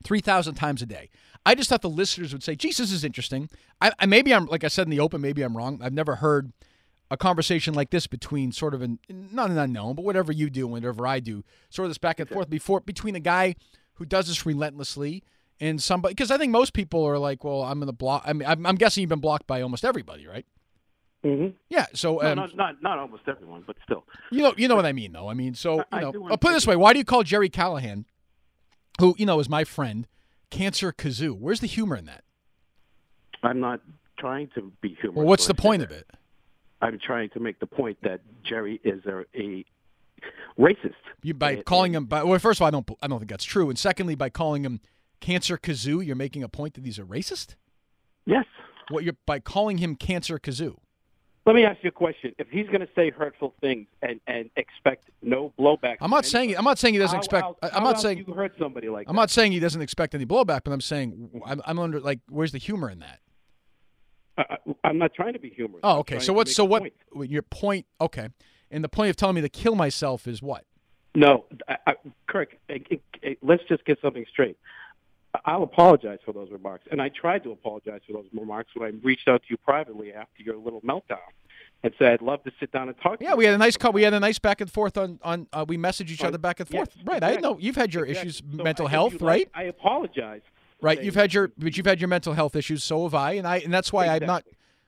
3,000 0.04 0.54
times 0.54 0.82
a 0.82 0.86
day. 0.86 1.10
I 1.44 1.54
just 1.54 1.68
thought 1.68 1.82
the 1.82 1.88
listeners 1.88 2.32
would 2.32 2.42
say, 2.42 2.54
"Geez, 2.54 2.78
this 2.78 2.92
is 2.92 3.04
interesting." 3.04 3.48
I, 3.80 3.92
I 3.98 4.06
maybe 4.06 4.34
I'm 4.34 4.46
like 4.46 4.64
I 4.64 4.68
said 4.68 4.86
in 4.86 4.90
the 4.90 5.00
open. 5.00 5.20
Maybe 5.20 5.42
I'm 5.42 5.56
wrong. 5.56 5.80
I've 5.82 5.92
never 5.92 6.16
heard 6.16 6.52
a 7.10 7.16
conversation 7.16 7.74
like 7.74 7.90
this 7.90 8.06
between 8.06 8.50
sort 8.50 8.74
of 8.74 8.82
an 8.82 8.98
not 9.08 9.50
an 9.50 9.58
unknown, 9.58 9.94
but 9.94 10.04
whatever 10.04 10.32
you 10.32 10.50
do, 10.50 10.66
whatever 10.66 11.06
I 11.06 11.20
do, 11.20 11.44
sort 11.70 11.86
of 11.86 11.90
this 11.90 11.98
back 11.98 12.18
and 12.18 12.28
forth 12.28 12.50
before 12.50 12.80
between 12.80 13.14
a 13.14 13.20
guy 13.20 13.54
who 13.94 14.04
does 14.04 14.26
this 14.26 14.44
relentlessly 14.44 15.22
and 15.60 15.82
somebody 15.82 16.12
because 16.14 16.30
I 16.30 16.38
think 16.38 16.50
most 16.52 16.72
people 16.72 17.04
are 17.04 17.18
like, 17.18 17.44
well, 17.44 17.62
I'm 17.62 17.82
in 17.82 17.86
the 17.86 17.92
block. 17.92 18.22
I 18.26 18.32
mean, 18.32 18.48
I'm, 18.48 18.64
I'm 18.66 18.76
guessing 18.76 19.00
you've 19.02 19.08
been 19.10 19.20
blocked 19.20 19.46
by 19.46 19.62
almost 19.62 19.84
everybody, 19.84 20.26
right? 20.26 20.46
Mm-hmm. 21.24 21.56
Yeah. 21.70 21.86
So 21.94 22.18
No, 22.18 22.28
um, 22.30 22.36
not, 22.36 22.56
not 22.56 22.82
not 22.82 22.98
almost 22.98 23.22
everyone, 23.26 23.64
but 23.66 23.76
still. 23.84 24.04
you 24.30 24.42
know, 24.42 24.54
you 24.56 24.68
know 24.68 24.76
what 24.76 24.86
I 24.86 24.92
mean, 24.92 25.12
though. 25.12 25.28
I 25.28 25.34
mean, 25.34 25.54
so 25.54 25.80
I- 25.80 25.84
I 25.90 25.98
you 25.98 26.04
know, 26.06 26.12
do 26.12 26.24
I'll 26.30 26.36
put 26.38 26.50
it 26.50 26.54
this 26.54 26.66
way: 26.66 26.76
Why 26.76 26.92
do 26.92 26.98
you 26.98 27.04
call 27.04 27.22
Jerry 27.22 27.48
Callahan, 27.48 28.04
who 29.00 29.14
you 29.18 29.26
know 29.26 29.40
is 29.40 29.48
my 29.48 29.64
friend, 29.64 30.06
Cancer 30.50 30.92
Kazoo? 30.92 31.36
Where's 31.38 31.60
the 31.60 31.66
humor 31.66 31.96
in 31.96 32.04
that? 32.06 32.22
I'm 33.42 33.60
not 33.60 33.80
trying 34.18 34.48
to 34.54 34.72
be 34.80 34.90
humorous. 35.00 35.16
Well, 35.16 35.26
what's 35.26 35.46
the 35.46 35.52
when 35.52 35.58
I 35.58 35.62
say 35.62 35.68
point 35.68 35.80
that. 35.80 35.90
of 35.90 35.98
it? 35.98 36.10
I'm 36.82 36.98
trying 36.98 37.30
to 37.30 37.40
make 37.40 37.58
the 37.58 37.66
point 37.66 37.98
that 38.02 38.20
Jerry 38.44 38.80
is 38.84 39.04
a, 39.06 39.24
a 39.34 39.64
racist. 40.58 40.94
You 41.22 41.34
by 41.34 41.52
And- 41.52 41.64
calling 41.64 41.96
and- 41.96 42.04
him. 42.04 42.06
By, 42.06 42.22
well, 42.22 42.38
first 42.38 42.58
of 42.58 42.62
all, 42.62 42.68
I 42.68 42.70
don't. 42.70 42.88
I 43.02 43.08
don't 43.08 43.18
think 43.18 43.30
that's 43.30 43.44
true. 43.44 43.68
And 43.70 43.78
secondly, 43.78 44.14
by 44.14 44.28
calling 44.30 44.64
him 44.64 44.80
Cancer 45.20 45.56
Kazoo, 45.58 46.04
you're 46.04 46.16
making 46.16 46.42
a 46.42 46.48
point 46.48 46.74
that 46.74 46.84
he's 46.84 46.98
a 46.98 47.02
racist. 47.02 47.54
Yes. 48.26 48.44
What 48.90 49.04
you're 49.04 49.16
by 49.26 49.40
calling 49.40 49.78
him 49.78 49.96
Cancer 49.96 50.38
Kazoo? 50.38 50.76
Let 51.46 51.54
me 51.54 51.64
ask 51.64 51.78
you 51.82 51.88
a 51.88 51.92
question. 51.92 52.34
If 52.38 52.48
he's 52.50 52.66
going 52.66 52.80
to 52.80 52.88
say 52.96 53.10
hurtful 53.10 53.54
things 53.60 53.86
and, 54.02 54.20
and 54.26 54.50
expect 54.56 55.10
no 55.22 55.52
blowback, 55.58 55.96
I'm 56.00 56.10
not 56.10 56.26
saying. 56.26 56.56
I'm 56.56 56.64
not 56.64 56.76
saying 56.76 56.94
he 56.94 56.98
doesn't 56.98 57.14
how 57.14 57.20
expect. 57.20 57.44
I- 57.62 57.68
how 57.68 57.76
I'm 57.78 57.84
not 57.84 58.00
saying. 58.00 58.24
you 58.26 58.34
hurt 58.34 58.52
somebody 58.58 58.88
like 58.88 59.06
I'm 59.08 59.14
that. 59.14 59.22
not 59.22 59.30
saying 59.30 59.52
he 59.52 59.60
doesn't 59.60 59.80
expect 59.80 60.14
any 60.16 60.26
blowback, 60.26 60.62
but 60.64 60.72
I'm 60.72 60.80
saying 60.80 61.40
I'm, 61.46 61.62
I'm 61.64 61.78
under 61.78 62.00
like, 62.00 62.18
where's 62.28 62.50
the 62.50 62.58
humor 62.58 62.90
in 62.90 62.98
that? 62.98 63.20
I, 64.38 64.42
I- 64.50 64.88
I'm 64.88 64.98
not 64.98 65.14
trying 65.14 65.34
to 65.34 65.38
be 65.38 65.50
humorous. 65.50 65.80
Oh, 65.84 65.98
okay. 66.00 66.18
So 66.18 66.26
to 66.26 66.32
what's 66.32 66.54
so 66.54 66.64
what? 66.64 66.82
point. 67.12 67.30
Your 67.30 67.42
point. 67.42 67.86
Okay. 68.00 68.28
And 68.72 68.82
the 68.82 68.88
point 68.88 69.10
of 69.10 69.16
telling 69.16 69.36
me 69.36 69.40
to 69.42 69.48
kill 69.48 69.76
myself 69.76 70.26
is 70.26 70.42
what? 70.42 70.64
No, 71.14 71.44
I, 71.68 71.76
I, 71.86 71.92
Kirk. 72.28 72.56
It, 72.68 73.38
let's 73.42 73.62
just 73.68 73.84
get 73.84 73.98
something 74.02 74.24
straight. 74.30 74.56
I'll 75.44 75.62
apologize 75.62 76.18
for 76.24 76.32
those 76.32 76.50
remarks, 76.50 76.84
and 76.90 77.00
I 77.02 77.08
tried 77.10 77.42
to 77.44 77.52
apologize 77.52 78.00
for 78.06 78.12
those 78.14 78.26
remarks 78.32 78.70
when 78.74 78.88
I 78.88 78.92
reached 79.06 79.28
out 79.28 79.42
to 79.42 79.46
you 79.50 79.56
privately 79.56 80.12
after 80.12 80.42
your 80.42 80.56
little 80.56 80.80
meltdown 80.82 81.18
and 81.82 81.92
said 81.98 82.12
I'd 82.14 82.22
love 82.22 82.42
to 82.44 82.52
sit 82.58 82.72
down 82.72 82.88
and 82.88 82.96
talk. 83.00 83.18
to 83.18 83.24
Yeah, 83.24 83.32
you 83.32 83.36
we 83.36 83.44
had 83.44 83.54
a 83.54 83.58
nice 83.58 83.76
call. 83.76 83.92
We 83.92 84.02
had 84.02 84.14
a 84.14 84.20
nice 84.20 84.38
back 84.38 84.60
and 84.60 84.70
forth 84.70 84.96
on 84.96 85.18
on. 85.22 85.46
Uh, 85.52 85.64
we 85.68 85.76
messaged 85.76 86.10
each 86.10 86.24
other 86.24 86.38
back 86.38 86.60
and 86.60 86.68
yes, 86.70 86.88
forth. 86.88 86.96
right. 87.04 87.22
I 87.22 87.36
know 87.36 87.58
you've 87.60 87.76
had 87.76 87.92
your 87.92 88.04
Exactly. 88.06 88.28
issues, 88.30 88.42
So 88.56 88.62
mental 88.62 88.86
I- 88.86 88.90
health, 88.90 89.12
you 89.20 89.26
right? 89.26 89.40
like, 89.40 89.50
I 89.54 89.64
apologize. 89.64 90.42
Right. 90.80 91.02
You've 91.02 91.14
had 91.14 91.32
your, 91.32 91.50
but 91.56 91.76
you've 91.76 91.86
had 91.86 92.00
your 92.00 92.08
mental 92.08 92.34
health 92.34 92.54
issues. 92.54 92.84
So 92.84 93.04
have 93.04 93.14
I, 93.14 93.32
and 93.32 93.46
I, 93.46 93.58
and 93.58 93.72
that's 93.72 93.92
why 93.92 94.06
I'm 94.08 94.26
not. 94.26 94.44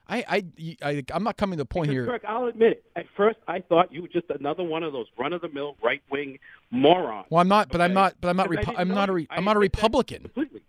I, 0.09 0.25
I, 0.27 0.77
I, 0.81 1.03
I'm 1.13 1.23
not 1.23 1.37
coming 1.37 1.57
to 1.57 1.61
the 1.61 1.67
point 1.67 1.89
Because, 1.89 1.93
here. 1.93 2.05
Kirk, 2.07 2.23
I'll 2.27 2.45
admit 2.47 2.71
it. 2.71 2.83
At 2.95 3.05
first, 3.15 3.37
I 3.47 3.59
thought 3.59 3.93
you 3.93 4.01
were 4.01 4.07
just 4.07 4.25
another 4.29 4.63
one 4.63 4.81
of 4.81 4.91
those 4.91 5.05
run-of-the-mill 5.17 5.77
right-wing 5.83 6.39
morons. 6.71 7.27
Well, 7.29 7.39
I'm 7.39 7.47
not, 7.47 7.69
but 7.69 7.79
I'm 7.79 7.93
not, 7.93 8.15
but 8.19 8.29
I'm 8.29 8.37
not. 8.37 8.49
Repu- 8.49 8.73
I'm 8.75 8.89
not 8.89 9.09
a. 9.09 9.11
you. 9.11 9.15
Re- 9.17 9.27
I 9.29 9.35
I'm 9.37 9.45
not 9.45 9.55
a 9.55 9.59
Republican. 9.59 10.23
Completely. 10.23 10.61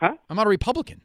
Huh? 0.00 0.14
I'm 0.30 0.36
not 0.36 0.46
a 0.46 0.50
Republican. 0.50 1.02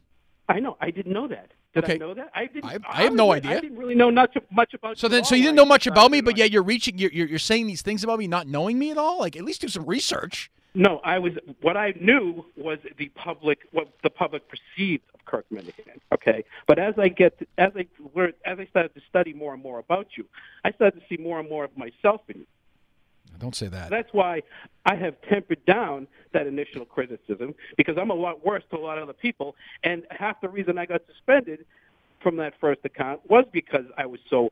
I 0.50 0.60
know. 0.60 0.78
I 0.80 0.92
didn't 0.92 1.12
know 1.12 1.28
that. 1.28 1.52
Did 1.74 1.84
Okay. 1.84 1.94
I 1.96 1.98
know 1.98 2.14
that? 2.14 2.32
I 2.34 2.46
didn't. 2.46 2.66
I- 2.66 2.78
I 2.90 3.04
have 3.04 3.14
no 3.14 3.34
idea. 3.34 3.58
I 3.58 3.60
didn't 3.60 3.78
really 3.78 3.96
know 3.96 4.10
much, 4.12 4.38
much 4.52 4.74
about. 4.74 4.98
So 4.98 5.08
you 5.08 5.12
then, 5.12 5.24
so 5.26 5.36
you 5.36 5.44
didn't 5.44 5.58
know 5.58 5.66
much 5.66 5.88
about 5.88 6.10
me, 6.10 6.22
but 6.22 6.38
yet 6.38 6.52
you're 6.52 6.64
reaching, 6.64 6.98
you're, 6.98 7.12
you're, 7.12 7.28
you're 7.28 7.40
saying 7.40 7.68
these 7.68 7.82
things 7.82 8.04
about 8.04 8.18
me, 8.18 8.28
not 8.28 8.48
knowing 8.48 8.80
me 8.80 8.92
at 8.92 8.98
all. 8.98 9.20
Like, 9.20 9.36
at 9.36 9.44
least 9.44 9.62
do 9.62 9.68
some 9.68 9.86
research. 9.86 10.50
No, 10.78 11.02
I 11.04 11.18
was. 11.18 11.34
What 11.62 11.76
I 11.76 11.96
knew 12.00 12.46
was 12.56 12.78
the 13.00 13.10
public, 13.10 13.62
what 13.72 13.88
the 14.04 14.12
public 14.12 14.44
perceived 14.48 15.04
of 15.16 15.26
Kirk 15.26 15.48
Minihane. 15.52 16.00
Okay, 16.14 16.46
but 16.68 16.78
as 16.78 16.94
I 17.00 17.08
get, 17.08 17.34
as 17.58 17.72
I 17.76 17.88
learned, 18.14 18.36
as 18.46 18.60
I 18.60 18.68
started 18.68 18.94
to 18.94 19.02
study 19.10 19.34
more 19.34 19.56
and 19.56 19.64
more 19.64 19.80
about 19.80 20.10
you, 20.16 20.26
I 20.64 20.72
started 20.72 21.00
to 21.00 21.06
see 21.10 21.20
more 21.20 21.40
and 21.40 21.50
more 21.50 21.64
of 21.64 21.76
myself 21.76 22.22
in 22.30 22.42
you. 22.42 22.46
Don't 23.40 23.56
say 23.56 23.68
that. 23.70 23.90
That's 23.90 24.14
why 24.14 24.44
I 24.86 24.94
have 24.94 25.16
tempered 25.28 25.66
down 25.66 26.08
that 26.34 26.46
initial 26.46 26.86
criticism 26.86 27.56
because 27.76 27.98
I'm 27.98 28.12
a 28.12 28.16
lot 28.16 28.46
worse 28.46 28.64
to 28.70 28.78
a 28.78 28.80
lot 28.80 29.00
of 29.00 29.06
other 29.06 29.14
people, 29.14 29.56
and 29.84 30.04
half 30.12 30.42
the 30.42 30.50
reason 30.50 30.78
I 30.78 30.86
got 30.86 31.02
suspended 31.08 31.66
from 32.22 32.36
that 32.38 32.54
first 32.62 32.82
account 32.84 33.22
was 33.28 33.46
because 33.52 33.86
I 33.98 34.06
was 34.06 34.20
so 34.30 34.52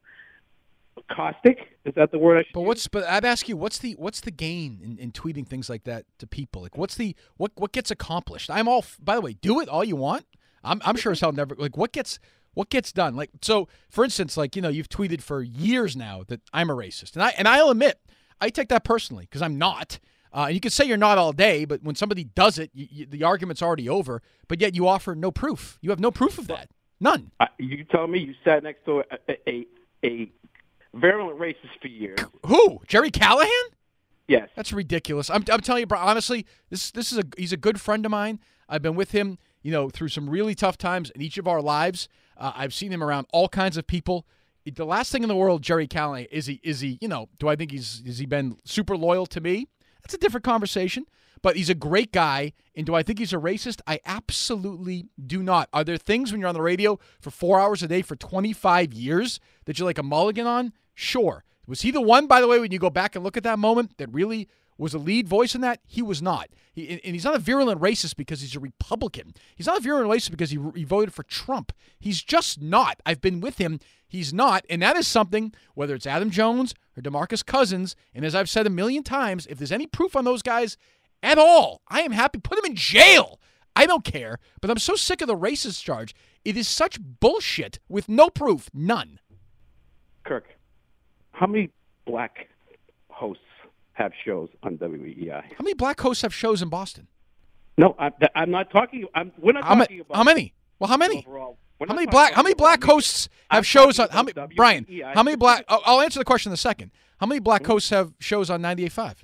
caustic. 1.12 1.58
Is 1.86 1.94
that 1.96 2.12
the 2.12 2.20
word 2.20 2.38
I 2.40 2.44
should 2.44 2.48
But 2.54 2.62
use? 2.62 2.68
what's 2.68 2.88
but 2.88 3.04
I'd 3.06 3.26
ask 3.26 3.50
you 3.50 3.58
what's 3.58 3.80
the 3.80 3.94
what's 4.00 4.22
the 4.22 4.32
gain 4.32 4.80
in, 4.84 4.98
in 4.98 5.12
tweeting 5.12 5.48
things 5.48 5.70
like 5.70 5.84
that 5.86 6.06
to 6.20 6.28
people? 6.28 6.62
Like 6.64 6.78
what's 6.78 6.96
the 6.96 7.16
what 7.38 7.52
what 7.56 7.72
gets 7.74 7.92
accomplished? 7.92 8.50
I'm 8.50 8.68
all 8.68 8.86
by 9.02 9.16
the 9.16 9.22
way, 9.22 9.34
do 9.34 9.60
it 9.62 9.70
all 9.70 9.84
you 9.84 9.96
want. 9.98 10.26
I'm 10.64 10.82
I'm 10.86 10.96
sure 10.98 11.12
as 11.12 11.22
hell 11.22 11.32
never 11.32 11.56
like 11.58 11.78
what 11.78 11.92
gets 11.94 12.20
what 12.56 12.70
gets 12.70 12.92
done. 12.92 13.16
Like 13.16 13.32
so 13.42 13.68
for 13.90 14.04
instance, 14.04 14.38
like 14.38 14.56
you 14.56 14.62
know, 14.62 14.70
you've 14.70 14.90
tweeted 14.90 15.22
for 15.22 15.44
years 15.44 15.96
now 15.96 16.24
that 16.28 16.42
I'm 16.54 16.70
a 16.70 16.76
racist. 16.76 17.14
And 17.16 17.24
I 17.24 17.30
and 17.38 17.48
I'll 17.48 17.70
admit, 17.72 18.00
I 18.42 18.50
take 18.50 18.70
that 18.70 18.84
personally 18.84 19.26
because 19.26 19.42
I'm 19.44 19.58
not. 19.58 20.00
Uh, 20.34 20.46
and 20.48 20.54
you 20.56 20.60
can 20.60 20.72
say 20.72 20.86
you're 20.86 20.98
not 20.98 21.18
all 21.18 21.32
day, 21.34 21.66
but 21.66 21.82
when 21.84 21.96
somebody 21.96 22.26
does 22.26 22.60
it, 22.60 22.70
you, 22.74 22.88
you, 22.92 23.06
the 23.06 23.24
argument's 23.24 23.62
already 23.62 23.90
over. 23.90 24.22
But 24.50 24.62
yet 24.62 24.76
you 24.76 24.88
offer 24.88 25.16
no 25.16 25.32
proof. 25.32 25.78
You 25.82 25.92
have 25.92 26.00
no 26.00 26.12
proof 26.12 26.38
of 26.38 26.48
that. 26.48 26.70
None. 27.00 27.32
You 27.60 27.86
tell 27.86 28.08
me 28.08 28.20
you 28.20 28.34
sat 28.46 28.64
next 28.64 28.86
to 28.86 29.04
a, 29.30 29.34
a, 29.50 29.68
a 30.06 30.32
virulent 30.96 31.40
racist 31.40 31.80
for 31.82 31.88
years. 31.88 32.20
Who? 32.46 32.82
Jerry 32.88 33.12
Callahan? 33.12 33.50
Yes. 34.28 34.50
That's 34.56 34.74
ridiculous. 34.74 35.30
I'm, 35.30 35.44
I'm 35.52 35.62
telling 35.62 35.82
you, 35.82 35.88
bro, 35.88 36.00
honestly, 36.00 36.46
this 36.70 36.92
this 36.92 37.12
is 37.12 37.20
a 37.20 37.24
he's 37.38 37.54
a 37.54 37.58
good 37.58 37.80
friend 37.80 38.06
of 38.06 38.12
mine. 38.12 38.40
I've 38.68 38.82
been 38.82 38.96
with 38.96 39.12
him, 39.12 39.38
you 39.62 39.72
know, 39.72 39.90
through 39.90 40.08
some 40.08 40.30
really 40.30 40.56
tough 40.56 40.78
times 40.78 41.12
in 41.12 41.22
each 41.22 41.38
of 41.38 41.48
our 41.48 41.62
lives. 41.62 42.08
Uh, 42.36 42.52
I've 42.56 42.74
seen 42.74 42.92
him 42.92 43.04
around 43.04 43.28
all 43.32 43.48
kinds 43.48 43.78
of 43.78 43.86
people. 43.86 44.26
The 44.66 44.86
last 44.86 45.12
thing 45.12 45.22
in 45.22 45.30
the 45.30 45.36
world, 45.36 45.62
Jerry 45.62 45.86
Callahan, 45.86 46.26
is 46.32 46.48
he 46.48 46.60
is 46.64 46.80
he, 46.80 46.98
you 47.02 47.08
know, 47.08 47.30
do 47.38 47.48
I 47.48 47.56
think 47.56 47.72
he's 47.72 48.02
has 48.06 48.18
he 48.18 48.26
been 48.26 48.58
super 48.64 48.98
loyal 48.98 49.28
to 49.28 49.40
me? 49.40 49.68
That's 50.02 50.16
a 50.16 50.18
different 50.18 50.44
conversation. 50.44 51.06
But 51.42 51.58
he's 51.58 51.70
a 51.70 51.76
great 51.76 52.12
guy. 52.12 52.54
And 52.76 52.88
do 52.88 52.96
I 52.96 53.04
think 53.04 53.20
he's 53.20 53.34
a 53.34 53.38
racist? 53.38 53.80
I 53.86 54.00
absolutely 54.04 55.06
do 55.24 55.44
not. 55.44 55.70
Are 55.74 55.84
there 55.84 55.98
things 55.98 56.32
when 56.32 56.42
you're 56.42 56.48
on 56.48 56.56
the 56.56 56.62
radio 56.62 56.98
for 57.22 57.30
four 57.30 57.60
hours 57.60 57.84
a 57.84 57.88
day 57.88 58.02
for 58.02 58.16
25 58.16 58.94
years 58.94 59.40
that 59.66 59.78
you're 59.78 59.86
like 59.86 60.00
a 60.00 60.04
mulligan 60.04 60.48
on? 60.48 60.74
Sure. 60.96 61.44
Was 61.68 61.82
he 61.82 61.92
the 61.92 62.02
one, 62.02 62.28
by 62.28 62.42
the 62.42 62.48
way, 62.48 62.60
when 62.60 62.72
you 62.72 62.80
go 62.80 62.90
back 62.90 63.16
and 63.16 63.24
look 63.24 63.38
at 63.38 63.44
that 63.44 63.60
moment, 63.60 63.98
that 63.98 64.12
really 64.14 64.48
was 64.78 64.94
a 64.94 65.00
lead 65.00 65.28
voice 65.28 65.56
in 65.56 65.62
that? 65.62 65.80
He 65.86 66.02
was 66.02 66.22
not. 66.22 66.50
He, 66.74 66.90
and 67.04 67.14
he's 67.16 67.24
not 67.24 67.36
a 67.36 67.40
virulent 67.40 67.82
racist 67.82 68.16
because 68.16 68.42
he's 68.42 68.56
a 68.56 68.60
Republican. 68.60 69.34
He's 69.56 69.68
not 69.68 69.78
a 69.78 69.82
virulent 69.82 70.10
racist 70.10 70.32
because 70.32 70.52
he, 70.52 70.60
he 70.76 70.84
voted 70.84 71.14
for 71.14 71.24
Trump. 71.24 71.72
He's 72.00 72.22
just 72.22 72.62
not. 72.62 73.00
I've 73.06 73.22
been 73.22 73.42
with 73.42 73.58
him. 73.58 73.80
He's 74.08 74.34
not. 74.34 74.66
And 74.70 74.82
that 74.82 74.96
is 74.96 75.08
something, 75.08 75.54
whether 75.74 75.96
it's 75.96 76.08
Adam 76.08 76.30
Jones 76.30 76.74
or 76.96 77.02
Demarcus 77.02 77.46
Cousins, 77.46 77.96
and 78.14 78.24
as 78.24 78.36
I've 78.36 78.50
said 78.50 78.68
a 78.68 78.72
million 78.72 79.04
times, 79.04 79.48
if 79.48 79.58
there's 79.58 79.72
any 79.72 79.88
proof 79.88 80.16
on 80.16 80.26
those 80.26 80.42
guys 80.42 80.78
at 81.24 81.38
all, 81.38 81.82
I 81.88 82.02
am 82.02 82.12
happy. 82.12 82.40
Put 82.40 82.58
them 82.58 82.70
in 82.70 82.76
jail. 82.76 83.40
I 83.76 83.86
don't 83.86 84.06
care. 84.06 84.40
But 84.62 84.70
I'm 84.70 84.78
so 84.78 84.96
sick 84.96 85.22
of 85.22 85.28
the 85.28 85.36
racist 85.36 85.84
charge. 85.84 86.16
It 86.44 86.56
is 86.56 86.68
such 86.68 87.00
bullshit 87.02 87.80
with 87.90 88.08
no 88.08 88.30
proof. 88.30 88.70
None. 88.74 89.20
Kirk, 90.24 90.55
how 91.36 91.48
many 91.48 91.70
black 92.06 92.48
hosts 93.10 93.44
have 93.94 94.12
shows 94.24 94.50
on 94.64 94.78
WEEI? 94.78 95.30
How 95.58 95.64
many 95.64 95.74
black 95.74 96.00
hosts 96.00 96.22
have 96.24 96.34
shows 96.34 96.62
in 96.62 96.70
Boston? 96.70 97.08
No, 97.78 97.96
I'm, 98.00 98.14
I'm 98.36 98.52
not 98.52 98.72
talking. 98.72 99.06
I'm, 99.14 99.32
we're 99.38 99.52
not 99.54 99.64
How, 99.66 99.76
ma- 99.76 99.84
talking 99.84 100.00
about 100.02 100.16
how 100.18 100.24
many? 100.24 100.54
Well, 100.80 100.90
how 100.90 100.98
many? 100.98 101.26
overall. 101.28 101.58
How 101.86 101.94
many 101.94 102.08
black? 102.08 102.34
How 102.34 102.42
many 102.42 102.56
black 102.56 102.82
hosts 102.84 103.28
I'm 103.50 103.58
have 103.58 103.66
shows 103.68 104.00
on? 104.00 104.08
How 104.10 104.24
many? 104.24 104.34
Brian? 104.56 104.86
How 105.14 105.24
many 105.24 105.36
black? 105.36 105.66
I'll, 105.68 106.00
answer 106.02 106.20
the 106.20 106.26
question 106.26 106.52
in 106.52 106.54
a 106.54 106.58
second. 106.58 106.92
How 107.20 107.28
many 107.28 107.40
black 107.42 107.64
Hmm? 107.66 107.72
hosts 107.74 107.90
have 107.90 108.14
shows 108.20 108.50
on 108.50 108.62
98.5? 108.62 109.16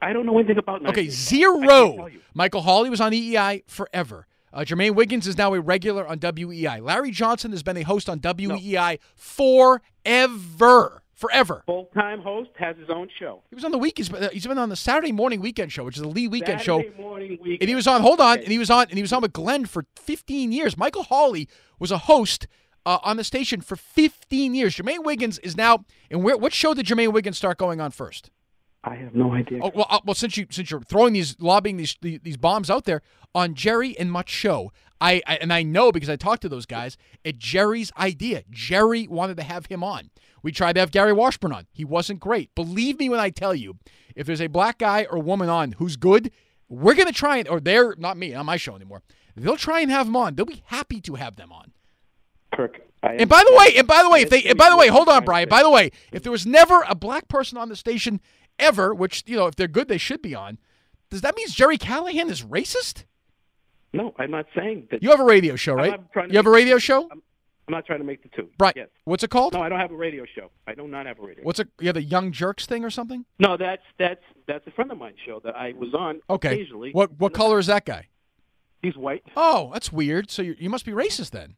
I 0.00 0.12
don't 0.14 0.24
know 0.24 0.38
anything 0.38 0.56
about. 0.56 0.80
Okay, 0.86 0.86
98. 0.86 1.00
I 1.00 1.04
can't 1.04 1.12
zero. 1.12 2.08
Michael 2.32 2.62
Holley 2.62 2.88
was 2.88 3.00
on 3.00 3.12
EEI 3.12 3.62
forever. 3.66 4.26
Uh, 4.58 4.62
Jermaine 4.62 4.96
Wiggins 4.96 5.28
is 5.28 5.38
now 5.38 5.54
a 5.54 5.60
regular 5.60 6.04
on 6.04 6.18
WEEI. 6.18 6.82
Larry 6.82 7.12
Johnson 7.12 7.52
has 7.52 7.62
been 7.62 7.76
a 7.76 7.82
host 7.82 8.08
on 8.08 8.18
WEEI 8.18 8.98
forever. 9.14 11.02
forever. 11.14 11.62
Full 11.64 11.84
time 11.94 12.20
host 12.20 12.50
has 12.58 12.76
his 12.76 12.90
own 12.90 13.08
show. 13.20 13.44
He 13.50 13.54
was 13.54 13.62
on 13.62 13.70
the 13.70 13.78
week. 13.78 13.98
He's 13.98 14.08
been, 14.08 14.28
he's 14.32 14.48
been 14.48 14.58
on 14.58 14.68
the 14.68 14.74
Saturday 14.74 15.12
morning 15.12 15.40
weekend 15.40 15.70
show, 15.70 15.84
which 15.84 15.94
is 15.94 16.02
the 16.02 16.08
Lee 16.08 16.26
weekend 16.26 16.60
Saturday 16.60 16.90
show. 16.90 17.00
morning 17.00 17.38
weekend. 17.40 17.58
And 17.60 17.68
he 17.68 17.76
was 17.76 17.86
on. 17.86 18.00
Hold 18.00 18.20
on. 18.20 18.38
Okay. 18.38 18.42
And 18.42 18.50
he 18.50 18.58
was 18.58 18.68
on. 18.68 18.88
And 18.88 18.94
he 18.98 19.02
was 19.02 19.12
on 19.12 19.22
with 19.22 19.32
Glenn 19.32 19.64
for 19.64 19.86
15 19.94 20.50
years. 20.50 20.76
Michael 20.76 21.04
Holley 21.04 21.48
was 21.78 21.92
a 21.92 21.98
host 21.98 22.48
uh, 22.84 22.98
on 23.04 23.16
the 23.16 23.22
station 23.22 23.60
for 23.60 23.76
15 23.76 24.56
years. 24.56 24.74
Jermaine 24.74 25.04
Wiggins 25.04 25.38
is 25.38 25.56
now. 25.56 25.84
And 26.10 26.24
where? 26.24 26.36
What 26.36 26.52
show 26.52 26.74
did 26.74 26.86
Jermaine 26.86 27.12
Wiggins 27.12 27.38
start 27.38 27.58
going 27.58 27.80
on 27.80 27.92
first? 27.92 28.32
I 28.84 28.94
have 28.94 29.14
no 29.14 29.32
idea. 29.32 29.60
Oh, 29.62 29.72
well, 29.74 29.86
uh, 29.90 30.00
well, 30.04 30.14
since 30.14 30.36
you 30.36 30.46
since 30.50 30.70
you're 30.70 30.80
throwing 30.80 31.12
these 31.12 31.36
lobbing 31.40 31.76
these 31.76 31.96
these, 32.00 32.36
bombs 32.36 32.70
out 32.70 32.84
there 32.84 33.02
on 33.34 33.54
Jerry 33.54 33.98
and 33.98 34.10
Mutt 34.10 34.28
show, 34.28 34.72
I, 35.00 35.20
I 35.26 35.36
and 35.36 35.52
I 35.52 35.62
know 35.62 35.90
because 35.90 36.08
I 36.08 36.16
talked 36.16 36.42
to 36.42 36.48
those 36.48 36.66
guys. 36.66 36.96
At 37.24 37.38
Jerry's 37.38 37.90
idea, 37.98 38.44
Jerry 38.50 39.08
wanted 39.08 39.36
to 39.38 39.42
have 39.42 39.66
him 39.66 39.82
on. 39.82 40.10
We 40.42 40.52
tried 40.52 40.74
to 40.74 40.80
have 40.80 40.92
Gary 40.92 41.12
Washburn 41.12 41.52
on. 41.52 41.66
He 41.72 41.84
wasn't 41.84 42.20
great. 42.20 42.54
Believe 42.54 42.98
me 42.98 43.08
when 43.08 43.20
I 43.20 43.30
tell 43.30 43.54
you, 43.54 43.78
if 44.14 44.26
there's 44.26 44.40
a 44.40 44.46
black 44.46 44.78
guy 44.78 45.06
or 45.10 45.18
woman 45.18 45.48
on 45.48 45.72
who's 45.72 45.96
good, 45.96 46.30
we're 46.68 46.94
gonna 46.94 47.12
try 47.12 47.38
and 47.38 47.48
or 47.48 47.58
they're 47.58 47.96
not 47.98 48.16
me 48.16 48.32
on 48.32 48.46
my 48.46 48.56
show 48.56 48.76
anymore. 48.76 49.02
They'll 49.34 49.56
try 49.56 49.80
and 49.80 49.90
have 49.90 50.06
them 50.06 50.16
on. 50.16 50.34
They'll 50.34 50.46
be 50.46 50.62
happy 50.66 51.00
to 51.02 51.16
have 51.16 51.36
them 51.36 51.52
on. 51.52 51.72
Kirk. 52.54 52.80
I 53.02 53.14
And 53.14 53.28
by 53.28 53.44
the 53.46 53.54
way, 53.54 53.76
and 53.76 53.86
by 53.86 54.02
the 54.02 54.10
way, 54.10 54.22
if 54.22 54.30
they, 54.30 54.42
and 54.42 54.58
by 54.58 54.70
the 54.70 54.76
way, 54.76 54.88
hold 54.88 55.08
on, 55.08 55.24
Brian. 55.24 55.48
By 55.48 55.62
the 55.62 55.70
way, 55.70 55.90
if 56.10 56.22
there 56.22 56.32
was 56.32 56.46
never 56.46 56.84
a 56.88 56.94
black 56.94 57.28
person 57.28 57.56
on 57.56 57.68
the 57.68 57.76
station 57.76 58.20
ever, 58.58 58.94
which 58.94 59.24
you 59.26 59.36
know, 59.36 59.46
if 59.46 59.56
they're 59.56 59.68
good, 59.68 59.88
they 59.88 59.98
should 59.98 60.22
be 60.22 60.34
on. 60.34 60.58
Does 61.10 61.20
that 61.22 61.34
mean 61.36 61.48
Jerry 61.48 61.78
Callahan 61.78 62.28
is 62.28 62.42
racist? 62.42 63.04
No, 63.92 64.14
I'm 64.18 64.30
not 64.30 64.46
saying 64.54 64.88
that. 64.90 65.02
You 65.02 65.10
have 65.10 65.20
a 65.20 65.24
radio 65.24 65.56
show, 65.56 65.72
right? 65.74 65.92
not 65.92 66.12
trying 66.12 66.28
to 66.28 66.32
You 66.34 66.38
have 66.38 66.46
a 66.46 66.50
radio 66.50 66.76
show, 66.78 67.08
I'm, 67.10 67.22
I'm 67.66 67.72
not 67.72 67.86
trying 67.86 68.00
to 68.00 68.04
make 68.04 68.22
the 68.22 68.28
two. 68.28 68.50
Right. 68.60 68.74
Yes. 68.76 68.88
What's 69.04 69.22
it 69.24 69.30
called? 69.30 69.54
No, 69.54 69.62
I 69.62 69.70
don't 69.70 69.80
have 69.80 69.90
a 69.90 69.96
radio 69.96 70.24
show. 70.26 70.50
I 70.66 70.74
do 70.74 70.86
not 70.86 71.06
have 71.06 71.18
a 71.18 71.22
radio. 71.22 71.42
What's 71.44 71.58
it? 71.60 71.68
You 71.80 71.86
have 71.86 71.94
the 71.94 72.02
Young 72.02 72.30
Jerks 72.32 72.66
thing 72.66 72.84
or 72.84 72.90
something? 72.90 73.24
No, 73.38 73.56
that's 73.56 73.82
that's 73.98 74.22
that's 74.46 74.66
a 74.66 74.70
friend 74.72 74.92
of 74.92 74.98
mine's 74.98 75.16
show 75.24 75.40
that 75.44 75.56
I 75.56 75.72
was 75.72 75.94
on 75.94 76.20
Okay. 76.28 76.54
occasionally. 76.54 76.90
What 76.92 77.18
what 77.18 77.32
color 77.32 77.58
is 77.58 77.66
that 77.68 77.86
guy? 77.86 78.08
He's 78.82 78.96
white. 78.96 79.24
Oh, 79.36 79.70
that's 79.72 79.90
weird. 79.90 80.30
So 80.30 80.42
you 80.42 80.54
you 80.58 80.68
must 80.68 80.84
be 80.84 80.92
racist 80.92 81.30
then. 81.30 81.56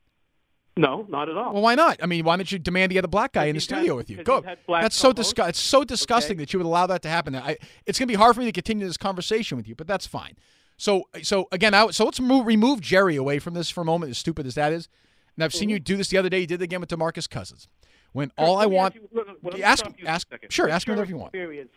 No, 0.76 1.04
not 1.08 1.28
at 1.28 1.36
all. 1.36 1.52
Well, 1.52 1.62
why 1.62 1.74
not? 1.74 1.98
I 2.02 2.06
mean, 2.06 2.24
why 2.24 2.36
don't 2.36 2.50
you 2.50 2.58
demand 2.58 2.90
to 2.90 2.94
get 2.94 3.04
a 3.04 3.08
black 3.08 3.32
guy 3.32 3.46
in 3.46 3.54
the 3.54 3.60
studio 3.60 3.94
had- 3.94 3.96
with 3.96 4.10
you? 4.10 4.22
Go. 4.22 4.36
he's 4.36 4.44
had 4.46 4.66
black 4.66 4.82
That's 4.82 4.96
so 4.96 5.12
disgu- 5.12 5.48
It's 5.48 5.60
so 5.60 5.84
disgusting 5.84 6.36
Okay. 6.36 6.44
that 6.44 6.52
you 6.52 6.58
would 6.58 6.66
allow 6.66 6.86
that 6.86 7.02
to 7.02 7.08
happen. 7.08 7.34
I, 7.34 7.56
it's 7.86 7.98
going 7.98 8.06
to 8.06 8.12
be 8.12 8.16
hard 8.16 8.34
for 8.34 8.40
me 8.40 8.46
to 8.46 8.52
continue 8.52 8.86
this 8.86 8.96
conversation 8.96 9.56
with 9.56 9.68
you, 9.68 9.74
but 9.74 9.86
that's 9.86 10.06
fine. 10.06 10.36
So, 10.76 11.08
so 11.22 11.48
again, 11.52 11.74
I, 11.74 11.88
so 11.90 12.04
let's 12.04 12.20
move, 12.20 12.46
remove 12.46 12.80
Jerry 12.80 13.16
away 13.16 13.38
from 13.38 13.54
this 13.54 13.68
for 13.68 13.82
a 13.82 13.84
moment. 13.84 14.10
As 14.10 14.18
stupid 14.18 14.46
as 14.46 14.54
that 14.54 14.72
is, 14.72 14.88
and 15.36 15.44
I've 15.44 15.52
seen 15.52 15.68
mm-hmm. 15.68 15.74
you 15.74 15.80
do 15.80 15.96
this 15.96 16.08
the 16.08 16.16
other 16.18 16.28
day. 16.28 16.40
You 16.40 16.46
did 16.46 16.62
it 16.62 16.64
again 16.64 16.80
with 16.80 16.88
DeMarcus 16.88 17.28
Cousins. 17.28 17.68
When 18.12 18.32
all 18.38 18.56
I 18.56 18.66
want, 18.66 18.94
ask 18.94 19.02
you- 19.02 19.08
look, 19.12 19.28
look, 19.42 19.60
ask 19.60 19.84
ask 20.06 20.28
a 20.32 20.38
sure, 20.50 20.66
What's 20.66 20.76
ask 20.76 20.88
me 20.88 20.92
whatever 20.92 21.10
you 21.10 21.16
want. 21.16 21.34
Experience 21.34 21.72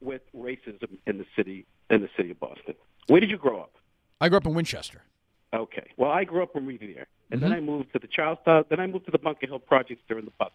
with 0.00 0.22
racism 0.34 0.98
in 1.06 1.18
the 1.18 1.26
city 1.36 1.66
in 1.90 2.00
the 2.00 2.08
city 2.16 2.30
of 2.30 2.40
Boston. 2.40 2.74
Where 3.08 3.20
did 3.20 3.30
you 3.30 3.38
grow 3.38 3.60
up? 3.60 3.74
I 4.20 4.28
grew 4.28 4.38
up 4.38 4.46
in 4.46 4.54
Winchester. 4.54 5.02
Okay. 5.54 5.90
Well, 5.96 6.10
I 6.10 6.24
grew 6.24 6.42
up 6.42 6.56
in 6.56 6.66
Revere, 6.66 7.06
and 7.30 7.40
Mm-hmm. 7.40 7.48
then 7.50 7.58
I 7.58 7.60
moved 7.60 7.92
to 7.92 7.98
the 7.98 8.06
Child 8.06 8.38
Charlestown. 8.44 8.64
Then 8.70 8.80
I 8.80 8.86
moved 8.86 9.04
to 9.06 9.10
the 9.10 9.18
Bunker 9.18 9.46
Hill 9.46 9.58
Projects 9.58 10.02
during 10.08 10.24
the 10.24 10.30
bus. 10.38 10.50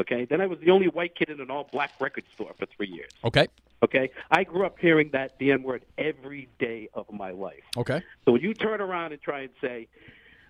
Okay. 0.00 0.24
Then 0.26 0.40
I 0.40 0.46
was 0.46 0.58
the 0.60 0.70
only 0.70 0.86
white 0.88 1.16
kid 1.16 1.28
in 1.28 1.40
an 1.40 1.50
all-black 1.50 1.92
record 2.00 2.24
store 2.34 2.52
for 2.58 2.66
three 2.66 2.88
years. 2.88 3.10
Okay, 3.24 3.46
Okay. 3.82 4.10
I 4.30 4.44
grew 4.44 4.64
up 4.66 4.78
hearing 4.78 5.10
that 5.12 5.38
the 5.38 5.50
N-word 5.52 5.84
every 5.98 6.48
day 6.58 6.88
of 6.94 7.06
my 7.12 7.30
life. 7.30 7.62
okay. 7.76 8.02
So 8.24 8.32
when 8.32 8.40
you 8.42 8.54
turn 8.54 8.80
around 8.80 9.12
and 9.12 9.20
try 9.20 9.40
and 9.40 9.50
say 9.60 9.88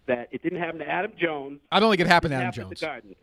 that 0.06 0.28
it 0.32 0.42
didn't 0.42 0.58
happen 0.60 0.78
to 0.80 0.88
Adam 0.88 1.12
Jones, 1.18 1.60
I 1.72 1.80
don't 1.80 1.90
think 1.90 2.00
it 2.00 2.06
happened 2.06 2.32
to 2.32 2.36
Adam 2.36 2.46
happened 2.46 2.64
Jones. 2.68 2.80
to 2.80 2.86
Garden. 2.86 3.14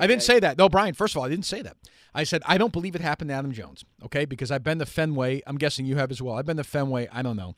I 0.00 0.06
didn't 0.06 0.22
say 0.22 0.38
that. 0.40 0.58
No, 0.58 0.68
Brian, 0.68 0.94
first 0.94 1.14
of 1.14 1.18
all, 1.18 1.24
I 1.24 1.28
didn't 1.28 1.44
say 1.46 1.60
that. 1.62 1.76
I 2.14 2.22
said, 2.24 2.42
I 2.46 2.56
don't 2.58 2.72
believe 2.72 2.94
it 2.94 3.00
happened 3.00 3.30
to 3.30 3.34
Adam 3.34 3.52
Jones, 3.52 3.84
okay? 4.04 4.24
Because 4.24 4.50
I've 4.52 4.62
been 4.62 4.78
to 4.78 4.86
Fenway. 4.86 5.42
I'm 5.46 5.58
guessing 5.58 5.86
you 5.86 5.96
have 5.96 6.10
as 6.12 6.22
well. 6.22 6.36
I've 6.36 6.46
been 6.46 6.56
to 6.56 6.64
Fenway, 6.64 7.08
I 7.12 7.22
don't 7.22 7.36
know, 7.36 7.54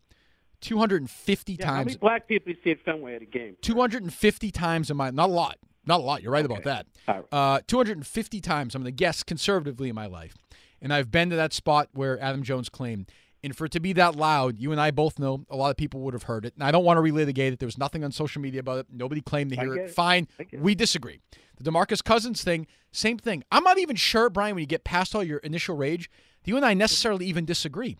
250 0.60 1.52
Yeah, 1.54 1.66
how 1.66 1.72
times. 1.72 1.86
many 1.86 1.98
black 1.98 2.28
people 2.28 2.52
you 2.52 2.58
see 2.62 2.70
at 2.72 2.80
Fenway 2.84 3.16
at 3.16 3.22
a 3.22 3.26
game? 3.26 3.56
250 3.62 4.50
times 4.50 4.90
in 4.90 4.96
my, 4.96 5.10
not 5.10 5.28
a 5.28 5.32
lot, 5.32 5.58
not 5.86 6.00
a 6.00 6.02
lot. 6.02 6.22
You're 6.22 6.32
right 6.32 6.44
about 6.44 6.64
that. 6.64 6.86
Right. 7.08 7.24
Uh, 7.32 7.60
250 7.66 8.40
times, 8.40 8.74
I'm 8.74 8.82
going 8.82 8.92
to 8.94 8.96
guess 8.96 9.22
conservatively 9.22 9.88
in 9.88 9.94
my 9.94 10.06
life. 10.06 10.34
And 10.82 10.92
I've 10.92 11.10
been 11.10 11.30
to 11.30 11.36
that 11.36 11.52
spot 11.52 11.88
where 11.92 12.20
Adam 12.20 12.42
Jones 12.42 12.68
claimed. 12.68 13.10
And 13.42 13.56
for 13.56 13.64
it 13.64 13.72
to 13.72 13.80
be 13.80 13.94
that 13.94 14.16
loud, 14.16 14.58
you 14.58 14.70
and 14.70 14.80
I 14.80 14.90
both 14.90 15.18
know 15.18 15.46
a 15.48 15.56
lot 15.56 15.70
of 15.70 15.76
people 15.76 16.00
would 16.02 16.12
have 16.14 16.24
heard 16.24 16.44
it. 16.44 16.54
And 16.54 16.62
I 16.62 16.70
don't 16.70 16.84
want 16.84 16.98
to 16.98 17.02
relitigate 17.02 17.52
it. 17.52 17.58
There 17.58 17.66
was 17.66 17.78
nothing 17.78 18.04
on 18.04 18.12
social 18.12 18.42
media 18.42 18.60
about 18.60 18.80
it. 18.80 18.86
Nobody 18.92 19.22
claimed 19.22 19.50
to 19.50 19.56
hear 19.56 19.74
it. 19.76 19.84
it. 19.86 19.90
Fine. 19.90 20.28
I 20.38 20.44
get 20.44 20.60
it. 20.60 20.62
We 20.62 20.74
disagree. 20.74 21.20
The 21.58 21.70
DeMarcus 21.70 22.02
Cousins 22.04 22.42
thing, 22.42 22.66
same 22.92 23.18
thing. 23.18 23.44
I'm 23.50 23.62
not 23.64 23.78
even 23.78 23.96
sure, 23.96 24.30
Brian, 24.30 24.54
when 24.54 24.62
you 24.62 24.66
get 24.66 24.84
past 24.84 25.14
all 25.14 25.22
your 25.22 25.38
initial 25.38 25.76
rage, 25.76 26.10
you 26.44 26.56
and 26.56 26.64
I 26.64 26.74
necessarily 26.74 27.26
even 27.26 27.44
disagree. 27.44 27.96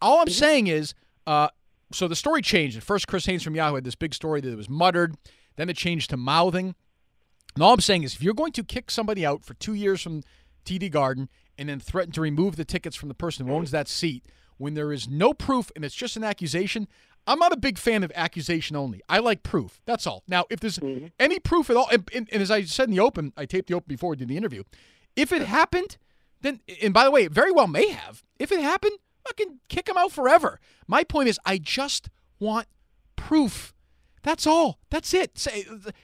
All 0.00 0.20
I'm 0.20 0.28
saying 0.28 0.68
is, 0.68 0.94
uh, 1.26 1.48
so 1.92 2.08
the 2.08 2.16
story 2.16 2.42
changed. 2.42 2.76
At 2.76 2.82
first, 2.82 3.08
Chris 3.08 3.26
Haynes 3.26 3.42
from 3.42 3.54
Yahoo 3.54 3.74
had 3.76 3.84
this 3.84 3.94
big 3.94 4.14
story 4.14 4.40
that 4.40 4.52
it 4.52 4.56
was 4.56 4.68
muttered. 4.68 5.16
Then 5.56 5.68
it 5.68 5.76
changed 5.76 6.10
to 6.10 6.16
mouthing. 6.16 6.74
And 7.54 7.64
all 7.64 7.72
I'm 7.72 7.80
saying 7.80 8.04
is, 8.04 8.14
if 8.14 8.22
you're 8.22 8.34
going 8.34 8.52
to 8.52 8.62
kick 8.62 8.90
somebody 8.90 9.26
out 9.26 9.44
for 9.44 9.54
two 9.54 9.74
years 9.74 10.00
from 10.02 10.22
TD 10.64 10.90
Garden 10.90 11.28
and 11.58 11.68
then 11.68 11.80
threaten 11.80 12.12
to 12.12 12.20
remove 12.20 12.56
the 12.56 12.64
tickets 12.64 12.96
from 12.96 13.08
the 13.08 13.14
person 13.14 13.46
who 13.46 13.52
owns 13.52 13.70
that 13.72 13.88
seat 13.88 14.26
when 14.56 14.74
there 14.74 14.92
is 14.92 15.08
no 15.08 15.32
proof 15.32 15.72
and 15.74 15.84
it's 15.84 15.94
just 15.94 16.16
an 16.16 16.24
accusation, 16.24 16.86
I'm 17.26 17.38
not 17.38 17.52
a 17.52 17.56
big 17.56 17.78
fan 17.78 18.02
of 18.02 18.12
accusation 18.14 18.76
only. 18.76 19.02
I 19.08 19.18
like 19.18 19.42
proof. 19.42 19.80
That's 19.86 20.06
all. 20.06 20.22
Now, 20.28 20.44
if 20.50 20.60
there's 20.60 20.78
mm-hmm. 20.78 21.06
any 21.18 21.38
proof 21.38 21.70
at 21.70 21.76
all, 21.76 21.88
and, 21.90 22.08
and, 22.14 22.28
and 22.32 22.42
as 22.42 22.50
I 22.50 22.62
said 22.64 22.88
in 22.88 22.94
the 22.94 23.00
open, 23.00 23.32
I 23.36 23.46
taped 23.46 23.68
the 23.68 23.74
open 23.74 23.86
before 23.88 24.10
we 24.10 24.16
did 24.16 24.28
the 24.28 24.36
interview. 24.36 24.62
If 25.16 25.32
it 25.32 25.42
happened, 25.42 25.96
then, 26.40 26.60
and 26.82 26.94
by 26.94 27.04
the 27.04 27.10
way, 27.10 27.24
it 27.24 27.32
very 27.32 27.52
well 27.52 27.66
may 27.66 27.88
have. 27.88 28.22
If 28.38 28.52
it 28.52 28.60
happened, 28.60 28.98
fucking 29.26 29.60
kick 29.68 29.88
him 29.88 29.96
out 29.96 30.12
forever. 30.12 30.60
My 30.86 31.04
point 31.04 31.28
is, 31.28 31.38
I 31.44 31.58
just 31.58 32.08
want 32.38 32.66
proof. 33.16 33.74
That's 34.22 34.46
all. 34.46 34.78
That's 34.90 35.14
it. 35.14 35.38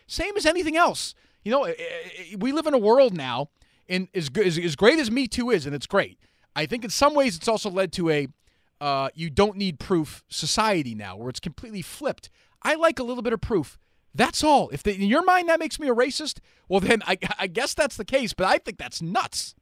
Same 0.07 0.37
as 0.37 0.47
anything 0.47 0.77
else. 0.77 1.15
You 1.45 1.53
know, 1.53 1.65
eh, 1.65 1.75
eh, 1.79 2.37
we 2.39 2.53
live 2.53 2.67
in 2.67 2.75
a 2.75 2.79
world 2.79 3.15
now, 3.15 3.51
and 3.89 4.09
as, 4.15 4.31
as 4.37 4.75
great 4.75 4.99
as 4.99 5.11
Me 5.11 5.29
Too 5.29 5.51
is, 5.51 5.67
and 5.67 5.75
it's 5.75 5.87
great, 5.87 6.19
I 6.57 6.67
think 6.67 6.85
in 6.85 6.91
some 6.91 7.15
ways 7.15 7.37
it's 7.37 7.49
also 7.49 7.71
led 7.71 7.93
to 7.93 8.11
a 8.11 8.29
uh, 8.81 9.09
you 9.15 9.31
don't 9.31 9.57
need 9.57 9.79
proof 9.79 10.25
society 10.29 10.95
now, 10.95 11.17
where 11.17 11.29
it's 11.29 11.41
completely 11.41 11.83
flipped. 11.83 12.31
I 12.63 12.75
like 12.75 12.99
a 12.99 13.03
little 13.03 13.23
bit 13.23 13.33
of 13.33 13.41
proof. 13.41 13.79
That's 14.15 14.43
all. 14.43 14.71
If 14.71 14.83
the, 14.83 14.95
in 14.95 15.03
your 15.03 15.23
mind 15.23 15.49
that 15.49 15.61
makes 15.61 15.79
me 15.79 15.89
a 15.89 15.95
racist, 15.95 16.41
well 16.69 16.81
then 16.81 17.03
I, 17.07 17.19
I 17.39 17.47
guess 17.47 17.75
that's 17.75 17.97
the 17.97 18.05
case. 18.05 18.33
But 18.33 18.47
I 18.47 18.59
think 18.59 18.79
that's 18.79 19.01
nuts. 19.01 19.55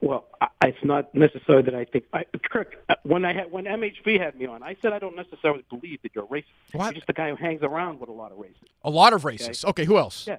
Well, 0.00 0.26
I, 0.40 0.48
it's 0.62 0.78
not 0.84 1.14
necessarily 1.14 1.64
that 1.64 1.74
I 1.74 1.84
think. 1.84 2.04
I, 2.12 2.24
Kirk, 2.50 2.76
uh, 2.88 2.94
when 3.02 3.24
I 3.24 3.32
had 3.32 3.50
when 3.50 3.64
MHB 3.64 4.20
had 4.20 4.36
me 4.38 4.46
on, 4.46 4.62
I 4.62 4.76
said 4.82 4.92
I 4.92 4.98
don't 4.98 5.16
necessarily 5.16 5.64
believe 5.68 6.02
that 6.02 6.12
you're 6.14 6.24
a 6.24 6.28
racist. 6.28 6.44
What? 6.72 6.86
You're 6.86 6.94
just 6.94 7.10
a 7.10 7.12
guy 7.12 7.30
who 7.30 7.36
hangs 7.36 7.62
around 7.62 8.00
with 8.00 8.08
a 8.08 8.12
lot 8.12 8.32
of 8.32 8.38
racists. 8.38 8.68
A 8.84 8.90
lot 8.90 9.12
of 9.12 9.22
racists. 9.22 9.64
Okay, 9.64 9.84
who 9.84 9.98
else? 9.98 10.26
Yeah. 10.26 10.38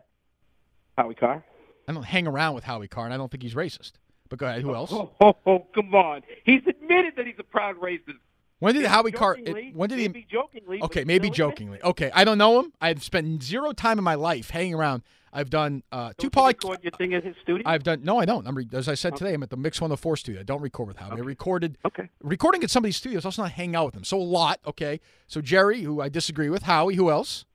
Howie 0.98 1.16
Carr. 1.16 1.44
I 1.88 1.94
don't 1.94 2.04
hang 2.04 2.28
around 2.28 2.56
with 2.56 2.66
Howie 2.66 2.88
Carr, 2.88 3.06
and 3.06 3.14
I 3.14 3.18
don't 3.18 3.32
think 3.32 3.44
he's 3.44 3.54
racist. 3.56 3.94
But 4.30 4.40
go 4.40 4.48
ahead. 4.48 4.62
Who 4.62 4.76
else? 4.76 4.92
Oh, 4.92 5.12
oh, 5.22 5.36
oh, 5.46 5.68
come 5.74 5.94
on. 5.96 6.22
He's 6.44 6.62
admitted 6.68 7.14
that 7.16 7.26
he's 7.26 7.40
a 7.40 7.44
proud 7.44 7.78
racist. 7.78 8.18
When 8.60 8.74
did 8.74 8.82
Maybe 8.82 8.90
Howie 8.90 9.12
Carr? 9.12 9.38
When 9.74 9.90
did 9.90 10.00
he? 10.00 10.08
Maybe 10.08 10.26
jokingly. 10.30 10.82
Okay, 10.82 11.04
maybe 11.04 11.30
jokingly. 11.30 11.82
Okay, 11.84 12.10
I 12.14 12.24
don't 12.24 12.40
know 12.40 12.60
him. 12.60 12.74
I've 12.82 13.04
spent 13.04 13.44
zero 13.44 13.72
time 13.72 14.00
in 14.00 14.04
my 14.04 14.16
life 14.16 14.50
hanging 14.50 14.74
around. 14.74 15.04
I've 15.34 15.50
done 15.50 15.84
uh, 15.92 16.14
two 16.18 16.30
podcasts. 16.30 16.64
record 16.64 16.80
your 16.84 16.92
thing 16.92 17.14
at 17.14 17.24
his 17.24 17.36
studio. 17.42 17.64
I've 17.66 17.84
done 17.84 18.04
no, 18.04 18.18
I 18.18 18.26
don't. 18.26 18.48
I'm 18.48 18.56
re- 18.56 18.68
as 18.74 18.88
I 18.88 18.94
said 18.94 19.16
today. 19.16 19.34
I'm 19.34 19.44
at 19.44 19.50
the 19.50 19.58
Mix 19.58 19.80
104 19.82 20.18
studio. 20.18 20.42
I 20.42 20.44
don't 20.44 20.62
record 20.62 20.88
with 20.88 20.98
Howie. 20.98 21.18
I 21.18 21.24
recorded 21.24 21.78
okay. 21.86 22.10
recording 22.22 22.64
at 22.64 22.70
somebody's 22.70 22.98
studio 22.98 23.18
is 23.18 23.26
also 23.26 23.44
not 23.44 23.52
hang 23.52 23.76
out 23.76 23.86
with 23.86 23.94
them. 23.94 24.04
So 24.04 24.18
a 24.18 24.24
lot. 24.24 24.60
Okay, 24.66 25.00
so 25.28 25.42
Jerry, 25.42 25.82
who 25.82 26.02
I 26.02 26.10
disagree 26.10 26.50
with. 26.50 26.64
Howie, 26.64 26.96
who 26.96 27.12
else? 27.12 27.46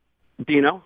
Dino. 0.47 0.85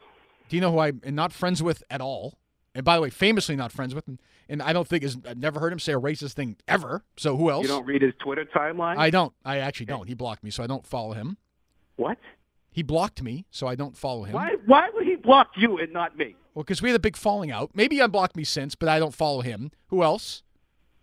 Do 0.49 0.57
you 0.57 0.63
know 0.63 0.73
who 0.73 0.79
I 0.79 0.89
am 1.05 1.15
not 1.15 1.33
friends 1.33 1.63
with 1.63 1.83
at 1.91 2.01
all? 2.01 2.39
And 2.75 2.85
by 2.85 2.97
the 2.97 3.03
way, 3.03 3.11
famously 3.11 3.57
not 3.57 3.73
friends 3.73 3.95
with, 3.95 4.07
and, 4.07 4.21
and 4.51 4.63
I 4.63 4.75
don't 4.75 4.87
think 4.87 5.03
is 5.03 5.17
I've 5.27 5.39
never 5.39 5.61
heard 5.61 5.73
him 5.73 5.79
say 5.79 5.95
a 5.95 6.01
racist 6.01 6.35
thing 6.35 6.57
ever. 6.69 7.05
So 7.17 7.37
who 7.37 7.51
else? 7.51 7.63
You 7.63 7.69
don't 7.69 7.87
read 7.87 8.03
his 8.03 8.13
Twitter 8.19 8.45
timeline. 8.45 8.99
I 8.99 9.09
don't. 9.11 9.33
I 9.45 9.59
actually 9.59 9.87
don't. 9.87 10.07
He 10.07 10.15
blocked 10.15 10.45
me, 10.45 10.51
so 10.51 10.63
I 10.63 10.67
don't 10.67 10.87
follow 10.87 11.13
him. 11.13 11.39
what? 11.97 12.19
He 12.71 12.83
blocked 12.83 13.23
me, 13.23 13.47
so 13.51 13.67
I 13.67 13.75
don't 13.75 13.97
follow 13.97 14.25
him. 14.25 14.35
Why? 14.35 14.57
Why 14.67 14.91
would 15.27 15.47
he 15.57 15.67
block 15.67 15.73
you 15.73 15.79
and 15.79 15.93
not 15.93 16.17
me? 16.17 16.37
Well, 16.55 16.63
because 16.63 16.81
we 16.81 16.89
had 16.89 16.97
a 16.97 17.01
big 17.01 17.17
falling 17.17 17.51
out. 17.51 17.71
Maybe 17.75 17.97
he 17.97 18.01
unblocked 18.01 18.37
me 18.37 18.45
since, 18.45 18.75
but 18.75 18.89
I 18.89 18.99
don't 18.99 19.15
follow 19.15 19.41
him. 19.43 19.71
Who 19.89 20.03
else? 20.03 20.43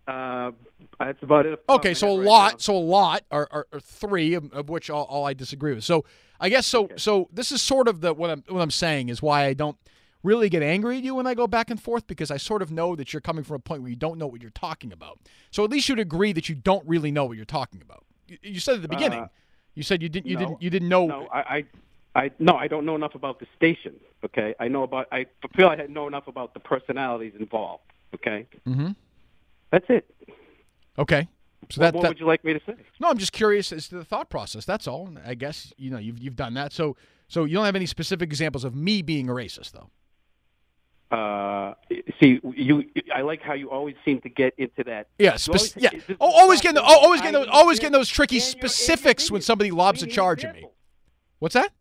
Uh, 0.06 0.50
that's 0.98 1.22
about 1.22 1.46
it. 1.46 1.62
Okay, 1.68 1.94
so 1.94 2.08
a 2.10 2.18
lot, 2.20 2.60
so 2.60 2.76
a 2.76 2.78
lot 2.78 3.22
are 3.30 3.66
three 3.80 4.34
of, 4.34 4.52
of 4.52 4.68
which 4.68 4.90
all, 4.90 5.04
all 5.04 5.24
I 5.24 5.32
disagree 5.32 5.74
with. 5.74 5.84
So 5.84 6.04
I 6.40 6.48
guess 6.48 6.66
so. 6.66 6.88
So 6.96 7.28
this 7.32 7.52
is 7.52 7.62
sort 7.62 7.88
of 7.88 8.00
the 8.00 8.12
what 8.12 8.30
I'm 8.30 8.44
what 8.48 8.60
I'm 8.60 8.70
saying 8.70 9.08
is 9.08 9.22
why 9.22 9.44
I 9.44 9.54
don't 9.54 9.78
really 10.22 10.48
get 10.48 10.62
angry 10.62 10.98
at 10.98 11.04
you 11.04 11.14
when 11.14 11.26
I 11.26 11.34
go 11.34 11.46
back 11.46 11.70
and 11.70 11.80
forth 11.80 12.06
because 12.06 12.30
I 12.30 12.36
sort 12.36 12.60
of 12.62 12.70
know 12.70 12.96
that 12.96 13.12
you're 13.12 13.20
coming 13.20 13.44
from 13.44 13.56
a 13.56 13.60
point 13.60 13.82
where 13.82 13.90
you 13.90 13.96
don't 13.96 14.18
know 14.18 14.26
what 14.26 14.42
you're 14.42 14.50
talking 14.50 14.92
about. 14.92 15.18
So 15.50 15.64
at 15.64 15.70
least 15.70 15.88
you'd 15.88 16.00
agree 16.00 16.32
that 16.32 16.48
you 16.48 16.54
don't 16.54 16.86
really 16.86 17.10
know 17.10 17.24
what 17.24 17.36
you're 17.36 17.44
talking 17.46 17.80
about. 17.80 18.04
You, 18.26 18.38
you 18.42 18.60
said 18.60 18.76
at 18.76 18.82
the 18.82 18.88
beginning, 18.88 19.20
Uh, 19.20 19.28
you 19.74 19.82
said 19.82 20.02
you 20.02 20.08
didn't 20.08 20.26
you 20.26 20.34
no. 20.36 20.40
didn't 20.40 20.62
you 20.62 20.70
didn't 20.70 20.88
know. 20.88 21.06
No, 21.06 21.28
I, 21.32 21.38
I, 21.38 21.64
I, 22.16 22.30
no, 22.38 22.54
I 22.54 22.68
don't 22.68 22.86
know 22.86 22.94
enough 22.94 23.14
about 23.14 23.40
the 23.40 23.46
station. 23.56 23.94
Okay, 24.24 24.54
I 24.60 24.68
know 24.68 24.82
about. 24.84 25.08
I 25.12 25.26
feel 25.56 25.68
I 25.68 25.76
know 25.88 26.06
enough 26.06 26.28
about 26.28 26.54
the 26.54 26.60
personalities 26.60 27.32
involved. 27.38 27.82
Okay, 28.14 28.46
Mm-hmm. 28.66 28.92
that's 29.70 29.86
it. 29.88 30.08
Okay. 30.98 31.28
So 31.70 31.80
what 31.80 31.86
that, 31.86 31.94
what 31.94 32.02
that 32.02 32.08
would 32.10 32.20
you 32.20 32.26
like 32.26 32.44
me 32.44 32.52
to 32.52 32.60
say? 32.66 32.74
no, 33.00 33.08
I'm 33.08 33.18
just 33.18 33.32
curious 33.32 33.72
as 33.72 33.88
to 33.88 33.96
the 33.96 34.04
thought 34.04 34.28
process. 34.30 34.64
That's 34.64 34.86
all. 34.86 35.08
I 35.26 35.34
guess 35.34 35.72
you 35.76 35.90
know 35.90 35.98
you've 35.98 36.18
you've 36.18 36.36
done 36.36 36.54
that. 36.54 36.72
So 36.72 36.96
so 37.26 37.44
you 37.44 37.54
don't 37.54 37.64
have 37.64 37.74
any 37.76 37.86
specific 37.86 38.28
examples 38.28 38.64
of 38.64 38.74
me 38.74 39.02
being 39.02 39.28
a 39.28 39.32
racist 39.32 39.72
though. 39.72 39.90
Uh, 41.10 41.74
see, 42.20 42.40
you. 42.54 42.84
I 43.14 43.20
like 43.22 43.40
how 43.42 43.52
you 43.54 43.70
always 43.70 43.94
seem 44.04 44.20
to 44.22 44.28
get 44.28 44.54
into 44.58 44.82
that. 44.84 45.08
Yeah, 45.18 45.36
always- 45.48 45.76
yeah. 45.76 45.90
Oh, 46.20 46.30
always 46.32 46.60
getting 46.60 46.78
I- 46.78 46.82
always 46.82 47.20
getting 47.20 47.34
those 47.40 47.48
always 47.50 47.78
getting 47.78 47.92
those 47.92 48.08
tricky 48.08 48.36
And 48.36 48.44
your- 48.44 48.52
and 48.54 48.62
your 48.62 48.68
specifics 48.68 49.30
when 49.30 49.40
somebody 49.42 49.70
lobs 49.70 50.02
a 50.02 50.06
charge 50.06 50.44
at 50.44 50.54
me. 50.54 50.66
What's 51.38 51.54
that? 51.54 51.72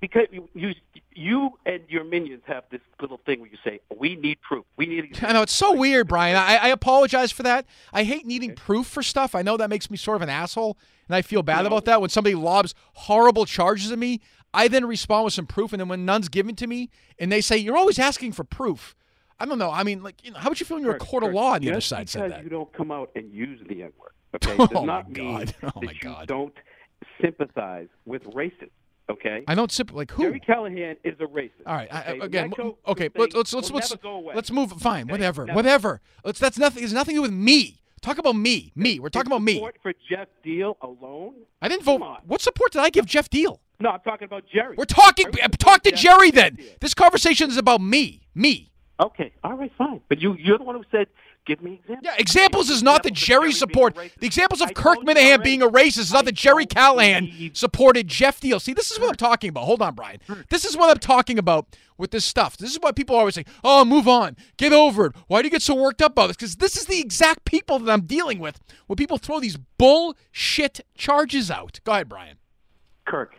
Because 0.00 0.26
you, 0.30 0.72
you, 1.14 1.50
and 1.64 1.80
your 1.88 2.04
minions 2.04 2.42
have 2.46 2.64
this 2.70 2.82
little 3.00 3.18
thing 3.24 3.40
where 3.40 3.48
you 3.50 3.56
say, 3.64 3.80
"We 3.96 4.14
need 4.16 4.40
proof. 4.42 4.64
We 4.76 4.86
need." 4.86 5.18
I 5.24 5.32
know 5.32 5.42
it's 5.42 5.54
so 5.54 5.72
weird, 5.74 6.06
Brian. 6.08 6.36
I, 6.36 6.56
I 6.56 6.68
apologize 6.68 7.32
for 7.32 7.42
that. 7.44 7.64
I 7.94 8.04
hate 8.04 8.26
needing 8.26 8.54
proof 8.54 8.86
for 8.86 9.02
stuff. 9.02 9.34
I 9.34 9.40
know 9.42 9.56
that 9.56 9.70
makes 9.70 9.90
me 9.90 9.96
sort 9.96 10.16
of 10.16 10.22
an 10.22 10.28
asshole, 10.28 10.76
and 11.08 11.16
I 11.16 11.22
feel 11.22 11.42
bad 11.42 11.62
No. 11.62 11.68
about 11.68 11.86
that. 11.86 12.00
When 12.02 12.10
somebody 12.10 12.34
lobs 12.34 12.74
horrible 12.92 13.46
charges 13.46 13.90
at 13.90 13.98
me, 13.98 14.20
I 14.52 14.68
then 14.68 14.84
respond 14.84 15.24
with 15.24 15.32
some 15.34 15.46
proof, 15.46 15.72
and 15.72 15.80
then 15.80 15.88
when 15.88 16.04
none's 16.04 16.28
given 16.28 16.54
to 16.56 16.66
me, 16.66 16.90
and 17.18 17.32
they 17.32 17.40
say 17.40 17.56
you're 17.56 17.76
always 17.76 17.98
asking 17.98 18.32
for 18.32 18.44
proof. 18.44 18.94
I 19.40 19.46
don't 19.46 19.58
know. 19.58 19.70
I 19.70 19.82
mean, 19.82 20.02
like, 20.02 20.22
you 20.24 20.30
know, 20.30 20.38
how 20.38 20.50
would 20.50 20.60
you 20.60 20.66
feel 20.66 20.76
when 20.76 20.84
you're 20.84 20.94
a 20.96 20.98
Kirk, 20.98 21.08
court 21.08 21.22
of 21.24 21.32
law 21.32 21.54
on 21.54 21.62
the 21.62 21.68
other 21.70 21.76
just 21.78 21.88
side 21.88 22.08
said 22.10 22.30
that? 22.32 22.44
you 22.44 22.48
don't 22.50 22.70
come 22.74 22.90
out 22.90 23.10
and 23.16 23.32
use 23.32 23.60
the 23.68 23.82
N 23.82 23.92
word, 23.98 24.12
okay, 24.34 24.56
Oh, 24.58 24.66
does 24.66 24.74
my 24.74 24.84
not 24.84 25.10
mean 25.10 25.36
God. 25.38 25.54
Oh, 25.62 25.80
that 25.80 25.84
my 25.86 25.92
you 25.92 25.98
God. 26.00 26.26
don't 26.28 26.54
sympathize 27.20 27.88
with 28.04 28.24
racists. 28.24 28.70
Okay. 29.08 29.44
I 29.46 29.54
don't 29.54 29.70
sip 29.70 29.92
like 29.92 30.10
who? 30.10 30.24
Jerry 30.24 30.40
Callahan 30.40 30.96
is 31.04 31.14
a 31.20 31.26
racist. 31.26 31.50
All 31.64 31.74
right. 31.74 31.92
I, 31.92 32.12
okay? 32.12 32.18
again, 32.20 32.52
okay. 32.88 33.08
Let's 33.14 33.34
let's 33.34 33.54
let's 33.54 33.70
let's, 33.70 33.90
never 33.90 34.02
go 34.02 34.10
away. 34.16 34.34
let's 34.34 34.50
move. 34.50 34.72
Fine. 34.72 35.04
Okay? 35.04 35.12
Whatever. 35.12 35.46
Never. 35.46 35.56
Whatever. 35.56 36.00
Let's. 36.24 36.40
That's 36.40 36.58
nothing. 36.58 36.82
It's 36.82 36.92
nothing 36.92 37.14
to 37.14 37.18
do 37.18 37.22
with 37.22 37.32
me. 37.32 37.80
Talk 38.02 38.18
about 38.18 38.36
me. 38.36 38.72
Me. 38.74 38.98
We're 38.98 39.08
talking 39.08 39.30
about 39.30 39.42
me. 39.42 39.54
Support 39.54 39.76
for 39.82 39.92
Geoff 40.08 40.28
Diehl 40.44 40.76
alone. 40.82 41.34
I 41.62 41.68
didn't 41.68 41.84
vote. 41.84 42.02
What 42.26 42.40
support 42.40 42.72
did 42.72 42.80
I 42.80 42.90
give 42.90 43.06
Geoff 43.06 43.30
Diehl? 43.30 43.60
No, 43.78 43.90
I'm 43.90 44.00
talking 44.00 44.24
about 44.24 44.44
Jerry. 44.52 44.74
We're 44.76 44.84
talking. 44.86 45.26
Uh, 45.42 45.48
Talk 45.48 45.82
to 45.82 45.90
Jeff 45.90 46.00
Jerry 46.00 46.30
then. 46.30 46.54
Deal. 46.54 46.66
This 46.80 46.94
conversation 46.94 47.50
is 47.50 47.56
about 47.56 47.80
me. 47.80 48.22
Me. 48.34 48.72
Okay. 49.00 49.32
All 49.44 49.54
right. 49.54 49.70
Fine. 49.76 50.00
But 50.08 50.20
you, 50.20 50.34
you're 50.38 50.58
the 50.58 50.64
one 50.64 50.76
who 50.76 50.84
said, 50.90 51.06
"Give 51.46 51.62
me 51.62 51.74
examples." 51.74 52.04
Yeah. 52.04 52.14
Examples 52.18 52.70
is 52.70 52.82
not 52.82 53.02
the 53.02 53.10
Jerry 53.10 53.52
support. 53.52 53.94
The 53.94 54.26
examples 54.26 54.60
of 54.60 54.74
Kirk 54.74 54.98
Minihane 54.98 55.42
being 55.42 55.62
a 55.62 55.68
racist 55.68 55.98
is 55.98 56.12
not 56.12 56.24
that 56.26 56.34
Jerry 56.34 56.66
Callahan 56.66 57.52
supported 57.54 58.08
Geoff 58.08 58.40
Diehl. 58.40 58.60
See, 58.60 58.74
this 58.74 58.90
is 58.90 58.98
what 58.98 59.08
I'm 59.08 59.14
talking 59.14 59.48
about. 59.48 59.64
Hold 59.64 59.80
on, 59.80 59.94
Brian. 59.94 60.18
This 60.50 60.64
is 60.64 60.76
what 60.76 60.90
I'm 60.90 60.98
talking 60.98 61.38
about 61.38 61.66
with 61.96 62.10
this 62.10 62.24
stuff. 62.24 62.56
This 62.56 62.72
is 62.72 62.78
why 62.80 62.92
people 62.92 63.16
always 63.16 63.34
say, 63.34 63.44
"Oh, 63.64 63.84
move 63.84 64.06
on, 64.06 64.36
get 64.56 64.72
over 64.72 65.06
it." 65.06 65.16
Why 65.28 65.40
do 65.40 65.46
you 65.46 65.50
get 65.50 65.62
so 65.62 65.74
worked 65.74 66.02
up 66.02 66.12
about 66.12 66.26
this? 66.26 66.36
Because 66.36 66.56
this 66.56 66.76
is 66.76 66.86
the 66.86 67.00
exact 67.00 67.44
people 67.44 67.78
that 67.78 67.90
I'm 67.90 68.02
dealing 68.02 68.38
with. 68.38 68.60
When 68.86 68.96
people 68.96 69.16
throw 69.16 69.40
these 69.40 69.56
bullshit 69.78 70.80
charges 70.94 71.50
out. 71.50 71.80
Go 71.84 71.92
ahead, 71.92 72.08
Brian. 72.08 72.36
Kirk, 73.06 73.36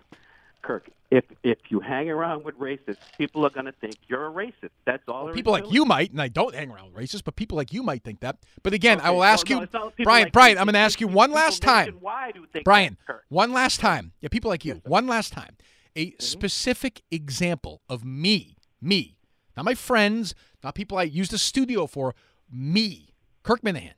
Kirk, 0.62 0.90
if 1.10 1.24
if 1.44 1.58
you 1.70 1.80
hang 1.80 2.10
around 2.10 2.44
with 2.44 2.58
racists, 2.60 2.98
people 3.18 3.46
are 3.46 3.50
going 3.50 3.66
to 3.66 3.72
think 3.72 3.96
you're 4.08 4.28
a 4.28 4.32
racist. 4.32 4.72
That's 4.86 5.04
all. 5.08 5.30
is 5.30 5.36
People 5.36 5.54
like 5.54 5.72
you 5.72 5.86
might, 5.86 6.12
and 6.12 6.22
I 6.22 6.28
don't 6.28 6.54
hang 6.54 6.70
around 6.70 6.94
with 6.94 7.04
racists, 7.04 7.24
but 7.24 7.36
people 7.36 7.56
like 7.56 7.72
you 7.72 7.82
might 7.84 8.04
think 8.04 8.20
that. 8.22 8.38
But 8.64 8.74
again, 8.74 9.00
I 9.00 9.12
will 9.12 9.24
ask 9.24 9.50
no, 9.50 9.62
you, 9.62 9.68
people 9.68 9.94
Brian. 10.04 10.26
like 10.26 10.34
Brian. 10.34 10.58
I'm 10.58 10.66
going 10.66 10.74
to 10.74 10.80
ask 10.80 11.00
you 11.00 11.08
one 11.08 11.32
last 11.32 11.62
time. 11.62 11.86
nationwide 11.86 12.36
who 12.36 12.46
think 12.48 12.66
Brian, 12.66 12.98
one 13.30 13.54
last 13.54 13.80
time. 13.80 14.12
Yeah, 14.20 14.30
people 14.30 14.50
like 14.50 14.66
you. 14.66 14.82
One 14.86 15.08
last 15.08 15.32
time. 15.32 15.56
A 15.96 16.08
mm-hmm. 16.08 16.16
specific 16.20 17.02
example 17.10 17.82
of 17.90 18.04
me, 18.04 18.58
me, 18.82 19.18
not 19.56 19.66
my 19.66 19.76
friends, 19.76 20.36
not 20.64 20.76
people 20.76 20.98
I 20.98 21.04
use 21.04 21.30
the 21.30 21.38
studio 21.38 21.88
for, 21.88 22.16
me, 22.52 23.14
Kirk 23.44 23.62
Minihane. 23.62 23.94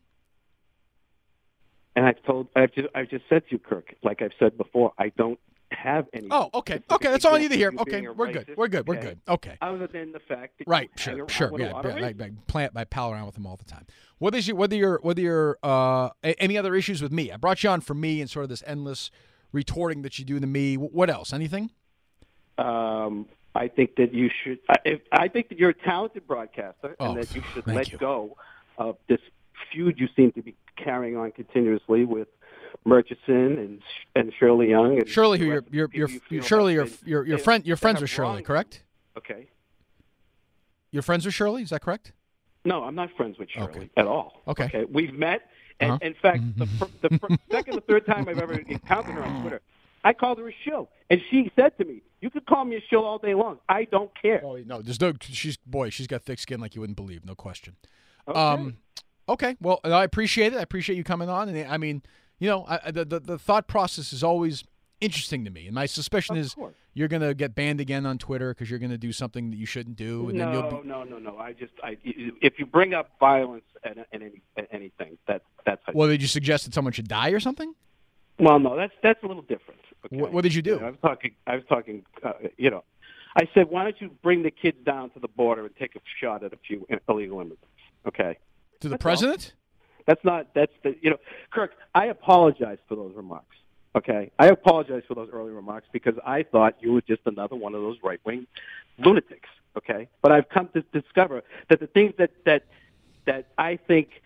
And 1.95 2.05
I've 2.05 2.21
told, 2.23 2.47
I've 2.55 2.71
just, 2.71 2.87
I've 2.95 3.09
just 3.09 3.25
said 3.27 3.43
to 3.47 3.51
you, 3.51 3.59
Kirk, 3.59 3.95
like 4.03 4.21
I've 4.21 4.31
said 4.39 4.57
before, 4.57 4.93
I 4.97 5.09
don't 5.17 5.39
have 5.71 6.07
any. 6.13 6.27
Oh, 6.31 6.49
okay, 6.53 6.81
okay. 6.89 7.09
That's 7.09 7.25
all 7.25 7.35
I 7.35 7.39
need 7.39 7.51
to 7.51 7.57
hear. 7.57 7.69
Okay, 7.69 7.79
you 7.79 7.85
being 7.85 8.07
a 8.07 8.13
we're 8.13 8.31
good. 8.31 8.53
We're 8.55 8.67
good. 8.67 8.87
We're 8.87 8.97
okay? 8.97 9.07
good. 9.07 9.19
Okay. 9.27 9.57
Other 9.61 9.87
than 9.87 10.11
the 10.11 10.19
fact 10.19 10.57
that 10.57 10.67
Right, 10.67 10.89
sure, 10.95 11.27
sure, 11.29 11.51
yeah, 11.59 11.81
yeah 11.83 11.95
I. 11.95 12.07
I 12.07 12.31
plant, 12.47 12.73
I 12.75 12.83
pal 12.85 13.11
around 13.11 13.25
with 13.25 13.35
them 13.35 13.45
all 13.45 13.55
the 13.55 13.65
time. 13.65 13.85
Whether 14.17 14.39
you, 14.39 14.55
whether 14.55 14.75
you're, 14.75 14.99
whether 15.01 15.21
you're, 15.21 15.57
uh, 15.63 16.09
any 16.23 16.57
other 16.57 16.75
issues 16.75 17.01
with 17.01 17.11
me, 17.11 17.31
I 17.31 17.37
brought 17.37 17.63
you 17.63 17.69
on 17.69 17.81
for 17.81 17.93
me 17.93 18.21
and 18.21 18.29
sort 18.29 18.43
of 18.43 18.49
this 18.49 18.63
endless 18.65 19.11
retorting 19.51 20.01
that 20.01 20.19
you 20.19 20.25
do 20.25 20.39
to 20.39 20.47
me. 20.47 20.75
What 20.75 21.09
else? 21.09 21.33
Anything? 21.33 21.71
Um, 22.57 23.27
I 23.55 23.67
think 23.67 23.95
that 23.95 24.13
you 24.13 24.29
should. 24.43 24.59
I, 24.69 24.75
if, 24.85 25.01
I 25.11 25.27
think 25.27 25.49
that 25.49 25.57
you're 25.57 25.71
a 25.71 25.73
talented 25.73 26.27
broadcaster, 26.27 26.95
Oh, 26.99 27.11
and 27.11 27.21
that 27.21 27.33
you 27.33 27.41
should 27.53 27.67
let 27.67 27.91
you. 27.91 27.97
go 27.97 28.37
of 28.77 28.97
this 29.07 29.19
feud 29.71 29.99
you 29.99 30.07
seem 30.15 30.31
to 30.33 30.41
be 30.41 30.55
carrying 30.77 31.17
on 31.17 31.31
continuously 31.31 32.05
with 32.05 32.27
Murchison 32.85 33.57
and 33.57 33.81
and 34.15 34.33
Shirley 34.39 34.69
Young. 34.69 34.97
And 34.99 35.07
Shirley, 35.07 35.39
who 35.39 35.45
your 35.45 35.63
your 35.71 35.89
your 35.93 36.09
you 36.29 36.41
Shirley, 36.41 36.73
your 36.73 36.87
your 37.05 37.25
your 37.25 37.37
friend, 37.37 37.65
your 37.65 37.77
friends 37.77 38.01
with 38.01 38.09
Shirley, 38.09 38.27
wronged 38.29 38.39
you. 38.41 38.45
correct? 38.45 38.83
Okay. 39.17 39.47
Your 40.91 41.03
friends 41.03 41.25
are 41.27 41.31
Shirley, 41.31 41.61
is 41.61 41.69
that 41.69 41.81
correct? 41.81 42.13
No, 42.65 42.83
I'm 42.83 42.95
not 42.95 43.09
friends 43.15 43.37
with 43.37 43.49
Shirley 43.49 43.69
Okay. 43.69 43.89
at 43.97 44.07
all. 44.07 44.41
Okay. 44.47 44.65
Okay. 44.65 44.85
We've 44.91 45.13
met, 45.13 45.41
and 45.79 45.91
Uh-huh. 45.91 45.99
in 46.01 46.13
fact, 46.15 46.41
the, 46.57 46.65
fir- 46.65 46.87
the 47.07 47.17
fir- 47.19 47.27
second 47.51 47.77
or 47.77 47.81
third 47.81 48.05
time 48.05 48.27
I've 48.27 48.39
ever 48.39 48.53
encountered 48.53 49.13
her 49.13 49.23
on 49.23 49.41
Twitter, 49.41 49.61
I 50.03 50.13
called 50.13 50.39
her 50.39 50.49
a 50.49 50.53
shill, 50.63 50.89
and 51.09 51.21
she 51.29 51.51
said 51.55 51.77
to 51.77 51.85
me, 51.85 52.01
"You 52.21 52.29
could 52.29 52.45
call 52.45 52.65
me 52.65 52.75
a 52.77 52.81
shill 52.89 53.03
all 53.05 53.17
day 53.19 53.33
long. 53.33 53.59
I 53.69 53.83
don't 53.85 54.11
care." 54.19 54.41
Oh 54.43 54.57
no, 54.65 54.81
there's 54.81 54.99
no. 54.99 55.13
She's 55.21 55.57
boy, 55.57 55.89
she's 55.89 56.07
got 56.07 56.23
thick 56.23 56.39
skin 56.39 56.59
like 56.59 56.73
you 56.75 56.81
wouldn't 56.81 56.97
believe, 56.97 57.23
no 57.25 57.35
question. 57.35 57.75
Okay. 58.27 58.39
Um, 58.39 58.77
okay, 59.27 59.55
well, 59.61 59.79
I 59.83 60.03
appreciate 60.03 60.53
it. 60.53 60.57
I 60.57 60.61
appreciate 60.61 60.95
you 60.95 61.03
coming 61.03 61.29
on, 61.29 61.49
and 61.49 61.71
I 61.71 61.77
mean, 61.77 62.01
you 62.39 62.49
know, 62.49 62.65
I, 62.67 62.91
the, 62.91 63.05
the 63.05 63.19
the 63.19 63.37
thought 63.37 63.67
process 63.67 64.11
is 64.13 64.23
always 64.23 64.63
interesting 65.01 65.45
to 65.45 65.51
me, 65.51 65.65
and 65.65 65.75
my 65.75 65.85
suspicion 65.85 66.35
Of 66.37 66.43
is 66.45 66.53
course. 66.53 66.75
you're 66.93 67.07
gonna 67.07 67.33
get 67.33 67.55
banned 67.55 67.79
again 67.79 68.05
on 68.05 68.17
Twitter 68.17 68.53
because 68.53 68.69
you're 68.69 68.79
gonna 68.79 68.97
do 68.97 69.11
something 69.11 69.49
that 69.51 69.57
you 69.57 69.65
shouldn't 69.65 69.95
do, 69.95 70.29
and 70.29 70.39
then 70.39 70.51
you'll 70.53 70.63
no, 70.63 70.81
be. 70.81 70.87
no, 70.87 71.03
no, 71.03 71.17
no. 71.19 71.37
I 71.37 71.53
just, 71.53 71.73
I, 71.83 71.97
if 72.03 72.59
you 72.59 72.65
bring 72.65 72.93
up 72.93 73.11
violence 73.19 73.63
and, 73.83 74.05
and 74.11 74.23
any, 74.23 74.41
anything, 74.71 75.17
that 75.27 75.43
that's 75.65 75.81
how 75.85 75.93
Well, 75.93 76.07
did 76.09 76.21
you 76.21 76.27
suggest 76.27 76.65
that 76.65 76.73
someone 76.73 76.93
should 76.93 77.07
die 77.07 77.29
or 77.29 77.39
something? 77.39 77.73
Well, 78.39 78.59
no, 78.59 78.75
that's 78.77 78.93
that's 79.03 79.21
a 79.23 79.27
little 79.27 79.43
different. 79.43 79.79
Okay? 80.05 80.17
What- 80.17 80.31
what 80.31 80.43
did 80.43 80.53
you 80.53 80.61
do? 80.61 80.79
I 80.79 80.89
was 80.91 80.99
talking. 81.01 81.31
I 81.47 81.55
was 81.55 81.63
talking. 81.67 82.05
Uh, 82.23 82.33
you 82.57 82.69
know, 82.69 82.83
I 83.35 83.47
said, 83.53 83.69
why 83.69 83.83
don't 83.83 83.99
you 84.01 84.11
bring 84.23 84.43
the 84.43 84.51
kids 84.51 84.77
down 84.85 85.09
to 85.11 85.19
the 85.19 85.27
border 85.27 85.65
and 85.65 85.75
take 85.75 85.95
a 85.95 85.99
shot 86.21 86.43
at 86.43 86.51
a 86.53 86.57
few 86.65 86.85
illegal 87.07 87.39
immigrants? 87.41 87.65
Okay, 88.07 88.37
To 88.79 88.87
the 88.87 88.97
That's 88.97 89.03
all. 89.05 89.11
That's 90.09 90.23
not. 90.25 90.47
That's 90.55 90.71
the. 90.83 90.95
You 91.01 91.11
know, 91.11 91.17
Kirk. 91.51 91.71
I 91.93 92.05
apologize 92.07 92.79
for 92.87 92.95
those 92.95 93.13
remarks. 93.15 93.55
Okay, 93.95 94.31
I 94.39 94.47
apologize 94.47 95.03
for 95.07 95.13
those 95.13 95.29
early 95.31 95.51
remarks 95.51 95.87
because 95.91 96.15
I 96.25 96.43
thought 96.43 96.75
you 96.81 96.93
were 96.93 97.01
just 97.01 97.21
another 97.25 97.55
one 97.55 97.75
of 97.75 97.81
those 97.81 97.97
right 98.03 98.19
wing 98.25 98.47
lunatics. 98.97 99.49
Okay, 99.77 100.09
but 100.23 100.31
I've 100.31 100.49
come 100.49 100.69
to 100.73 100.81
discover 100.99 101.43
that 101.69 101.79
the 101.79 101.87
things 101.87 102.13
that 102.17 102.31
that 102.45 102.63
that 103.25 103.45
I 103.57 103.77
think 103.77 104.21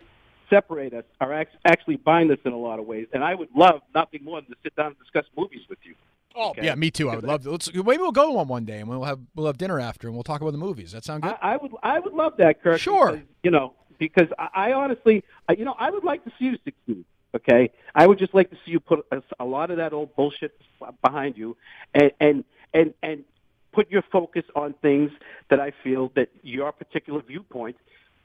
separate 0.50 0.94
us 0.94 1.04
are 1.20 1.34
act- 1.34 1.56
actually 1.66 1.98
bind 1.98 2.32
us 2.32 2.40
in 2.46 2.54
a 2.54 2.58
lot 2.58 2.80
of 2.80 2.86
ways. 2.86 3.08
And 3.14 3.24
I 3.24 3.36
would 3.36 3.50
love 3.56 3.82
nothing 3.94 4.24
more 4.24 4.40
than 4.42 4.52
to 4.52 4.58
sit 4.64 4.76
down 4.76 4.88
and 4.88 5.00
discuss 5.00 5.26
movies 5.38 5.62
with 5.70 5.80
you. 5.84 5.96
Oh, 6.36 6.50
Okay. 6.52 6.66
yeah, 6.66 6.76
me 6.76 6.90
too. 6.92 7.10
I 7.10 7.16
would 7.16 7.24
love 7.26 7.44
to. 7.44 7.52
Let's 7.52 7.74
maybe 7.74 7.98
we'll 7.98 8.12
go 8.12 8.26
to 8.28 8.32
one 8.32 8.48
one 8.48 8.66
day, 8.66 8.80
and 8.80 8.90
we'll 8.90 9.04
have 9.04 9.20
we'll 9.36 9.46
have 9.48 9.58
dinner 9.58 9.80
after, 9.80 10.08
and 10.08 10.16
we'll 10.16 10.24
talk 10.24 10.42
about 10.42 10.52
the 10.52 10.58
movies. 10.58 10.92
That 10.94 11.04
sound 11.06 11.22
good? 11.24 11.36
I, 11.42 11.54
I 11.54 11.58
would 11.58 11.72
I 11.84 12.00
would 12.00 12.14
love 12.14 12.34
that, 12.38 12.62
Kirk. 12.64 12.80
Sure. 12.80 13.12
because, 13.14 13.26
you 13.44 13.52
know, 13.52 13.74
because 14.12 14.30
I, 14.38 14.70
I 14.70 14.74
honestly, 14.74 15.24
I, 15.47 15.54
you 15.54 15.66
know, 15.66 15.76
I 15.78 15.89
would 15.89 16.04
like 16.04 16.24
to 16.26 16.32
see 16.38 16.45
you 16.45 16.58
succeed. 16.64 17.06
Okay, 17.36 17.72
I 17.95 18.06
would 18.06 18.20
just 18.20 18.34
like 18.36 18.51
to 18.51 18.56
see 18.64 18.72
you 18.72 18.80
put 18.80 19.06
a, 19.12 19.22
a 19.39 19.45
lot 19.45 19.72
of 19.72 19.78
that 19.78 19.91
old 19.91 20.16
bullshit 20.16 20.60
behind 21.04 21.38
you, 21.38 21.58
and 21.93 22.12
and 22.20 22.43
and 22.74 22.93
and 23.01 23.24
put 23.72 23.89
your 23.89 24.04
focus 24.12 24.43
on 24.56 24.76
things 24.82 25.12
that 25.49 25.60
I 25.60 25.72
feel 25.84 26.12
that 26.16 26.30
your 26.43 26.72
particular 26.72 27.22
viewpoint 27.22 27.76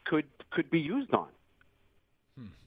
could 0.05 0.27
could 0.51 0.71
be 0.71 0.81
used 0.81 1.15
on. 1.15 1.29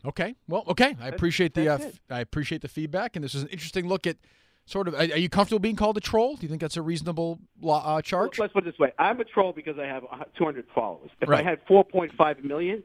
Okay. 0.06 0.36
Well, 0.48 0.64
okay. 0.68 0.98
I 1.00 1.08
appreciate 1.10 1.54
the 1.54 1.70
uh, 1.70 1.78
that's 1.78 1.96
f- 1.96 2.02
I 2.10 2.20
appreciate 2.22 2.62
the 2.62 2.68
feedback, 2.68 3.16
and 3.16 3.24
this 3.24 3.36
is 3.36 3.44
an 3.44 3.50
interesting 3.50 3.88
look 3.88 4.08
at 4.08 4.18
sort 4.66 4.88
of. 4.88 4.96
Are, 4.96 4.98
are 4.98 5.18
you 5.18 5.30
comfortable 5.30 5.60
being 5.60 5.76
called 5.76 5.98
a 5.98 6.02
troll? 6.02 6.36
Do 6.36 6.42
you 6.42 6.50
think 6.50 6.62
that's 6.62 6.78
a 6.78 6.82
reasonable 6.82 7.40
uh, 7.64 8.02
charge? 8.02 8.40
Let's 8.40 8.54
put 8.54 8.66
it 8.66 8.72
this 8.72 8.80
way: 8.80 8.94
I'm 8.98 9.20
a 9.20 9.26
troll 9.26 9.54
because 9.54 9.78
I 9.78 9.86
have 9.86 10.04
200 10.38 10.66
followers. 10.74 11.12
If 11.22 11.30
Right. 11.30 11.46
I 11.46 11.50
had 11.50 11.66
4.5 11.68 12.44
million, 12.44 12.84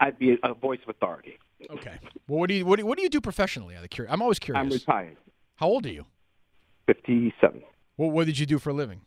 I'd 0.00 0.18
be 0.18 0.36
a 0.42 0.54
voice 0.54 0.78
of 0.86 0.94
authority. 0.94 1.38
Okay. 1.70 1.98
Well, 2.28 2.40
what 2.40 2.48
do 2.48 2.54
you 2.54 2.64
what 2.64 2.76
do 2.76 2.82
you, 2.82 2.86
what 2.86 2.96
do 2.98 3.02
you 3.02 3.08
do 3.10 3.20
professionally? 3.20 3.74
Out 3.76 3.82
of 3.84 3.90
curi- 3.90 4.06
I'm 4.08 4.22
always 4.22 4.38
curious. 4.38 4.60
I'm 4.64 4.70
retired, 4.70 5.16
How 5.56 5.66
old 5.66 5.86
are 5.86 5.90
you? 5.92 6.06
57. 6.86 7.62
What 7.96 8.12
what 8.12 8.26
did 8.26 8.38
you 8.38 8.46
do 8.46 8.58
for 8.58 8.70
a 8.70 8.74
living? 8.74 9.00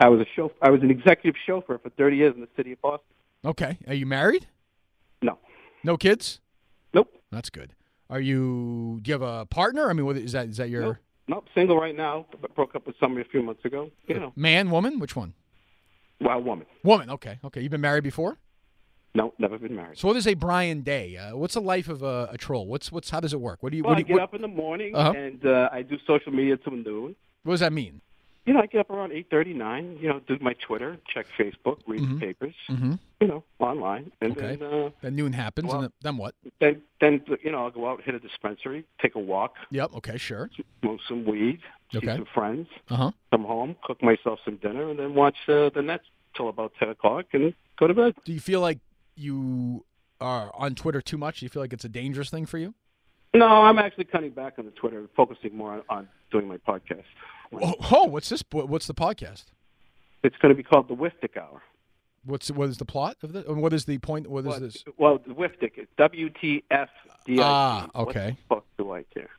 I 0.00 0.08
was 0.08 0.20
a 0.20 0.26
chauffeur. 0.34 0.54
I 0.62 0.70
was 0.70 0.80
an 0.82 0.90
executive 0.90 1.34
chauffeur 1.46 1.78
for 1.78 1.90
30 1.90 2.16
years 2.16 2.34
in 2.34 2.40
the 2.40 2.48
city 2.56 2.72
of 2.72 2.80
Boston. 2.80 3.06
Okay. 3.44 3.78
Are 3.86 3.94
you 3.94 4.06
married? 4.06 4.46
No, 5.22 5.38
No 5.84 5.96
kids? 5.96 6.40
nope, 6.94 7.08
That's 7.30 7.50
good. 7.50 7.74
Are 8.10 8.20
you? 8.20 8.98
Do 9.02 9.10
you 9.10 9.12
have 9.12 9.22
a 9.22 9.46
partner? 9.46 9.88
I 9.88 9.92
mean, 9.92 10.04
what 10.04 10.16
is 10.16 10.32
that? 10.32 10.48
Is 10.48 10.56
that 10.56 10.68
your 10.70 10.82
nope, 10.82 10.96
nope. 11.28 11.44
Single 11.54 11.78
right 11.78 11.96
now. 11.96 12.26
But 12.40 12.54
broke 12.54 12.74
up 12.74 12.86
with 12.86 12.96
somebody 13.00 13.26
a 13.26 13.30
few 13.30 13.42
months 13.42 13.64
ago. 13.64 13.90
You 14.06 14.18
know, 14.18 14.32
man, 14.36 14.70
woman? 14.70 14.98
Which 14.98 15.14
one? 15.16 15.34
well, 16.20 16.40
woman. 16.42 16.66
Woman. 16.84 17.10
Okay. 17.10 17.38
Okay. 17.44 17.60
You've 17.62 17.70
been 17.70 17.80
married 17.80 18.04
before? 18.04 18.38
No, 19.14 19.34
never 19.38 19.58
been 19.58 19.76
married. 19.76 19.98
So 19.98 20.08
what 20.08 20.16
is 20.16 20.26
a 20.26 20.34
Brian 20.34 20.80
Day? 20.80 21.16
Uh, 21.18 21.36
what's 21.36 21.54
the 21.54 21.60
life 21.60 21.88
of 21.88 22.02
a, 22.02 22.30
a 22.32 22.38
troll? 22.38 22.66
What's 22.66 22.90
what's 22.90 23.10
how 23.10 23.20
does 23.20 23.34
it 23.34 23.40
work? 23.40 23.62
What 23.62 23.70
do 23.70 23.76
you 23.76 23.82
Well, 23.84 23.90
what, 23.92 23.98
I 23.98 24.02
do 24.02 24.04
get 24.04 24.08
you, 24.10 24.14
what, 24.16 24.22
up 24.22 24.34
in 24.34 24.42
the 24.42 24.48
morning 24.48 24.94
Uh-huh. 24.94 25.12
and 25.12 25.44
uh, 25.44 25.68
I 25.70 25.82
do 25.82 25.98
social 26.06 26.32
media 26.32 26.56
till 26.56 26.72
noon. 26.74 27.14
what 27.42 27.52
does 27.54 27.60
that 27.60 27.72
mean? 27.74 28.00
You 28.46 28.54
know, 28.54 28.60
I 28.60 28.66
get 28.66 28.80
up 28.80 28.90
around 28.90 29.12
eight 29.12 29.28
thirty 29.30 29.52
nine. 29.54 29.98
You 30.00 30.08
know, 30.08 30.20
do 30.26 30.36
my 30.40 30.54
Twitter, 30.54 30.98
check 31.14 31.26
Facebook, 31.38 31.78
read 31.86 32.00
the 32.02 32.18
papers. 32.18 32.54
Mm-hmm. 32.68 32.94
You 33.20 33.26
know, 33.28 33.44
online, 33.60 34.10
and 34.20 34.32
Okay. 34.36 34.56
then 34.56 34.62
uh, 34.66 34.90
Then 35.00 35.14
noon 35.14 35.32
happens, 35.32 35.68
Well- 35.68 35.82
and 35.82 35.92
then, 36.02 36.16
what? 36.16 36.34
then 36.60 36.82
then 37.00 37.22
you 37.44 37.52
know 37.52 37.58
I'll 37.64 37.70
go 37.70 37.86
out, 37.88 38.02
hit 38.02 38.14
a 38.16 38.18
dispensary, 38.18 38.84
take 39.00 39.14
a 39.14 39.20
walk, 39.20 39.54
Yep. 39.70 39.90
Okay. 39.98 40.16
Sure. 40.18 40.50
smoke 40.80 40.98
some 41.06 41.24
weed, 41.24 41.60
see 41.92 41.98
Okay. 41.98 42.16
some 42.16 42.24
friends, 42.34 42.66
Uh 42.90 42.96
huh. 42.96 43.10
come 43.30 43.44
home, 43.44 43.76
cook 43.84 44.02
myself 44.02 44.40
some 44.44 44.56
dinner, 44.56 44.88
and 44.90 44.98
then 44.98 45.14
watch 45.14 45.36
uh, 45.48 45.68
the 45.70 45.82
Nets 45.82 46.04
till 46.34 46.48
about 46.48 46.72
ten 46.80 46.88
o'clock, 46.88 47.26
and 47.34 47.54
go 47.78 47.86
to 47.86 47.94
bed. 47.94 48.14
Do 48.24 48.32
you 48.32 48.40
feel 48.40 48.60
like 48.60 48.78
you 49.14 49.84
are 50.20 50.50
on 50.54 50.74
Twitter 50.74 51.00
too 51.00 51.18
much? 51.18 51.40
Do 51.40 51.46
you 51.46 51.50
feel 51.50 51.62
like 51.62 51.72
it's 51.72 51.84
a 51.84 51.88
dangerous 51.88 52.30
thing 52.30 52.46
for 52.46 52.58
you? 52.58 52.74
No, 53.34 53.46
I'm 53.46 53.78
actually 53.78 54.04
cutting 54.04 54.30
back 54.30 54.54
on 54.58 54.66
the 54.66 54.70
Twitter, 54.72 55.08
focusing 55.16 55.56
more 55.56 55.72
on, 55.72 55.82
on 55.88 56.08
doing 56.30 56.46
my 56.48 56.58
podcast. 56.58 57.04
Oh, 57.52 57.74
oh, 57.90 58.04
what's 58.04 58.28
this? 58.28 58.42
What's 58.50 58.86
the 58.86 58.94
podcast? 58.94 59.44
It's 60.22 60.36
going 60.36 60.50
to 60.50 60.56
be 60.56 60.62
called 60.62 60.88
the 60.88 60.94
Wiftic 60.94 61.36
Hour. 61.36 61.62
What's 62.24 62.50
what 62.50 62.68
is 62.68 62.78
the 62.78 62.84
plot 62.84 63.16
of 63.22 63.32
this? 63.32 63.44
What 63.48 63.72
is 63.72 63.84
the 63.86 63.98
point? 63.98 64.28
What 64.28 64.40
is 64.40 64.46
Well, 64.46 64.60
this? 64.60 64.84
well 64.96 65.18
the 65.26 65.34
Wiftic 65.34 65.76
is 65.76 65.88
W 65.98 66.30
T 66.30 66.62
F 66.70 66.88
D 67.26 67.40
I. 67.40 67.42
Ah, 67.42 67.88
okay. 67.96 68.36
What 68.48 68.64
the 68.78 68.82
fuck 68.84 68.86
do 68.86 68.92
I 68.92 69.02
care? 69.12 69.30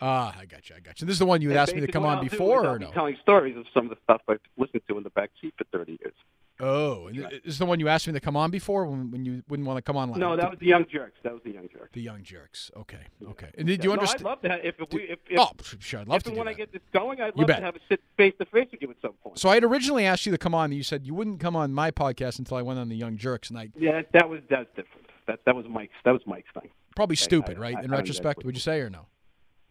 Ah, 0.00 0.34
I 0.38 0.46
got 0.46 0.68
you. 0.68 0.76
I 0.76 0.80
got 0.80 1.00
you. 1.00 1.06
This 1.06 1.14
is 1.14 1.18
the 1.18 1.26
one 1.26 1.42
you 1.42 1.48
had 1.50 1.58
And 1.58 1.62
asked 1.62 1.74
me 1.74 1.82
to 1.82 1.92
come 1.92 2.04
on 2.04 2.26
before, 2.26 2.66
or 2.66 2.78
no? 2.78 2.90
Telling 2.92 3.16
stories 3.22 3.56
of 3.56 3.66
some 3.72 3.84
of 3.84 3.90
the 3.90 3.96
stuff 4.04 4.22
I've 4.26 4.40
listened 4.56 4.82
to 4.88 4.96
in 4.96 5.04
the 5.04 5.10
back 5.10 5.30
seat 5.40 5.54
for 5.56 5.64
30 5.64 5.98
years. 6.00 6.14
Oh, 6.58 7.08
and 7.08 7.40
is 7.44 7.58
the 7.58 7.66
one 7.66 7.80
you 7.80 7.88
asked 7.88 8.06
me 8.06 8.12
to 8.14 8.20
come 8.20 8.36
on 8.36 8.50
before 8.50 8.86
when, 8.86 9.10
when 9.10 9.24
you 9.26 9.42
wouldn't 9.48 9.66
want 9.66 9.76
to 9.76 9.82
come 9.82 9.96
on. 9.96 10.08
live? 10.10 10.18
No, 10.18 10.36
that 10.36 10.48
was 10.50 10.58
the 10.58 10.66
Young 10.66 10.86
Jerks. 10.90 11.18
That 11.22 11.32
was 11.34 11.42
the 11.44 11.52
Young 11.52 11.68
Jerks. 11.70 11.90
the 11.92 12.00
young 12.00 12.22
jerks. 12.22 12.70
Okay, 12.76 13.00
okay. 13.28 13.50
And 13.58 13.66
did 13.66 13.80
Yeah, 13.80 13.84
you 13.84 13.88
no, 13.88 13.92
understand? 14.00 14.20
I'd 14.26 14.30
love 14.30 14.40
to 14.42 14.48
have 14.48 14.60
if, 14.64 14.74
if 14.80 14.92
we 14.92 15.02
if, 15.02 15.18
if, 15.28 15.38
oh, 15.38 15.50
sure. 15.80 16.00
I'd 16.00 16.08
love 16.08 16.16
if 16.18 16.22
to 16.24 16.30
when 16.38 16.48
I 16.48 16.54
get 16.54 16.72
this 16.72 16.80
going, 16.92 17.20
I'd 17.20 17.36
love 17.36 17.46
to 17.48 17.54
have 17.54 17.76
a 17.76 17.80
sit 17.88 18.00
face 18.16 18.32
to 18.38 18.46
face 18.46 18.68
with 18.70 18.80
you 18.80 18.90
at 18.90 18.96
some 19.02 19.12
point. 19.22 19.38
So 19.38 19.48
I 19.50 19.54
had 19.54 19.64
originally 19.64 20.06
asked 20.06 20.24
you 20.24 20.32
to 20.32 20.38
come 20.38 20.54
on, 20.54 20.66
and 20.66 20.74
you 20.74 20.82
said 20.82 21.06
you 21.06 21.14
wouldn't 21.14 21.40
come 21.40 21.56
on 21.56 21.72
my 21.74 21.90
podcast 21.90 22.38
until 22.38 22.56
I 22.56 22.62
went 22.62 22.78
on 22.78 22.88
the 22.88 22.96
Young 22.96 23.16
Jerks, 23.18 23.50
and 23.50 23.58
I 23.58 23.68
yeah, 23.78 24.02
that 24.12 24.28
was 24.28 24.40
that's 24.48 24.68
different. 24.76 25.06
That 25.26 25.40
that 25.44 25.54
was 25.56 25.66
Mike's. 25.68 25.92
That 26.04 26.12
was 26.12 26.22
Mike's 26.26 26.48
thing. 26.58 26.70
probably 26.94 27.16
stupid, 27.16 27.58
I- 27.58 27.60
right? 27.60 27.76
I- 27.76 27.82
In 27.82 27.92
I- 27.92 27.96
retrospect, 27.98 28.44
would 28.44 28.54
you 28.54 28.60
say 28.60 28.80
or 28.80 28.88
no? 28.88 29.06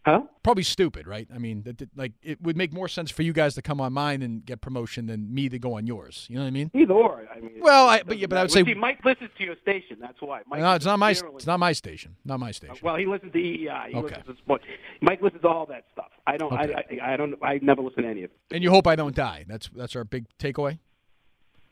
Huh? 0.06 0.22
Probably 0.44 0.62
stupid, 0.62 1.08
right? 1.08 1.28
I 1.34 1.40
mean, 1.40 1.64
that, 1.64 1.82
like 1.96 2.12
it 2.22 2.40
would 2.40 2.56
make 2.56 2.72
more 2.72 2.88
sense 2.88 3.10
for 3.10 3.24
you 3.24 3.34
guys 3.34 3.56
to 3.56 3.64
come 3.64 3.82
on 3.82 3.92
mine 3.92 4.22
and 4.22 4.46
get 4.46 4.62
promotion 4.62 5.08
than 5.08 5.34
me 5.34 5.50
to 5.50 5.58
go 5.58 5.78
on 5.78 5.88
yours. 5.88 6.28
You 6.30 6.36
know 6.36 6.44
what 6.44 6.48
I 6.50 6.52
mean? 6.52 6.70
Either 6.76 6.94
or. 6.94 7.28
I 7.36 7.40
mean. 7.40 7.54
Well, 7.60 7.88
I- 7.90 8.04
but 8.04 8.20
yeah, 8.20 8.28
but 8.28 8.38
I 8.38 8.44
would 8.44 8.52
say- 8.52 8.64
see, 8.64 8.76
Mike 8.76 9.04
listens 9.04 9.32
to 9.40 9.44
your 9.44 9.56
station. 9.64 9.98
That's 10.00 10.22
why. 10.22 10.42
Mike 10.48 10.60
No, 10.60 10.74
it's 10.76 10.86
not 10.86 11.00
my. 11.00 11.10
It's 11.12 11.48
not 11.48 11.60
my 11.60 11.72
station. 11.72 12.16
Not 12.24 12.40
my 12.40 12.52
station. 12.52 12.78
Well, 12.84 12.98
he 12.98 13.08
listens 13.08 13.32
to 13.34 13.40
EEI. 13.40 13.90
He 13.90 13.96
Okay. 13.96 14.16
listens 14.18 14.26
to 14.28 14.36
sports. 14.44 14.64
Mike 15.02 15.24
listens 15.24 15.42
to 15.42 15.48
all 15.48 15.66
that 15.66 15.86
stuff. 15.92 16.12
I 16.28 16.38
don't. 16.38 16.54
Okay. 16.54 16.74
I, 17.02 17.04
I 17.10 17.14
I 17.14 17.18
don't. 17.18 17.34
I 17.42 17.60
never 17.64 17.82
listen 17.82 18.04
to 18.04 18.10
any 18.10 18.24
of 18.24 18.30
it. 18.30 18.38
And 18.56 18.64
you 18.64 18.70
hope 18.70 18.86
I 18.86 18.96
don't 18.96 19.16
die. 19.16 19.46
That's 19.48 19.70
that's 19.76 19.96
our 19.96 20.04
big 20.04 20.26
takeaway. 20.38 20.78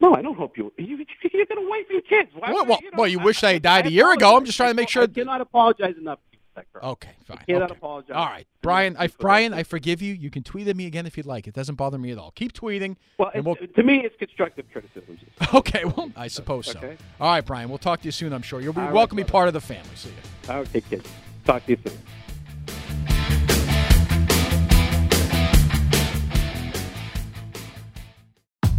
No, 0.01 0.15
I 0.15 0.23
don't 0.23 0.35
hope 0.35 0.57
you. 0.57 0.73
you 0.79 0.97
you're 1.31 1.45
going 1.45 1.63
to 1.63 1.69
wife 1.69 1.85
and 1.91 2.03
kids. 2.05 2.31
Why 2.33 2.51
Well, 2.51 2.65
you 2.81 2.89
know, 2.91 2.97
well, 2.97 3.07
you 3.07 3.19
I- 3.19 3.23
wished 3.23 3.43
I 3.43 3.53
had 3.53 3.61
died 3.61 3.85
I 3.85 3.89
a 3.89 3.91
year 3.91 4.11
ago. 4.11 4.35
I'm 4.35 4.43
just 4.43 4.57
trying 4.57 4.71
to 4.71 4.75
make 4.75 4.89
sure- 4.89 5.03
I 5.03 5.07
cannot 5.07 5.39
apologize 5.39 5.95
enough. 5.97 6.17
To 6.53 6.61
that 6.61 6.73
girl. 6.73 6.91
Okay, 6.91 7.11
fine. 7.25 7.39
cannot 7.47 7.71
okay. 7.71 7.77
apologize. 7.77 8.15
All 8.15 8.25
right, 8.25 8.47
Brian. 8.61 8.95
I 8.97 9.07
Brian, 9.07 9.53
I 9.53 9.63
forgive 9.63 10.01
you. 10.01 10.13
You 10.13 10.29
can 10.29 10.43
tweet 10.43 10.67
at 10.67 10.75
me 10.75 10.85
again 10.85 11.05
if 11.05 11.17
you'd 11.17 11.25
like. 11.25 11.47
It 11.47 11.53
doesn't 11.53 11.75
bother 11.75 11.97
me 11.97 12.11
at 12.11 12.17
all. 12.17 12.31
Keep 12.31 12.53
tweeting. 12.53 12.95
Well, 13.17 13.31
we'll- 13.35 13.55
to 13.55 13.83
me, 13.83 13.99
it's 14.03 14.15
constructive 14.17 14.65
criticism. 14.71 15.17
Okay, 15.53 15.85
well, 15.85 16.11
I 16.15 16.27
suppose 16.27 16.65
so. 16.65 16.79
Okay. 16.79 16.97
All 17.19 17.31
right, 17.31 17.45
Brian. 17.45 17.69
We'll 17.69 17.77
talk 17.77 17.99
to 18.01 18.05
you 18.05 18.11
soon. 18.11 18.33
I'm 18.33 18.41
sure 18.41 18.59
you'll 18.59 18.73
be 18.73 18.81
right, 18.81 18.91
welcome 18.91 19.17
to 19.17 19.23
be 19.23 19.29
part 19.29 19.47
of 19.47 19.53
the 19.53 19.61
family. 19.61 19.89
See 19.95 20.09
you. 20.09 20.53
Okay, 20.53 20.81
kids. 20.81 21.07
Talk 21.45 21.65
to 21.65 21.71
you 21.71 21.77
soon. 21.85 21.97